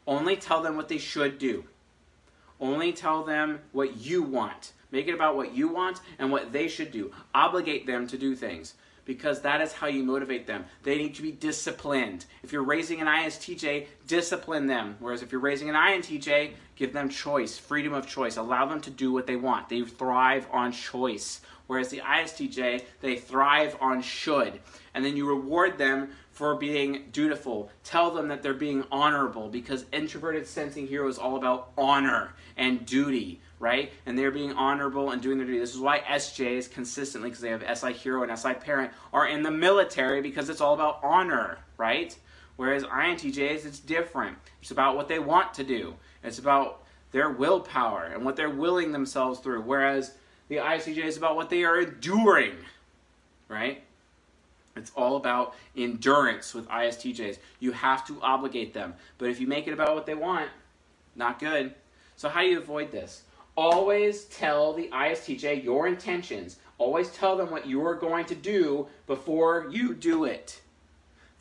Only 0.07 0.35
tell 0.35 0.61
them 0.61 0.75
what 0.75 0.89
they 0.89 0.97
should 0.97 1.37
do. 1.37 1.65
Only 2.59 2.93
tell 2.93 3.23
them 3.23 3.59
what 3.71 3.97
you 3.97 4.21
want. 4.21 4.73
Make 4.91 5.07
it 5.07 5.13
about 5.13 5.35
what 5.35 5.55
you 5.55 5.69
want 5.69 5.99
and 6.19 6.31
what 6.31 6.51
they 6.51 6.67
should 6.67 6.91
do. 6.91 7.11
Obligate 7.33 7.87
them 7.87 8.07
to 8.07 8.17
do 8.17 8.35
things 8.35 8.75
because 9.05 9.41
that 9.41 9.61
is 9.61 9.73
how 9.73 9.87
you 9.87 10.03
motivate 10.03 10.47
them. 10.47 10.65
They 10.83 10.97
need 10.97 11.15
to 11.15 11.21
be 11.21 11.31
disciplined. 11.31 12.25
If 12.43 12.51
you're 12.51 12.63
raising 12.63 13.01
an 13.01 13.07
ISTJ, 13.07 13.87
discipline 14.07 14.67
them. 14.67 14.95
Whereas 14.99 15.21
if 15.21 15.31
you're 15.31 15.41
raising 15.41 15.69
an 15.69 15.75
INTJ, 15.75 16.51
give 16.75 16.93
them 16.93 17.09
choice, 17.09 17.57
freedom 17.57 17.93
of 17.93 18.07
choice. 18.07 18.37
Allow 18.37 18.67
them 18.67 18.81
to 18.81 18.91
do 18.91 19.11
what 19.11 19.27
they 19.27 19.35
want. 19.35 19.69
They 19.69 19.81
thrive 19.81 20.47
on 20.51 20.71
choice. 20.71 21.41
Whereas 21.67 21.89
the 21.89 21.99
ISTJ, 21.99 22.83
they 22.99 23.15
thrive 23.15 23.77
on 23.79 24.01
should. 24.01 24.59
And 24.93 25.03
then 25.05 25.15
you 25.15 25.27
reward 25.27 25.77
them 25.77 26.09
for 26.41 26.55
being 26.55 27.03
dutiful. 27.11 27.69
Tell 27.83 28.09
them 28.09 28.29
that 28.29 28.41
they're 28.41 28.55
being 28.55 28.83
honorable 28.91 29.47
because 29.47 29.85
introverted 29.93 30.47
sensing 30.47 30.87
hero 30.87 31.07
is 31.07 31.19
all 31.19 31.35
about 31.35 31.69
honor 31.77 32.33
and 32.57 32.83
duty, 32.83 33.41
right? 33.59 33.93
And 34.07 34.17
they're 34.17 34.31
being 34.31 34.53
honorable 34.53 35.11
and 35.11 35.21
doing 35.21 35.37
their 35.37 35.45
duty. 35.45 35.59
This 35.59 35.75
is 35.75 35.79
why 35.79 35.99
SJs 35.99 36.71
consistently, 36.71 37.29
because 37.29 37.43
they 37.43 37.51
have 37.51 37.77
SI 37.77 37.93
hero 37.93 38.23
and 38.23 38.39
SI 38.39 38.55
parent, 38.55 38.91
are 39.13 39.27
in 39.27 39.43
the 39.43 39.51
military 39.51 40.19
because 40.19 40.49
it's 40.49 40.61
all 40.61 40.73
about 40.73 40.99
honor, 41.03 41.59
right? 41.77 42.17
Whereas 42.55 42.85
INTJs, 42.85 43.63
it's 43.67 43.79
different. 43.79 44.35
It's 44.63 44.71
about 44.71 44.95
what 44.95 45.07
they 45.07 45.19
want 45.19 45.53
to 45.53 45.63
do. 45.63 45.93
It's 46.23 46.39
about 46.39 46.81
their 47.11 47.29
willpower 47.29 48.05
and 48.05 48.25
what 48.25 48.35
they're 48.35 48.49
willing 48.49 48.93
themselves 48.93 49.41
through. 49.41 49.61
Whereas 49.61 50.15
the 50.47 50.55
ISTJ 50.55 51.03
is 51.03 51.17
about 51.17 51.35
what 51.35 51.51
they 51.51 51.65
are 51.65 51.81
enduring, 51.81 52.55
right? 53.47 53.83
It's 54.75 54.91
all 54.95 55.17
about 55.17 55.55
endurance 55.75 56.53
with 56.53 56.67
ISTJs. 56.67 57.37
You 57.59 57.71
have 57.71 58.05
to 58.07 58.21
obligate 58.21 58.73
them. 58.73 58.93
But 59.17 59.29
if 59.29 59.39
you 59.39 59.47
make 59.47 59.67
it 59.67 59.73
about 59.73 59.95
what 59.95 60.05
they 60.05 60.15
want, 60.15 60.49
not 61.15 61.39
good. 61.39 61.73
So 62.15 62.29
how 62.29 62.41
do 62.41 62.47
you 62.47 62.59
avoid 62.59 62.91
this? 62.91 63.23
Always 63.55 64.25
tell 64.25 64.73
the 64.73 64.87
ISTJ 64.87 65.63
your 65.63 65.87
intentions. 65.87 66.57
Always 66.77 67.09
tell 67.09 67.35
them 67.35 67.51
what 67.51 67.67
you're 67.67 67.95
going 67.95 68.25
to 68.25 68.35
do 68.35 68.87
before 69.07 69.67
you 69.69 69.93
do 69.93 70.23
it. 70.23 70.61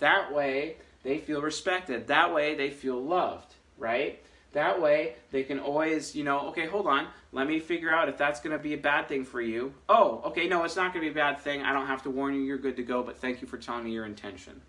That 0.00 0.32
way, 0.32 0.76
they 1.02 1.18
feel 1.18 1.40
respected. 1.40 2.08
That 2.08 2.34
way, 2.34 2.54
they 2.54 2.70
feel 2.70 3.00
loved, 3.00 3.54
right? 3.78 4.22
That 4.52 4.82
way, 4.82 5.14
they 5.30 5.44
can 5.44 5.60
always, 5.60 6.16
you 6.16 6.24
know, 6.24 6.48
okay, 6.48 6.66
hold 6.66 6.86
on, 6.86 7.06
let 7.32 7.46
me 7.46 7.60
figure 7.60 7.92
out 7.92 8.08
if 8.08 8.18
that's 8.18 8.40
going 8.40 8.56
to 8.56 8.62
be 8.62 8.74
a 8.74 8.78
bad 8.78 9.06
thing 9.06 9.24
for 9.24 9.40
you. 9.40 9.72
Oh, 9.88 10.22
okay, 10.26 10.48
no, 10.48 10.64
it's 10.64 10.74
not 10.74 10.92
going 10.92 11.04
to 11.04 11.12
be 11.12 11.20
a 11.20 11.22
bad 11.22 11.38
thing. 11.38 11.62
I 11.62 11.72
don't 11.72 11.86
have 11.86 12.02
to 12.02 12.10
warn 12.10 12.34
you, 12.34 12.40
you're 12.40 12.58
good 12.58 12.76
to 12.76 12.82
go, 12.82 13.02
but 13.02 13.16
thank 13.16 13.40
you 13.40 13.46
for 13.46 13.58
telling 13.58 13.84
me 13.84 13.92
your 13.92 14.06
intention. 14.06 14.60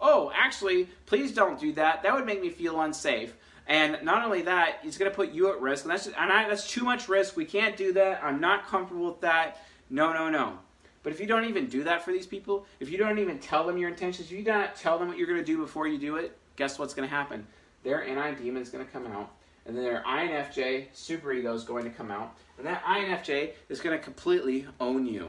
Oh, 0.00 0.32
actually, 0.34 0.88
please 1.06 1.32
don't 1.32 1.60
do 1.60 1.72
that. 1.72 2.02
That 2.02 2.14
would 2.14 2.24
make 2.24 2.40
me 2.40 2.48
feel 2.48 2.80
unsafe. 2.80 3.36
And 3.66 3.98
not 4.02 4.24
only 4.24 4.42
that, 4.42 4.78
it's 4.82 4.98
going 4.98 5.10
to 5.10 5.14
put 5.14 5.32
you 5.32 5.50
at 5.52 5.60
risk. 5.60 5.84
And 5.84 5.92
that's, 5.92 6.04
just, 6.04 6.16
and 6.18 6.32
I, 6.32 6.48
that's 6.48 6.68
too 6.68 6.84
much 6.84 7.08
risk. 7.08 7.36
We 7.36 7.44
can't 7.44 7.76
do 7.76 7.92
that. 7.94 8.22
I'm 8.22 8.40
not 8.40 8.66
comfortable 8.66 9.06
with 9.06 9.20
that. 9.20 9.62
No, 9.90 10.12
no, 10.12 10.28
no. 10.28 10.58
But 11.02 11.12
if 11.12 11.20
you 11.20 11.26
don't 11.26 11.44
even 11.44 11.66
do 11.66 11.84
that 11.84 12.02
for 12.02 12.12
these 12.12 12.26
people, 12.26 12.66
if 12.80 12.90
you 12.90 12.98
don't 12.98 13.18
even 13.18 13.38
tell 13.38 13.66
them 13.66 13.76
your 13.78 13.90
intentions, 13.90 14.30
if 14.30 14.36
you 14.36 14.44
don't 14.44 14.74
tell 14.74 14.98
them 14.98 15.08
what 15.08 15.18
you're 15.18 15.26
going 15.26 15.38
to 15.38 15.44
do 15.44 15.58
before 15.58 15.86
you 15.86 15.98
do 15.98 16.16
it, 16.16 16.36
guess 16.56 16.78
what's 16.78 16.94
going 16.94 17.08
to 17.08 17.14
happen? 17.14 17.46
Their 17.84 18.04
NI 18.04 18.34
demon 18.34 18.62
is 18.62 18.70
going 18.70 18.84
to 18.84 18.90
come 18.90 19.06
out, 19.06 19.30
and 19.66 19.76
then 19.76 19.84
their 19.84 20.02
INFJ 20.06 20.86
superego 20.94 21.54
is 21.54 21.62
going 21.64 21.84
to 21.84 21.90
come 21.90 22.10
out, 22.10 22.34
and 22.58 22.66
that 22.66 22.82
INFJ 22.84 23.52
is 23.68 23.80
going 23.80 23.96
to 23.96 24.02
completely 24.02 24.66
own 24.80 25.06
you. 25.06 25.28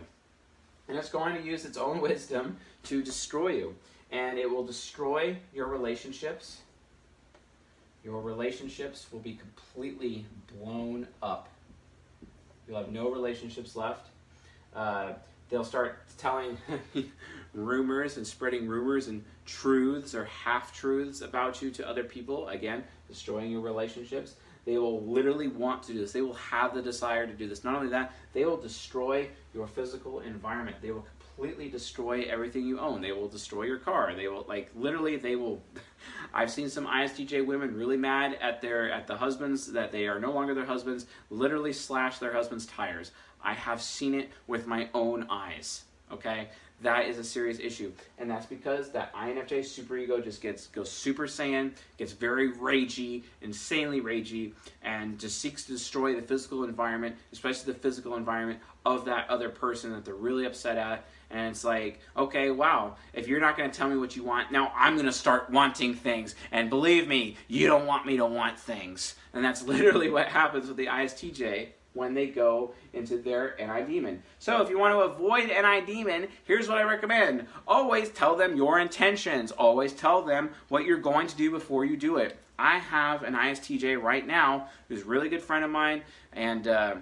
And 0.87 0.97
it's 0.97 1.09
going 1.09 1.35
to 1.35 1.41
use 1.41 1.65
its 1.65 1.77
own 1.77 1.99
wisdom 2.01 2.57
to 2.83 3.03
destroy 3.03 3.49
you. 3.49 3.75
And 4.11 4.37
it 4.37 4.49
will 4.49 4.65
destroy 4.65 5.35
your 5.53 5.67
relationships. 5.67 6.61
Your 8.03 8.21
relationships 8.21 9.07
will 9.11 9.19
be 9.19 9.33
completely 9.33 10.25
blown 10.53 11.07
up. 11.23 11.49
You'll 12.67 12.77
have 12.77 12.91
no 12.91 13.09
relationships 13.09 13.75
left. 13.75 14.07
Uh, 14.75 15.13
they'll 15.49 15.63
start 15.63 15.99
telling 16.17 16.57
rumors 17.55 18.17
and 18.17 18.27
spreading 18.27 18.67
rumors 18.67 19.07
and 19.07 19.23
truths 19.45 20.13
or 20.13 20.25
half 20.25 20.73
truths 20.73 21.21
about 21.21 21.61
you 21.61 21.71
to 21.71 21.87
other 21.87 22.03
people. 22.03 22.47
Again, 22.49 22.83
destroying 23.07 23.51
your 23.51 23.61
relationships. 23.61 24.35
They 24.65 24.77
will 24.79 25.05
literally 25.05 25.47
want 25.47 25.83
to 25.83 25.93
do 25.93 25.99
this. 25.99 26.11
They 26.11 26.21
will 26.21 26.33
have 26.33 26.73
the 26.73 26.81
desire 26.81 27.27
to 27.27 27.33
do 27.33 27.47
this. 27.47 27.63
Not 27.63 27.75
only 27.75 27.89
that, 27.89 28.13
they 28.33 28.45
will 28.45 28.57
destroy 28.57 29.29
your 29.53 29.67
physical 29.67 30.21
environment. 30.21 30.77
They 30.81 30.91
will 30.91 31.05
completely 31.19 31.69
destroy 31.69 32.23
everything 32.23 32.65
you 32.65 32.79
own. 32.79 33.01
They 33.01 33.11
will 33.11 33.27
destroy 33.27 33.63
your 33.63 33.77
car. 33.77 34.13
They 34.15 34.27
will 34.27 34.45
like 34.47 34.71
literally 34.75 35.17
they 35.17 35.35
will 35.35 35.61
I've 36.33 36.51
seen 36.51 36.69
some 36.69 36.87
ISTJ 36.87 37.45
women 37.45 37.75
really 37.75 37.97
mad 37.97 38.37
at 38.41 38.61
their 38.61 38.91
at 38.91 39.05
the 39.05 39.17
husbands 39.17 39.71
that 39.73 39.91
they 39.91 40.07
are 40.07 40.19
no 40.19 40.31
longer 40.31 40.55
their 40.55 40.65
husbands, 40.65 41.05
literally 41.29 41.73
slash 41.73 42.17
their 42.17 42.33
husband's 42.33 42.65
tires. 42.65 43.11
I 43.43 43.53
have 43.53 43.81
seen 43.81 44.15
it 44.15 44.31
with 44.47 44.65
my 44.65 44.89
own 44.95 45.27
eyes. 45.29 45.83
Okay? 46.11 46.49
That 46.81 47.07
is 47.07 47.17
a 47.17 47.23
serious 47.23 47.59
issue. 47.59 47.91
And 48.17 48.29
that's 48.29 48.45
because 48.45 48.91
that 48.91 49.13
INFJ 49.13 49.59
superego 49.59 50.23
just 50.23 50.41
gets 50.41 50.67
goes 50.67 50.91
super 50.91 51.23
saiyan, 51.23 51.71
gets 51.97 52.11
very 52.11 52.51
ragey, 52.51 53.23
insanely 53.41 54.01
ragey, 54.01 54.53
and 54.83 55.17
just 55.17 55.39
seeks 55.39 55.65
to 55.65 55.73
destroy 55.73 56.15
the 56.15 56.21
physical 56.21 56.63
environment, 56.63 57.15
especially 57.31 57.73
the 57.73 57.79
physical 57.79 58.15
environment 58.15 58.59
of 58.85 59.05
that 59.05 59.29
other 59.29 59.49
person 59.49 59.91
that 59.91 60.05
they're 60.05 60.15
really 60.15 60.45
upset 60.45 60.77
at. 60.77 61.05
And 61.31 61.49
it's 61.49 61.63
like, 61.63 61.99
okay, 62.15 62.51
wow, 62.51 62.95
if 63.13 63.27
you're 63.27 63.39
not 63.39 63.57
going 63.57 63.71
to 63.71 63.75
tell 63.75 63.89
me 63.89 63.97
what 63.97 64.15
you 64.15 64.23
want, 64.23 64.51
now 64.51 64.71
I'm 64.75 64.93
going 64.93 65.07
to 65.07 65.11
start 65.11 65.49
wanting 65.49 65.95
things. 65.95 66.35
And 66.51 66.69
believe 66.69 67.07
me, 67.07 67.37
you 67.47 67.67
don't 67.67 67.87
want 67.87 68.05
me 68.05 68.17
to 68.17 68.25
want 68.25 68.59
things. 68.59 69.15
And 69.33 69.43
that's 69.43 69.63
literally 69.67 70.09
what 70.09 70.27
happens 70.27 70.67
with 70.67 70.77
the 70.77 70.87
ISTJ 70.87 71.69
when 71.95 72.13
they 72.13 72.27
go 72.27 72.73
into 72.93 73.17
their 73.17 73.55
NI 73.57 73.83
demon. 73.85 74.21
So 74.37 74.61
if 74.61 74.69
you 74.69 74.77
want 74.77 74.93
to 74.93 74.99
avoid 74.99 75.47
NI 75.47 75.83
demon, 75.85 76.27
here's 76.43 76.69
what 76.69 76.77
I 76.77 76.83
recommend. 76.83 77.47
Always 77.67 78.09
tell 78.09 78.35
them 78.35 78.55
your 78.55 78.79
intentions. 78.79 79.51
Always 79.51 79.93
tell 79.93 80.21
them 80.21 80.51
what 80.69 80.85
you're 80.85 80.97
going 80.97 81.27
to 81.27 81.35
do 81.35 81.49
before 81.49 81.85
you 81.85 81.97
do 81.97 82.17
it. 82.17 82.37
I 82.59 82.77
have 82.77 83.23
an 83.23 83.33
ISTJ 83.33 84.01
right 84.01 84.25
now 84.25 84.69
who's 84.87 85.01
a 85.01 85.05
really 85.05 85.29
good 85.29 85.41
friend 85.41 85.65
of 85.65 85.71
mine, 85.71 86.03
and 86.31 86.67
uh, 86.67 86.95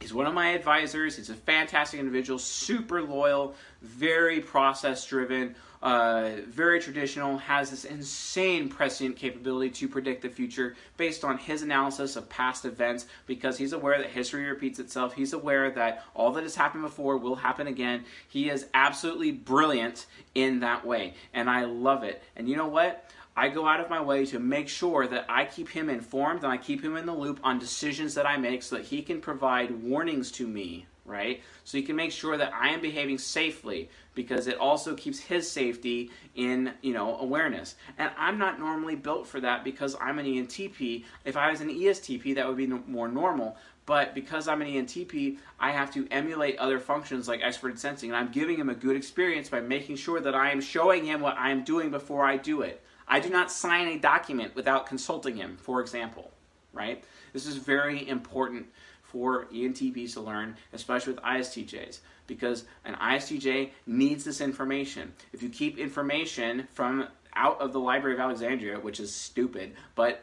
He's 0.00 0.14
one 0.14 0.26
of 0.26 0.34
my 0.34 0.50
advisors. 0.50 1.16
He's 1.16 1.30
a 1.30 1.34
fantastic 1.34 1.98
individual, 1.98 2.38
super 2.38 3.02
loyal, 3.02 3.54
very 3.82 4.40
process 4.40 5.04
driven, 5.04 5.56
uh, 5.82 6.30
very 6.46 6.80
traditional, 6.80 7.38
has 7.38 7.70
this 7.70 7.84
insane 7.84 8.68
prescient 8.68 9.16
capability 9.16 9.70
to 9.70 9.88
predict 9.88 10.22
the 10.22 10.28
future 10.28 10.76
based 10.96 11.24
on 11.24 11.38
his 11.38 11.62
analysis 11.62 12.16
of 12.16 12.28
past 12.28 12.64
events 12.64 13.06
because 13.26 13.58
he's 13.58 13.72
aware 13.72 13.98
that 13.98 14.10
history 14.10 14.44
repeats 14.44 14.78
itself. 14.78 15.14
He's 15.14 15.32
aware 15.32 15.70
that 15.70 16.04
all 16.14 16.32
that 16.32 16.42
has 16.42 16.56
happened 16.56 16.82
before 16.82 17.16
will 17.16 17.36
happen 17.36 17.66
again. 17.66 18.04
He 18.28 18.50
is 18.50 18.66
absolutely 18.74 19.30
brilliant 19.32 20.06
in 20.34 20.60
that 20.60 20.84
way, 20.84 21.14
and 21.32 21.48
I 21.48 21.64
love 21.64 22.02
it. 22.02 22.22
And 22.36 22.48
you 22.48 22.56
know 22.56 22.68
what? 22.68 23.08
I 23.38 23.48
go 23.48 23.68
out 23.68 23.78
of 23.78 23.88
my 23.88 24.00
way 24.00 24.26
to 24.26 24.40
make 24.40 24.68
sure 24.68 25.06
that 25.06 25.26
I 25.28 25.44
keep 25.44 25.68
him 25.68 25.88
informed 25.88 26.42
and 26.42 26.52
I 26.52 26.56
keep 26.56 26.82
him 26.82 26.96
in 26.96 27.06
the 27.06 27.14
loop 27.14 27.38
on 27.44 27.60
decisions 27.60 28.14
that 28.14 28.26
I 28.26 28.36
make 28.36 28.64
so 28.64 28.74
that 28.74 28.86
he 28.86 29.00
can 29.00 29.20
provide 29.20 29.80
warnings 29.80 30.32
to 30.32 30.46
me, 30.48 30.86
right? 31.08 31.42
So 31.64 31.78
he 31.78 31.82
can 31.82 31.96
make 31.96 32.12
sure 32.12 32.36
that 32.36 32.52
I 32.52 32.68
am 32.68 32.80
behaving 32.80 33.18
safely 33.18 33.88
because 34.14 34.46
it 34.46 34.58
also 34.58 34.94
keeps 34.94 35.18
his 35.18 35.50
safety 35.50 36.10
in, 36.34 36.72
you 36.82 36.92
know, 36.92 37.18
awareness. 37.18 37.74
And 37.98 38.10
I'm 38.16 38.38
not 38.38 38.60
normally 38.60 38.96
built 38.96 39.26
for 39.26 39.40
that 39.40 39.64
because 39.64 39.96
I'm 40.00 40.18
an 40.18 40.26
ENTP. 40.26 41.04
If 41.24 41.36
I 41.36 41.50
was 41.50 41.60
an 41.60 41.68
ESTP, 41.68 42.34
that 42.34 42.46
would 42.46 42.56
be 42.56 42.66
more 42.66 43.08
normal. 43.08 43.56
But 43.86 44.14
because 44.14 44.48
I'm 44.48 44.60
an 44.60 44.68
ENTP, 44.68 45.38
I 45.58 45.70
have 45.70 45.90
to 45.94 46.06
emulate 46.10 46.58
other 46.58 46.78
functions 46.78 47.26
like 47.26 47.40
expert 47.42 47.78
sensing. 47.78 48.10
And 48.10 48.16
I'm 48.16 48.30
giving 48.30 48.58
him 48.58 48.68
a 48.68 48.74
good 48.74 48.96
experience 48.96 49.48
by 49.48 49.60
making 49.60 49.96
sure 49.96 50.20
that 50.20 50.34
I 50.34 50.50
am 50.50 50.60
showing 50.60 51.06
him 51.06 51.20
what 51.20 51.38
I 51.38 51.50
am 51.50 51.64
doing 51.64 51.90
before 51.90 52.24
I 52.24 52.36
do 52.36 52.60
it. 52.60 52.82
I 53.08 53.20
do 53.20 53.30
not 53.30 53.50
sign 53.50 53.88
a 53.88 53.98
document 53.98 54.54
without 54.54 54.86
consulting 54.86 55.36
him, 55.36 55.56
for 55.56 55.80
example, 55.80 56.30
right? 56.74 57.02
This 57.32 57.46
is 57.46 57.56
very 57.56 58.06
important 58.06 58.66
for 59.08 59.46
ENTPs 59.46 60.12
to 60.14 60.20
learn, 60.20 60.56
especially 60.72 61.14
with 61.14 61.22
ISTJs, 61.22 61.98
because 62.26 62.64
an 62.84 62.94
ISTJ 62.94 63.70
needs 63.86 64.24
this 64.24 64.40
information. 64.40 65.12
If 65.32 65.42
you 65.42 65.48
keep 65.48 65.78
information 65.78 66.68
from 66.72 67.08
out 67.34 67.60
of 67.60 67.72
the 67.72 67.80
Library 67.80 68.14
of 68.14 68.20
Alexandria, 68.20 68.78
which 68.78 69.00
is 69.00 69.14
stupid, 69.14 69.74
but 69.94 70.22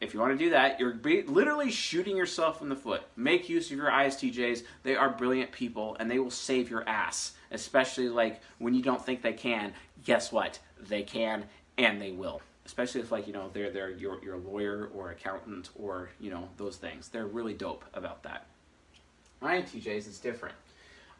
if 0.00 0.14
you 0.14 0.20
want 0.20 0.36
to 0.36 0.44
do 0.44 0.50
that, 0.50 0.80
you're 0.80 0.98
literally 1.26 1.70
shooting 1.70 2.16
yourself 2.16 2.60
in 2.60 2.68
the 2.68 2.76
foot. 2.76 3.02
Make 3.16 3.48
use 3.48 3.70
of 3.70 3.76
your 3.76 3.90
ISTJs. 3.90 4.64
They 4.82 4.96
are 4.96 5.10
brilliant 5.10 5.52
people 5.52 5.96
and 6.00 6.10
they 6.10 6.18
will 6.18 6.30
save 6.30 6.68
your 6.68 6.88
ass, 6.88 7.32
especially 7.52 8.08
like 8.08 8.40
when 8.58 8.74
you 8.74 8.82
don't 8.82 9.04
think 9.04 9.22
they 9.22 9.32
can. 9.32 9.72
Guess 10.04 10.32
what? 10.32 10.58
They 10.80 11.02
can 11.02 11.44
and 11.78 12.00
they 12.00 12.10
will 12.10 12.42
especially 12.66 13.00
if 13.00 13.10
like 13.10 13.26
you 13.26 13.32
know 13.32 13.50
they're 13.52 13.70
they're 13.70 13.90
your, 13.90 14.22
your 14.22 14.36
lawyer 14.36 14.90
or 14.94 15.10
accountant 15.10 15.70
or 15.74 16.10
you 16.20 16.30
know 16.30 16.48
those 16.56 16.76
things. 16.76 17.08
They're 17.08 17.26
really 17.26 17.54
dope 17.54 17.84
about 17.94 18.22
that. 18.22 18.46
Intjs 19.42 20.08
is 20.08 20.18
different. 20.18 20.54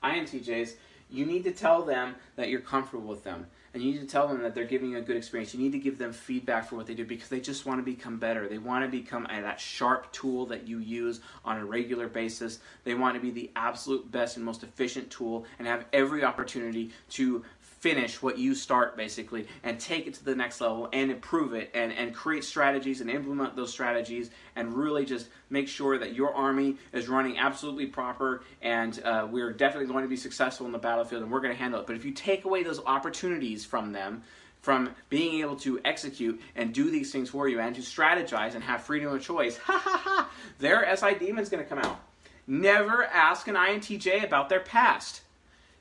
Intjs 0.02 0.74
you 1.12 1.26
need 1.26 1.44
to 1.44 1.52
tell 1.52 1.82
them 1.82 2.14
that 2.36 2.48
you're 2.48 2.60
comfortable 2.60 3.06
with 3.06 3.22
them 3.22 3.46
and 3.74 3.82
you 3.82 3.92
need 3.92 4.00
to 4.00 4.06
tell 4.06 4.28
them 4.28 4.42
that 4.42 4.54
they're 4.54 4.64
giving 4.64 4.90
you 4.90 4.98
a 4.98 5.02
good 5.02 5.16
experience. 5.16 5.54
You 5.54 5.60
need 5.60 5.72
to 5.72 5.78
give 5.78 5.98
them 5.98 6.12
feedback 6.12 6.68
for 6.68 6.76
what 6.76 6.86
they 6.86 6.94
do 6.94 7.04
because 7.04 7.28
they 7.28 7.40
just 7.40 7.64
want 7.64 7.78
to 7.78 7.84
become 7.84 8.18
better. 8.18 8.48
They 8.48 8.58
want 8.58 8.84
to 8.84 8.90
become 8.90 9.26
a, 9.26 9.40
that 9.40 9.60
sharp 9.60 10.12
tool 10.12 10.46
that 10.46 10.66
you 10.66 10.78
use 10.78 11.20
on 11.44 11.58
a 11.58 11.64
regular 11.64 12.08
basis. 12.08 12.58
They 12.84 12.94
want 12.94 13.14
to 13.14 13.20
be 13.20 13.30
the 13.30 13.50
absolute 13.56 14.10
best 14.10 14.36
and 14.36 14.44
most 14.44 14.62
efficient 14.62 15.10
tool 15.10 15.46
and 15.58 15.66
have 15.68 15.86
every 15.92 16.24
opportunity 16.24 16.90
to 17.10 17.44
finish 17.82 18.22
what 18.22 18.38
you 18.38 18.54
start 18.54 18.96
basically 18.96 19.44
and 19.64 19.78
take 19.80 20.06
it 20.06 20.14
to 20.14 20.24
the 20.24 20.36
next 20.36 20.60
level 20.60 20.88
and 20.92 21.10
improve 21.10 21.52
it 21.52 21.68
and, 21.74 21.92
and 21.92 22.14
create 22.14 22.44
strategies 22.44 23.00
and 23.00 23.10
implement 23.10 23.56
those 23.56 23.72
strategies 23.72 24.30
and 24.54 24.72
really 24.72 25.04
just 25.04 25.26
make 25.50 25.66
sure 25.66 25.98
that 25.98 26.14
your 26.14 26.32
army 26.32 26.76
is 26.92 27.08
running 27.08 27.38
absolutely 27.38 27.86
proper 27.86 28.44
and 28.62 29.02
uh, 29.04 29.26
we're 29.28 29.52
definitely 29.52 29.88
going 29.88 30.04
to 30.04 30.08
be 30.08 30.16
successful 30.16 30.64
in 30.64 30.70
the 30.70 30.78
battlefield 30.78 31.24
and 31.24 31.32
we're 31.32 31.40
going 31.40 31.52
to 31.52 31.58
handle 31.58 31.80
it. 31.80 31.86
But 31.88 31.96
if 31.96 32.04
you 32.04 32.12
take 32.12 32.44
away 32.44 32.62
those 32.62 32.78
opportunities 32.86 33.64
from 33.64 33.90
them, 33.90 34.22
from 34.60 34.94
being 35.08 35.40
able 35.40 35.56
to 35.56 35.80
execute 35.84 36.40
and 36.54 36.72
do 36.72 36.88
these 36.88 37.10
things 37.10 37.30
for 37.30 37.48
you 37.48 37.58
and 37.58 37.74
to 37.74 37.80
strategize 37.80 38.54
and 38.54 38.62
have 38.62 38.84
freedom 38.84 39.12
of 39.12 39.20
choice, 39.20 39.56
ha 39.64 39.76
ha 39.76 40.00
ha, 40.04 40.30
their 40.60 40.96
SI 40.96 41.14
demon's 41.14 41.48
going 41.48 41.64
to 41.64 41.68
come 41.68 41.80
out. 41.80 42.00
Never 42.46 43.04
ask 43.06 43.48
an 43.48 43.56
INTJ 43.56 44.22
about 44.22 44.48
their 44.48 44.60
past. 44.60 45.22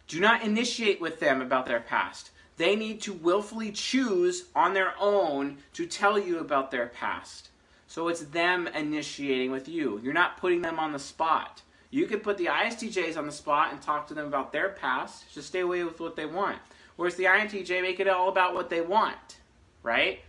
Do 0.07 0.19
not 0.19 0.43
initiate 0.43 0.99
with 0.99 1.19
them 1.19 1.41
about 1.41 1.65
their 1.65 1.79
past. 1.79 2.31
They 2.57 2.75
need 2.75 3.01
to 3.01 3.13
willfully 3.13 3.71
choose 3.71 4.45
on 4.55 4.73
their 4.73 4.93
own 4.99 5.57
to 5.73 5.85
tell 5.85 6.19
you 6.19 6.39
about 6.39 6.69
their 6.69 6.87
past. 6.87 7.49
So 7.87 8.07
it's 8.07 8.21
them 8.21 8.67
initiating 8.67 9.51
with 9.51 9.67
you. 9.67 9.99
You're 10.03 10.13
not 10.13 10.37
putting 10.37 10.61
them 10.61 10.79
on 10.79 10.91
the 10.93 10.99
spot. 10.99 11.61
You 11.89 12.05
can 12.05 12.21
put 12.21 12.37
the 12.37 12.45
ISTJs 12.45 13.17
on 13.17 13.25
the 13.25 13.31
spot 13.31 13.71
and 13.71 13.81
talk 13.81 14.07
to 14.07 14.13
them 14.13 14.27
about 14.27 14.53
their 14.53 14.69
past. 14.69 15.25
Just 15.33 15.49
stay 15.49 15.59
away 15.59 15.83
with 15.83 15.99
what 15.99 16.15
they 16.15 16.25
want. 16.25 16.57
Whereas 16.95 17.15
the 17.15 17.25
INTJ 17.25 17.81
make 17.81 17.99
it 17.99 18.07
all 18.07 18.29
about 18.29 18.53
what 18.53 18.69
they 18.69 18.81
want, 18.81 19.39
right? 19.83 20.19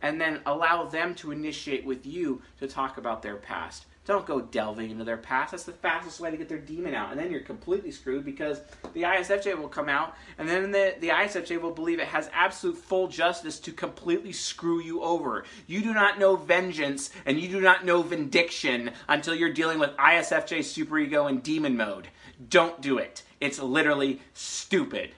And 0.00 0.20
then 0.20 0.40
allow 0.46 0.84
them 0.84 1.14
to 1.16 1.30
initiate 1.30 1.84
with 1.84 2.06
you 2.06 2.42
to 2.58 2.66
talk 2.66 2.96
about 2.96 3.22
their 3.22 3.36
past. 3.36 3.86
Don't 4.04 4.26
go 4.26 4.40
delving 4.40 4.90
into 4.90 5.04
their 5.04 5.16
past. 5.16 5.52
That's 5.52 5.62
the 5.62 5.72
fastest 5.72 6.18
way 6.18 6.32
to 6.32 6.36
get 6.36 6.48
their 6.48 6.58
demon 6.58 6.92
out. 6.92 7.12
And 7.12 7.20
then 7.20 7.30
you're 7.30 7.40
completely 7.40 7.92
screwed 7.92 8.24
because 8.24 8.60
the 8.94 9.02
ISFJ 9.02 9.56
will 9.56 9.68
come 9.68 9.88
out, 9.88 10.16
and 10.38 10.48
then 10.48 10.72
the, 10.72 10.96
the 11.00 11.10
ISFJ 11.10 11.60
will 11.60 11.70
believe 11.70 12.00
it 12.00 12.08
has 12.08 12.28
absolute 12.32 12.76
full 12.76 13.06
justice 13.06 13.60
to 13.60 13.72
completely 13.72 14.32
screw 14.32 14.80
you 14.80 15.02
over. 15.02 15.44
You 15.68 15.82
do 15.82 15.94
not 15.94 16.18
know 16.18 16.34
vengeance, 16.34 17.10
and 17.26 17.38
you 17.38 17.48
do 17.48 17.60
not 17.60 17.84
know 17.84 18.02
vindication 18.02 18.90
until 19.08 19.36
you're 19.36 19.52
dealing 19.52 19.78
with 19.78 19.90
ISFJ 19.90 20.60
superego 20.60 21.28
in 21.28 21.38
demon 21.38 21.76
mode. 21.76 22.08
Don't 22.48 22.80
do 22.80 22.98
it. 22.98 23.22
It's 23.40 23.60
literally 23.60 24.20
stupid 24.34 25.12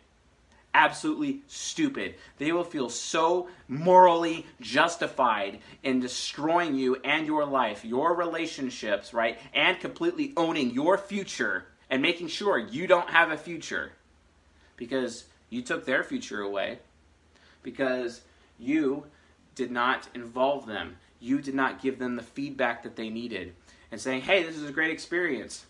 absolutely 0.75 1.41
stupid. 1.47 2.16
They 2.39 2.53
will 2.53 2.64
feel 2.64 2.91
so 2.91 3.49
morally 3.68 4.45
justified 4.61 5.61
in 5.83 6.01
destroying 6.01 6.75
you 6.75 6.97
and 6.97 7.27
your 7.27 7.47
life, 7.47 7.85
your 7.85 8.14
relationships, 8.14 9.14
right? 9.14 9.39
And 9.55 9.81
completely 9.81 10.33
owning 10.37 10.70
your 10.70 10.99
future 10.99 11.66
and 11.89 12.03
making 12.03 12.29
sure 12.29 12.59
you 12.59 12.87
don't 12.87 13.11
have 13.11 13.31
a 13.31 13.37
future, 13.37 13.93
because 14.77 15.25
you 15.49 15.62
took 15.62 15.85
their 15.85 16.03
future 16.03 16.41
away, 16.41 16.79
because 17.62 18.22
you 18.59 19.05
did 19.55 19.70
not 19.70 20.09
involve 20.14 20.66
them. 20.66 20.97
You 21.20 21.41
did 21.41 21.55
not 21.55 21.81
give 21.81 21.99
them 21.99 22.16
the 22.16 22.22
feedback 22.22 22.83
that 22.83 22.97
they 22.97 23.09
needed 23.09 23.55
and 23.93 24.01
saying, 24.01 24.22
hey, 24.22 24.43
this 24.43 24.57
is 24.57 24.68
a 24.68 24.72
great 24.72 24.91
experience. 24.91 25.64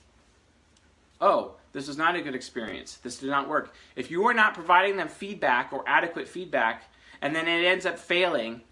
Oh, 1.21 1.57
this 1.75 1.89
was 1.89 1.99
not 1.99 2.17
a 2.17 2.23
good 2.23 2.35
experience. 2.35 2.99
This 3.03 3.19
did 3.19 3.29
not 3.29 3.49
work. 3.49 3.75
If 3.97 4.11
you 4.11 4.27
are 4.27 4.33
not 4.33 4.55
providing 4.55 4.97
them 4.97 5.09
feedback 5.09 5.73
or 5.73 5.85
adequate 5.87 6.29
feedback, 6.29 6.85
and 7.21 7.35
then 7.35 7.47
it 7.47 7.67
ends 7.67 7.85
up 7.85 7.99
failing, 7.99 8.63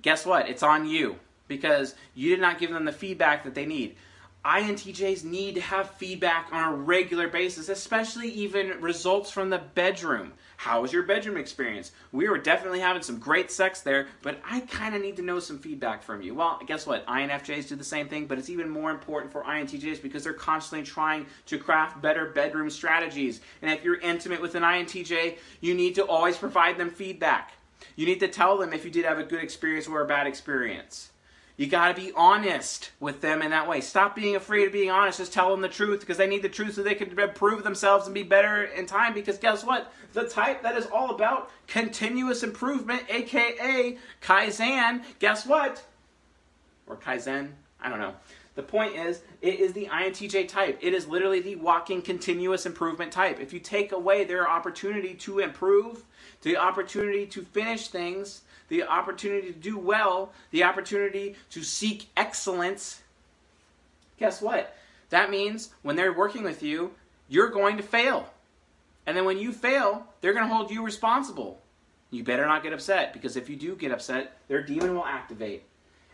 guess 0.00 0.24
what? 0.24 0.48
It's 0.48 0.62
on 0.62 0.86
you 0.86 1.16
because 1.48 1.94
you 2.14 2.30
did 2.30 2.40
not 2.40 2.58
give 2.58 2.70
them 2.70 2.84
the 2.84 2.92
feedback 2.92 3.44
that 3.44 3.54
they 3.54 3.66
need. 3.66 3.96
INTJs 4.44 5.24
need 5.24 5.56
to 5.56 5.60
have 5.60 5.90
feedback 5.90 6.48
on 6.52 6.72
a 6.72 6.76
regular 6.76 7.28
basis, 7.28 7.68
especially 7.68 8.28
even 8.28 8.80
results 8.80 9.30
from 9.30 9.50
the 9.50 9.58
bedroom. 9.58 10.32
How 10.62 10.80
was 10.80 10.92
your 10.92 11.02
bedroom 11.02 11.36
experience? 11.38 11.90
We 12.12 12.28
were 12.28 12.38
definitely 12.38 12.78
having 12.78 13.02
some 13.02 13.18
great 13.18 13.50
sex 13.50 13.80
there, 13.80 14.06
but 14.22 14.40
I 14.48 14.60
kind 14.60 14.94
of 14.94 15.02
need 15.02 15.16
to 15.16 15.22
know 15.22 15.40
some 15.40 15.58
feedback 15.58 16.04
from 16.04 16.22
you. 16.22 16.36
Well, 16.36 16.60
guess 16.64 16.86
what? 16.86 17.04
INFJs 17.06 17.66
do 17.66 17.74
the 17.74 17.82
same 17.82 18.06
thing, 18.06 18.26
but 18.26 18.38
it's 18.38 18.48
even 18.48 18.70
more 18.70 18.92
important 18.92 19.32
for 19.32 19.42
INTJs 19.42 20.00
because 20.00 20.22
they're 20.22 20.32
constantly 20.32 20.86
trying 20.86 21.26
to 21.46 21.58
craft 21.58 22.00
better 22.00 22.26
bedroom 22.26 22.70
strategies. 22.70 23.40
And 23.60 23.72
if 23.72 23.82
you're 23.82 23.98
intimate 23.98 24.40
with 24.40 24.54
an 24.54 24.62
INTJ, 24.62 25.36
you 25.60 25.74
need 25.74 25.96
to 25.96 26.06
always 26.06 26.36
provide 26.36 26.78
them 26.78 26.90
feedback. 26.90 27.54
You 27.96 28.06
need 28.06 28.20
to 28.20 28.28
tell 28.28 28.56
them 28.56 28.72
if 28.72 28.84
you 28.84 28.92
did 28.92 29.04
have 29.04 29.18
a 29.18 29.24
good 29.24 29.42
experience 29.42 29.88
or 29.88 30.00
a 30.00 30.06
bad 30.06 30.28
experience. 30.28 31.10
You 31.56 31.66
got 31.66 31.94
to 31.94 32.00
be 32.00 32.12
honest 32.16 32.90
with 32.98 33.20
them 33.20 33.42
in 33.42 33.50
that 33.50 33.68
way. 33.68 33.80
Stop 33.80 34.16
being 34.16 34.36
afraid 34.36 34.66
of 34.66 34.72
being 34.72 34.90
honest. 34.90 35.18
Just 35.18 35.32
tell 35.32 35.50
them 35.50 35.60
the 35.60 35.68
truth 35.68 36.00
because 36.00 36.16
they 36.16 36.26
need 36.26 36.42
the 36.42 36.48
truth 36.48 36.74
so 36.74 36.82
they 36.82 36.94
can 36.94 37.18
improve 37.18 37.62
themselves 37.62 38.06
and 38.06 38.14
be 38.14 38.22
better 38.22 38.64
in 38.64 38.86
time. 38.86 39.12
Because 39.12 39.38
guess 39.38 39.62
what? 39.62 39.92
The 40.14 40.28
type 40.28 40.62
that 40.62 40.76
is 40.76 40.86
all 40.86 41.14
about 41.14 41.50
continuous 41.66 42.42
improvement, 42.42 43.02
aka 43.08 43.98
Kaizen, 44.22 45.02
guess 45.18 45.46
what? 45.46 45.84
Or 46.86 46.96
Kaizen, 46.96 47.50
I 47.80 47.90
don't 47.90 48.00
know. 48.00 48.14
The 48.54 48.62
point 48.62 48.96
is, 48.96 49.22
it 49.40 49.60
is 49.60 49.72
the 49.72 49.86
INTJ 49.86 50.48
type. 50.48 50.78
It 50.82 50.92
is 50.92 51.06
literally 51.06 51.40
the 51.40 51.56
walking 51.56 52.02
continuous 52.02 52.66
improvement 52.66 53.10
type. 53.10 53.40
If 53.40 53.52
you 53.52 53.60
take 53.60 53.92
away 53.92 54.24
their 54.24 54.48
opportunity 54.48 55.14
to 55.14 55.38
improve, 55.38 56.04
the 56.42 56.58
opportunity 56.58 57.24
to 57.26 57.42
finish 57.42 57.88
things, 57.88 58.42
the 58.72 58.84
opportunity 58.84 59.52
to 59.52 59.58
do 59.58 59.76
well, 59.76 60.32
the 60.50 60.64
opportunity 60.64 61.36
to 61.50 61.62
seek 61.62 62.08
excellence, 62.16 63.02
guess 64.16 64.40
what? 64.40 64.74
That 65.10 65.28
means 65.28 65.68
when 65.82 65.94
they're 65.94 66.14
working 66.14 66.42
with 66.42 66.62
you, 66.62 66.92
you're 67.28 67.50
going 67.50 67.76
to 67.76 67.82
fail. 67.82 68.32
And 69.06 69.14
then 69.14 69.26
when 69.26 69.36
you 69.36 69.52
fail, 69.52 70.06
they're 70.22 70.32
going 70.32 70.48
to 70.48 70.54
hold 70.54 70.70
you 70.70 70.82
responsible. 70.82 71.60
You 72.10 72.24
better 72.24 72.46
not 72.46 72.62
get 72.62 72.72
upset 72.72 73.12
because 73.12 73.36
if 73.36 73.50
you 73.50 73.56
do 73.56 73.76
get 73.76 73.92
upset, 73.92 74.38
their 74.48 74.62
demon 74.62 74.94
will 74.94 75.04
activate. 75.04 75.64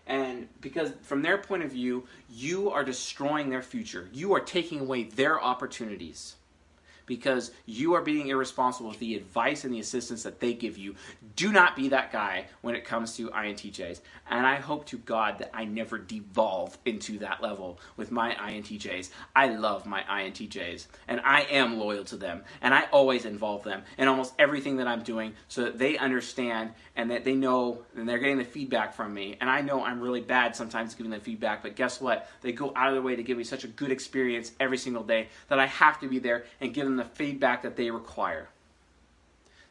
And 0.09 0.49
because 0.61 0.91
from 1.03 1.23
their 1.23 1.39
point 1.39 1.63
of 1.63 1.71
view, 1.71 2.09
you 2.29 2.73
are 2.73 2.83
destroying 2.83 3.51
their 3.51 3.63
future. 3.63 4.09
You 4.13 4.35
are 4.35 4.41
taking 4.41 4.81
away 4.81 5.05
their 5.05 5.41
opportunities 5.41 6.35
because 7.09 7.51
you 7.67 7.95
are 7.95 8.03
being 8.03 8.29
irresponsible 8.29 8.91
with 8.91 9.01
the 9.01 9.17
advice 9.17 9.65
and 9.65 9.75
the 9.75 9.81
assistance 9.81 10.23
that 10.23 10.39
they 10.39 10.55
give 10.55 10.79
you. 10.79 10.95
Do 11.35 11.51
not 11.51 11.75
be 11.75 11.89
that 11.89 12.13
guy 12.13 12.47
when 12.61 12.77
it 12.77 12.85
comes 12.85 13.17
to 13.17 13.31
INTJs. 13.31 14.01
And 14.31 14.47
I 14.47 14.57
hope 14.57 14.87
to 14.87 14.99
God 14.99 15.39
that 15.39 15.51
I 15.53 15.65
never 15.65 15.99
devolve 15.99 16.79
into 16.85 17.19
that 17.21 17.43
level 17.43 17.81
with 17.97 18.13
my 18.13 18.35
INTJs. 18.35 19.11
I 19.35 19.49
love 19.49 19.87
my 19.87 20.03
INTJs 20.03 20.87
and 21.09 21.21
I 21.25 21.43
am 21.43 21.79
loyal 21.79 22.05
to 22.05 22.17
them 22.17 22.45
and 22.61 22.75
I 22.75 22.85
always 22.93 23.25
involve 23.25 23.65
them 23.65 23.83
in 23.97 24.07
almost 24.07 24.35
everything 24.39 24.77
that 24.77 24.87
I'm 24.87 25.03
doing 25.03 25.33
so 25.49 25.65
that 25.65 25.79
they 25.79 25.97
understand 25.97 26.73
and 26.95 27.11
that 27.11 27.25
they 27.25 27.35
know 27.35 27.83
and 27.97 28.09
they're 28.09 28.19
getting 28.19 28.39
the 28.39 28.45
feedback 28.45 28.93
from 28.93 29.15
me. 29.15 29.37
And 29.41 29.49
I 29.49 29.63
know 29.63 29.83
I'm 29.83 30.01
really 30.01 30.21
bad 30.21 30.55
sometimes 30.55 30.95
giving 30.95 31.11
them 31.11 31.21
feedback, 31.21 31.63
but 31.63 31.75
guess 31.75 32.01
what? 32.01 32.29
They 32.43 32.53
go 32.53 32.73
out 32.77 32.89
of 32.89 32.95
their 32.95 33.03
way 33.03 33.17
to 33.17 33.23
give 33.23 33.39
me 33.39 33.45
such 33.45 33.65
a 33.65 33.69
good 33.69 33.91
experience 33.91 34.53
every 34.61 34.79
single 34.79 35.05
day 35.05 35.29
that 35.49 35.59
I 35.59 35.67
have 35.67 35.99
to 36.01 36.09
be 36.09 36.19
there 36.19 36.45
and 36.61 36.75
give 36.75 36.85
them 36.85 36.98
the 36.99 37.05
feedback 37.05 37.63
that 37.63 37.77
they 37.77 37.91
require. 37.91 38.49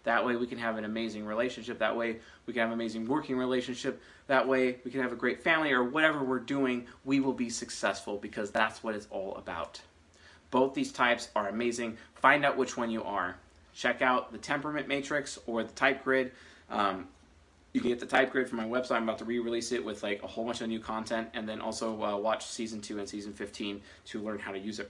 That 0.08 0.26
way 0.26 0.38
we 0.38 0.48
can 0.48 0.58
have 0.58 0.78
an 0.78 0.86
amazing 0.86 1.26
relationship. 1.26 1.80
That 1.80 1.98
way 1.98 2.20
we 2.46 2.54
can 2.54 2.62
have 2.62 2.70
an 2.70 2.76
amazing 2.76 3.08
working 3.08 3.38
relationship. 3.38 4.02
That 4.28 4.48
way 4.48 4.78
we 4.86 4.90
can 4.90 5.02
have 5.02 5.12
a 5.12 5.18
great 5.18 5.44
family 5.44 5.74
or 5.74 5.84
whatever 5.84 6.24
we're 6.24 6.40
doing, 6.40 6.88
we 7.04 7.20
will 7.20 7.34
be 7.34 7.50
successful 7.50 8.16
because 8.18 8.50
that's 8.50 8.82
what 8.82 8.96
it's 8.96 9.08
all 9.12 9.36
about. 9.36 9.82
Both 10.50 10.74
these 10.74 10.94
types 10.94 11.28
are 11.36 11.50
amazing. 11.50 11.98
Find 12.16 12.46
out 12.46 12.56
which 12.56 12.78
one 12.78 12.90
you 12.90 13.04
are. 13.04 13.36
Check 13.74 14.02
out 14.02 14.32
the 14.32 14.38
temperament 14.38 14.88
matrix 14.88 15.40
or 15.46 15.64
the 15.64 15.74
type 15.74 16.06
grid. 16.06 16.32
Um, 16.70 17.10
you 17.74 17.82
can 17.82 17.90
get 17.90 18.00
the 18.00 18.06
type 18.06 18.32
grid 18.32 18.48
from 18.48 18.60
my 18.60 18.66
website. 18.66 18.92
I'm 18.92 19.04
about 19.04 19.18
to 19.18 19.26
re-release 19.26 19.74
it 19.74 19.84
with 19.84 20.04
like 20.04 20.24
a 20.24 20.28
whole 20.28 20.46
bunch 20.46 20.62
of 20.62 20.70
new 20.70 20.80
content, 20.80 21.28
and 21.34 21.50
then 21.50 21.60
also 21.60 22.02
uh, 22.02 22.16
watch 22.16 22.46
season 22.46 22.80
two 22.80 22.98
and 22.98 23.10
season 23.10 23.34
15 23.34 23.82
to 24.06 24.22
learn 24.22 24.40
how 24.40 24.54
to 24.54 24.58
use 24.58 24.80
it 24.80 24.90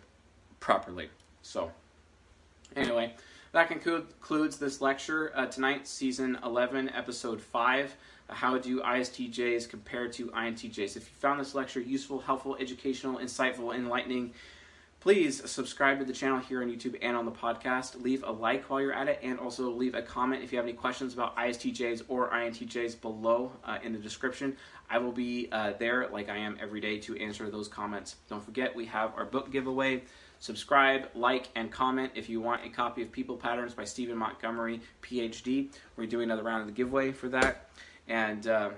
properly. 0.59 1.09
So. 1.41 1.71
Anyway, 2.75 3.13
that 3.53 3.69
concludes 3.69 4.57
this 4.57 4.81
lecture 4.81 5.31
uh, 5.35 5.45
tonight, 5.47 5.87
season 5.87 6.37
11, 6.43 6.89
episode 6.89 7.41
5. 7.41 7.95
Uh, 8.29 8.33
how 8.33 8.57
do 8.57 8.81
ISTJs 8.81 9.69
compare 9.69 10.07
to 10.09 10.27
INTJs? 10.27 10.97
If 10.97 11.03
you 11.03 11.15
found 11.19 11.39
this 11.39 11.55
lecture 11.55 11.79
useful, 11.79 12.19
helpful, 12.19 12.57
educational, 12.59 13.17
insightful, 13.17 13.73
enlightening, 13.73 14.33
please 14.99 15.49
subscribe 15.49 15.99
to 15.99 16.05
the 16.05 16.13
channel 16.13 16.39
here 16.39 16.61
on 16.61 16.69
YouTube 16.69 16.97
and 17.01 17.15
on 17.15 17.25
the 17.25 17.31
podcast. 17.31 18.01
Leave 18.03 18.23
a 18.23 18.31
like 18.31 18.69
while 18.69 18.81
you're 18.81 18.93
at 18.93 19.07
it, 19.07 19.19
and 19.23 19.39
also 19.39 19.71
leave 19.71 19.95
a 19.95 20.01
comment 20.01 20.43
if 20.43 20.51
you 20.51 20.57
have 20.57 20.65
any 20.65 20.75
questions 20.75 21.13
about 21.13 21.35
ISTJs 21.37 22.03
or 22.09 22.29
INTJs 22.29 22.99
below 22.99 23.51
uh, 23.63 23.77
in 23.81 23.93
the 23.93 23.99
description. 23.99 24.55
I 24.89 24.97
will 24.99 25.11
be 25.11 25.47
uh, 25.51 25.73
there, 25.79 26.07
like 26.09 26.29
I 26.29 26.37
am 26.37 26.57
every 26.61 26.81
day, 26.81 26.99
to 26.99 27.17
answer 27.17 27.49
those 27.49 27.67
comments. 27.67 28.17
Don't 28.29 28.43
forget, 28.43 28.75
we 28.75 28.85
have 28.85 29.13
our 29.15 29.25
book 29.25 29.51
giveaway. 29.51 30.03
Subscribe, 30.39 31.09
like, 31.15 31.49
and 31.55 31.71
comment 31.71 32.11
if 32.15 32.29
you 32.29 32.39
want 32.39 32.65
a 32.65 32.69
copy 32.69 33.01
of 33.01 33.11
People 33.11 33.35
Patterns 33.35 33.73
by 33.73 33.83
Stephen 33.83 34.17
Montgomery, 34.17 34.81
PhD. 35.01 35.69
We're 35.95 36.05
doing 36.05 36.25
another 36.25 36.43
round 36.43 36.61
of 36.61 36.67
the 36.67 36.73
giveaway 36.73 37.11
for 37.11 37.27
that. 37.29 37.69
And 38.07 38.47
uh, 38.47 38.69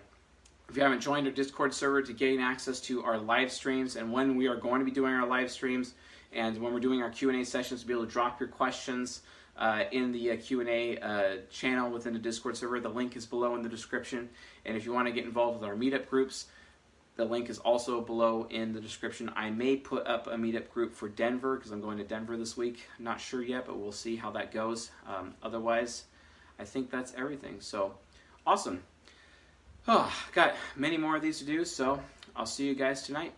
if 0.69 0.77
you 0.77 0.83
haven't 0.83 1.01
joined 1.01 1.27
our 1.27 1.33
Discord 1.33 1.73
server 1.73 2.01
to 2.01 2.13
gain 2.13 2.39
access 2.39 2.79
to 2.81 3.03
our 3.03 3.17
live 3.17 3.51
streams 3.51 3.95
and 3.95 4.11
when 4.11 4.37
we 4.37 4.47
are 4.47 4.55
going 4.55 4.79
to 4.79 4.85
be 4.85 4.91
doing 4.91 5.13
our 5.13 5.27
live 5.27 5.51
streams 5.51 5.95
and 6.31 6.57
when 6.61 6.73
we're 6.73 6.79
doing 6.79 7.01
our 7.01 7.09
Q&A 7.09 7.43
sessions 7.43 7.81
to 7.81 7.87
be 7.87 7.93
able 7.93 8.05
to 8.05 8.11
drop 8.11 8.39
your 8.39 8.49
questions 8.49 9.21
uh, 9.57 9.83
in 9.91 10.11
the 10.11 10.31
uh, 10.31 10.37
Q&A 10.37 10.97
uh, 10.99 11.37
channel 11.51 11.89
within 11.91 12.13
the 12.13 12.19
Discord 12.19 12.55
server. 12.55 12.79
The 12.79 12.89
link 12.89 13.17
is 13.17 13.25
below 13.25 13.55
in 13.55 13.61
the 13.61 13.69
description. 13.69 14.29
And 14.65 14.77
if 14.77 14.85
you 14.85 14.93
want 14.93 15.07
to 15.07 15.11
get 15.11 15.25
involved 15.25 15.59
with 15.59 15.69
our 15.69 15.75
meetup 15.75 16.07
groups, 16.07 16.45
the 17.19 17.25
link 17.25 17.49
is 17.49 17.59
also 17.59 17.99
below 17.99 18.47
in 18.49 18.71
the 18.71 18.79
description. 18.79 19.29
I 19.35 19.49
may 19.49 19.75
put 19.75 20.07
up 20.07 20.27
a 20.27 20.35
meetup 20.35 20.69
group 20.69 20.95
for 20.95 21.09
Denver 21.09 21.57
because 21.57 21.71
I'm 21.71 21.81
going 21.81 21.97
to 21.97 22.05
Denver 22.05 22.37
this 22.37 22.55
week. 22.55 22.87
I'm 22.97 23.03
not 23.03 23.19
sure 23.19 23.41
yet, 23.41 23.65
but 23.65 23.77
we'll 23.77 23.91
see 23.91 24.15
how 24.15 24.31
that 24.31 24.53
goes. 24.53 24.89
Um, 25.05 25.33
otherwise, 25.43 26.05
I 26.59 26.63
think 26.63 26.89
that's 26.89 27.13
everything. 27.17 27.57
So, 27.59 27.95
awesome. 28.47 28.83
Oh, 29.85 30.09
got 30.33 30.55
many 30.77 30.95
more 30.95 31.17
of 31.17 31.21
these 31.21 31.39
to 31.39 31.45
do, 31.45 31.65
so 31.65 32.01
I'll 32.37 32.45
see 32.45 32.65
you 32.65 32.73
guys 32.73 33.03
tonight. 33.03 33.33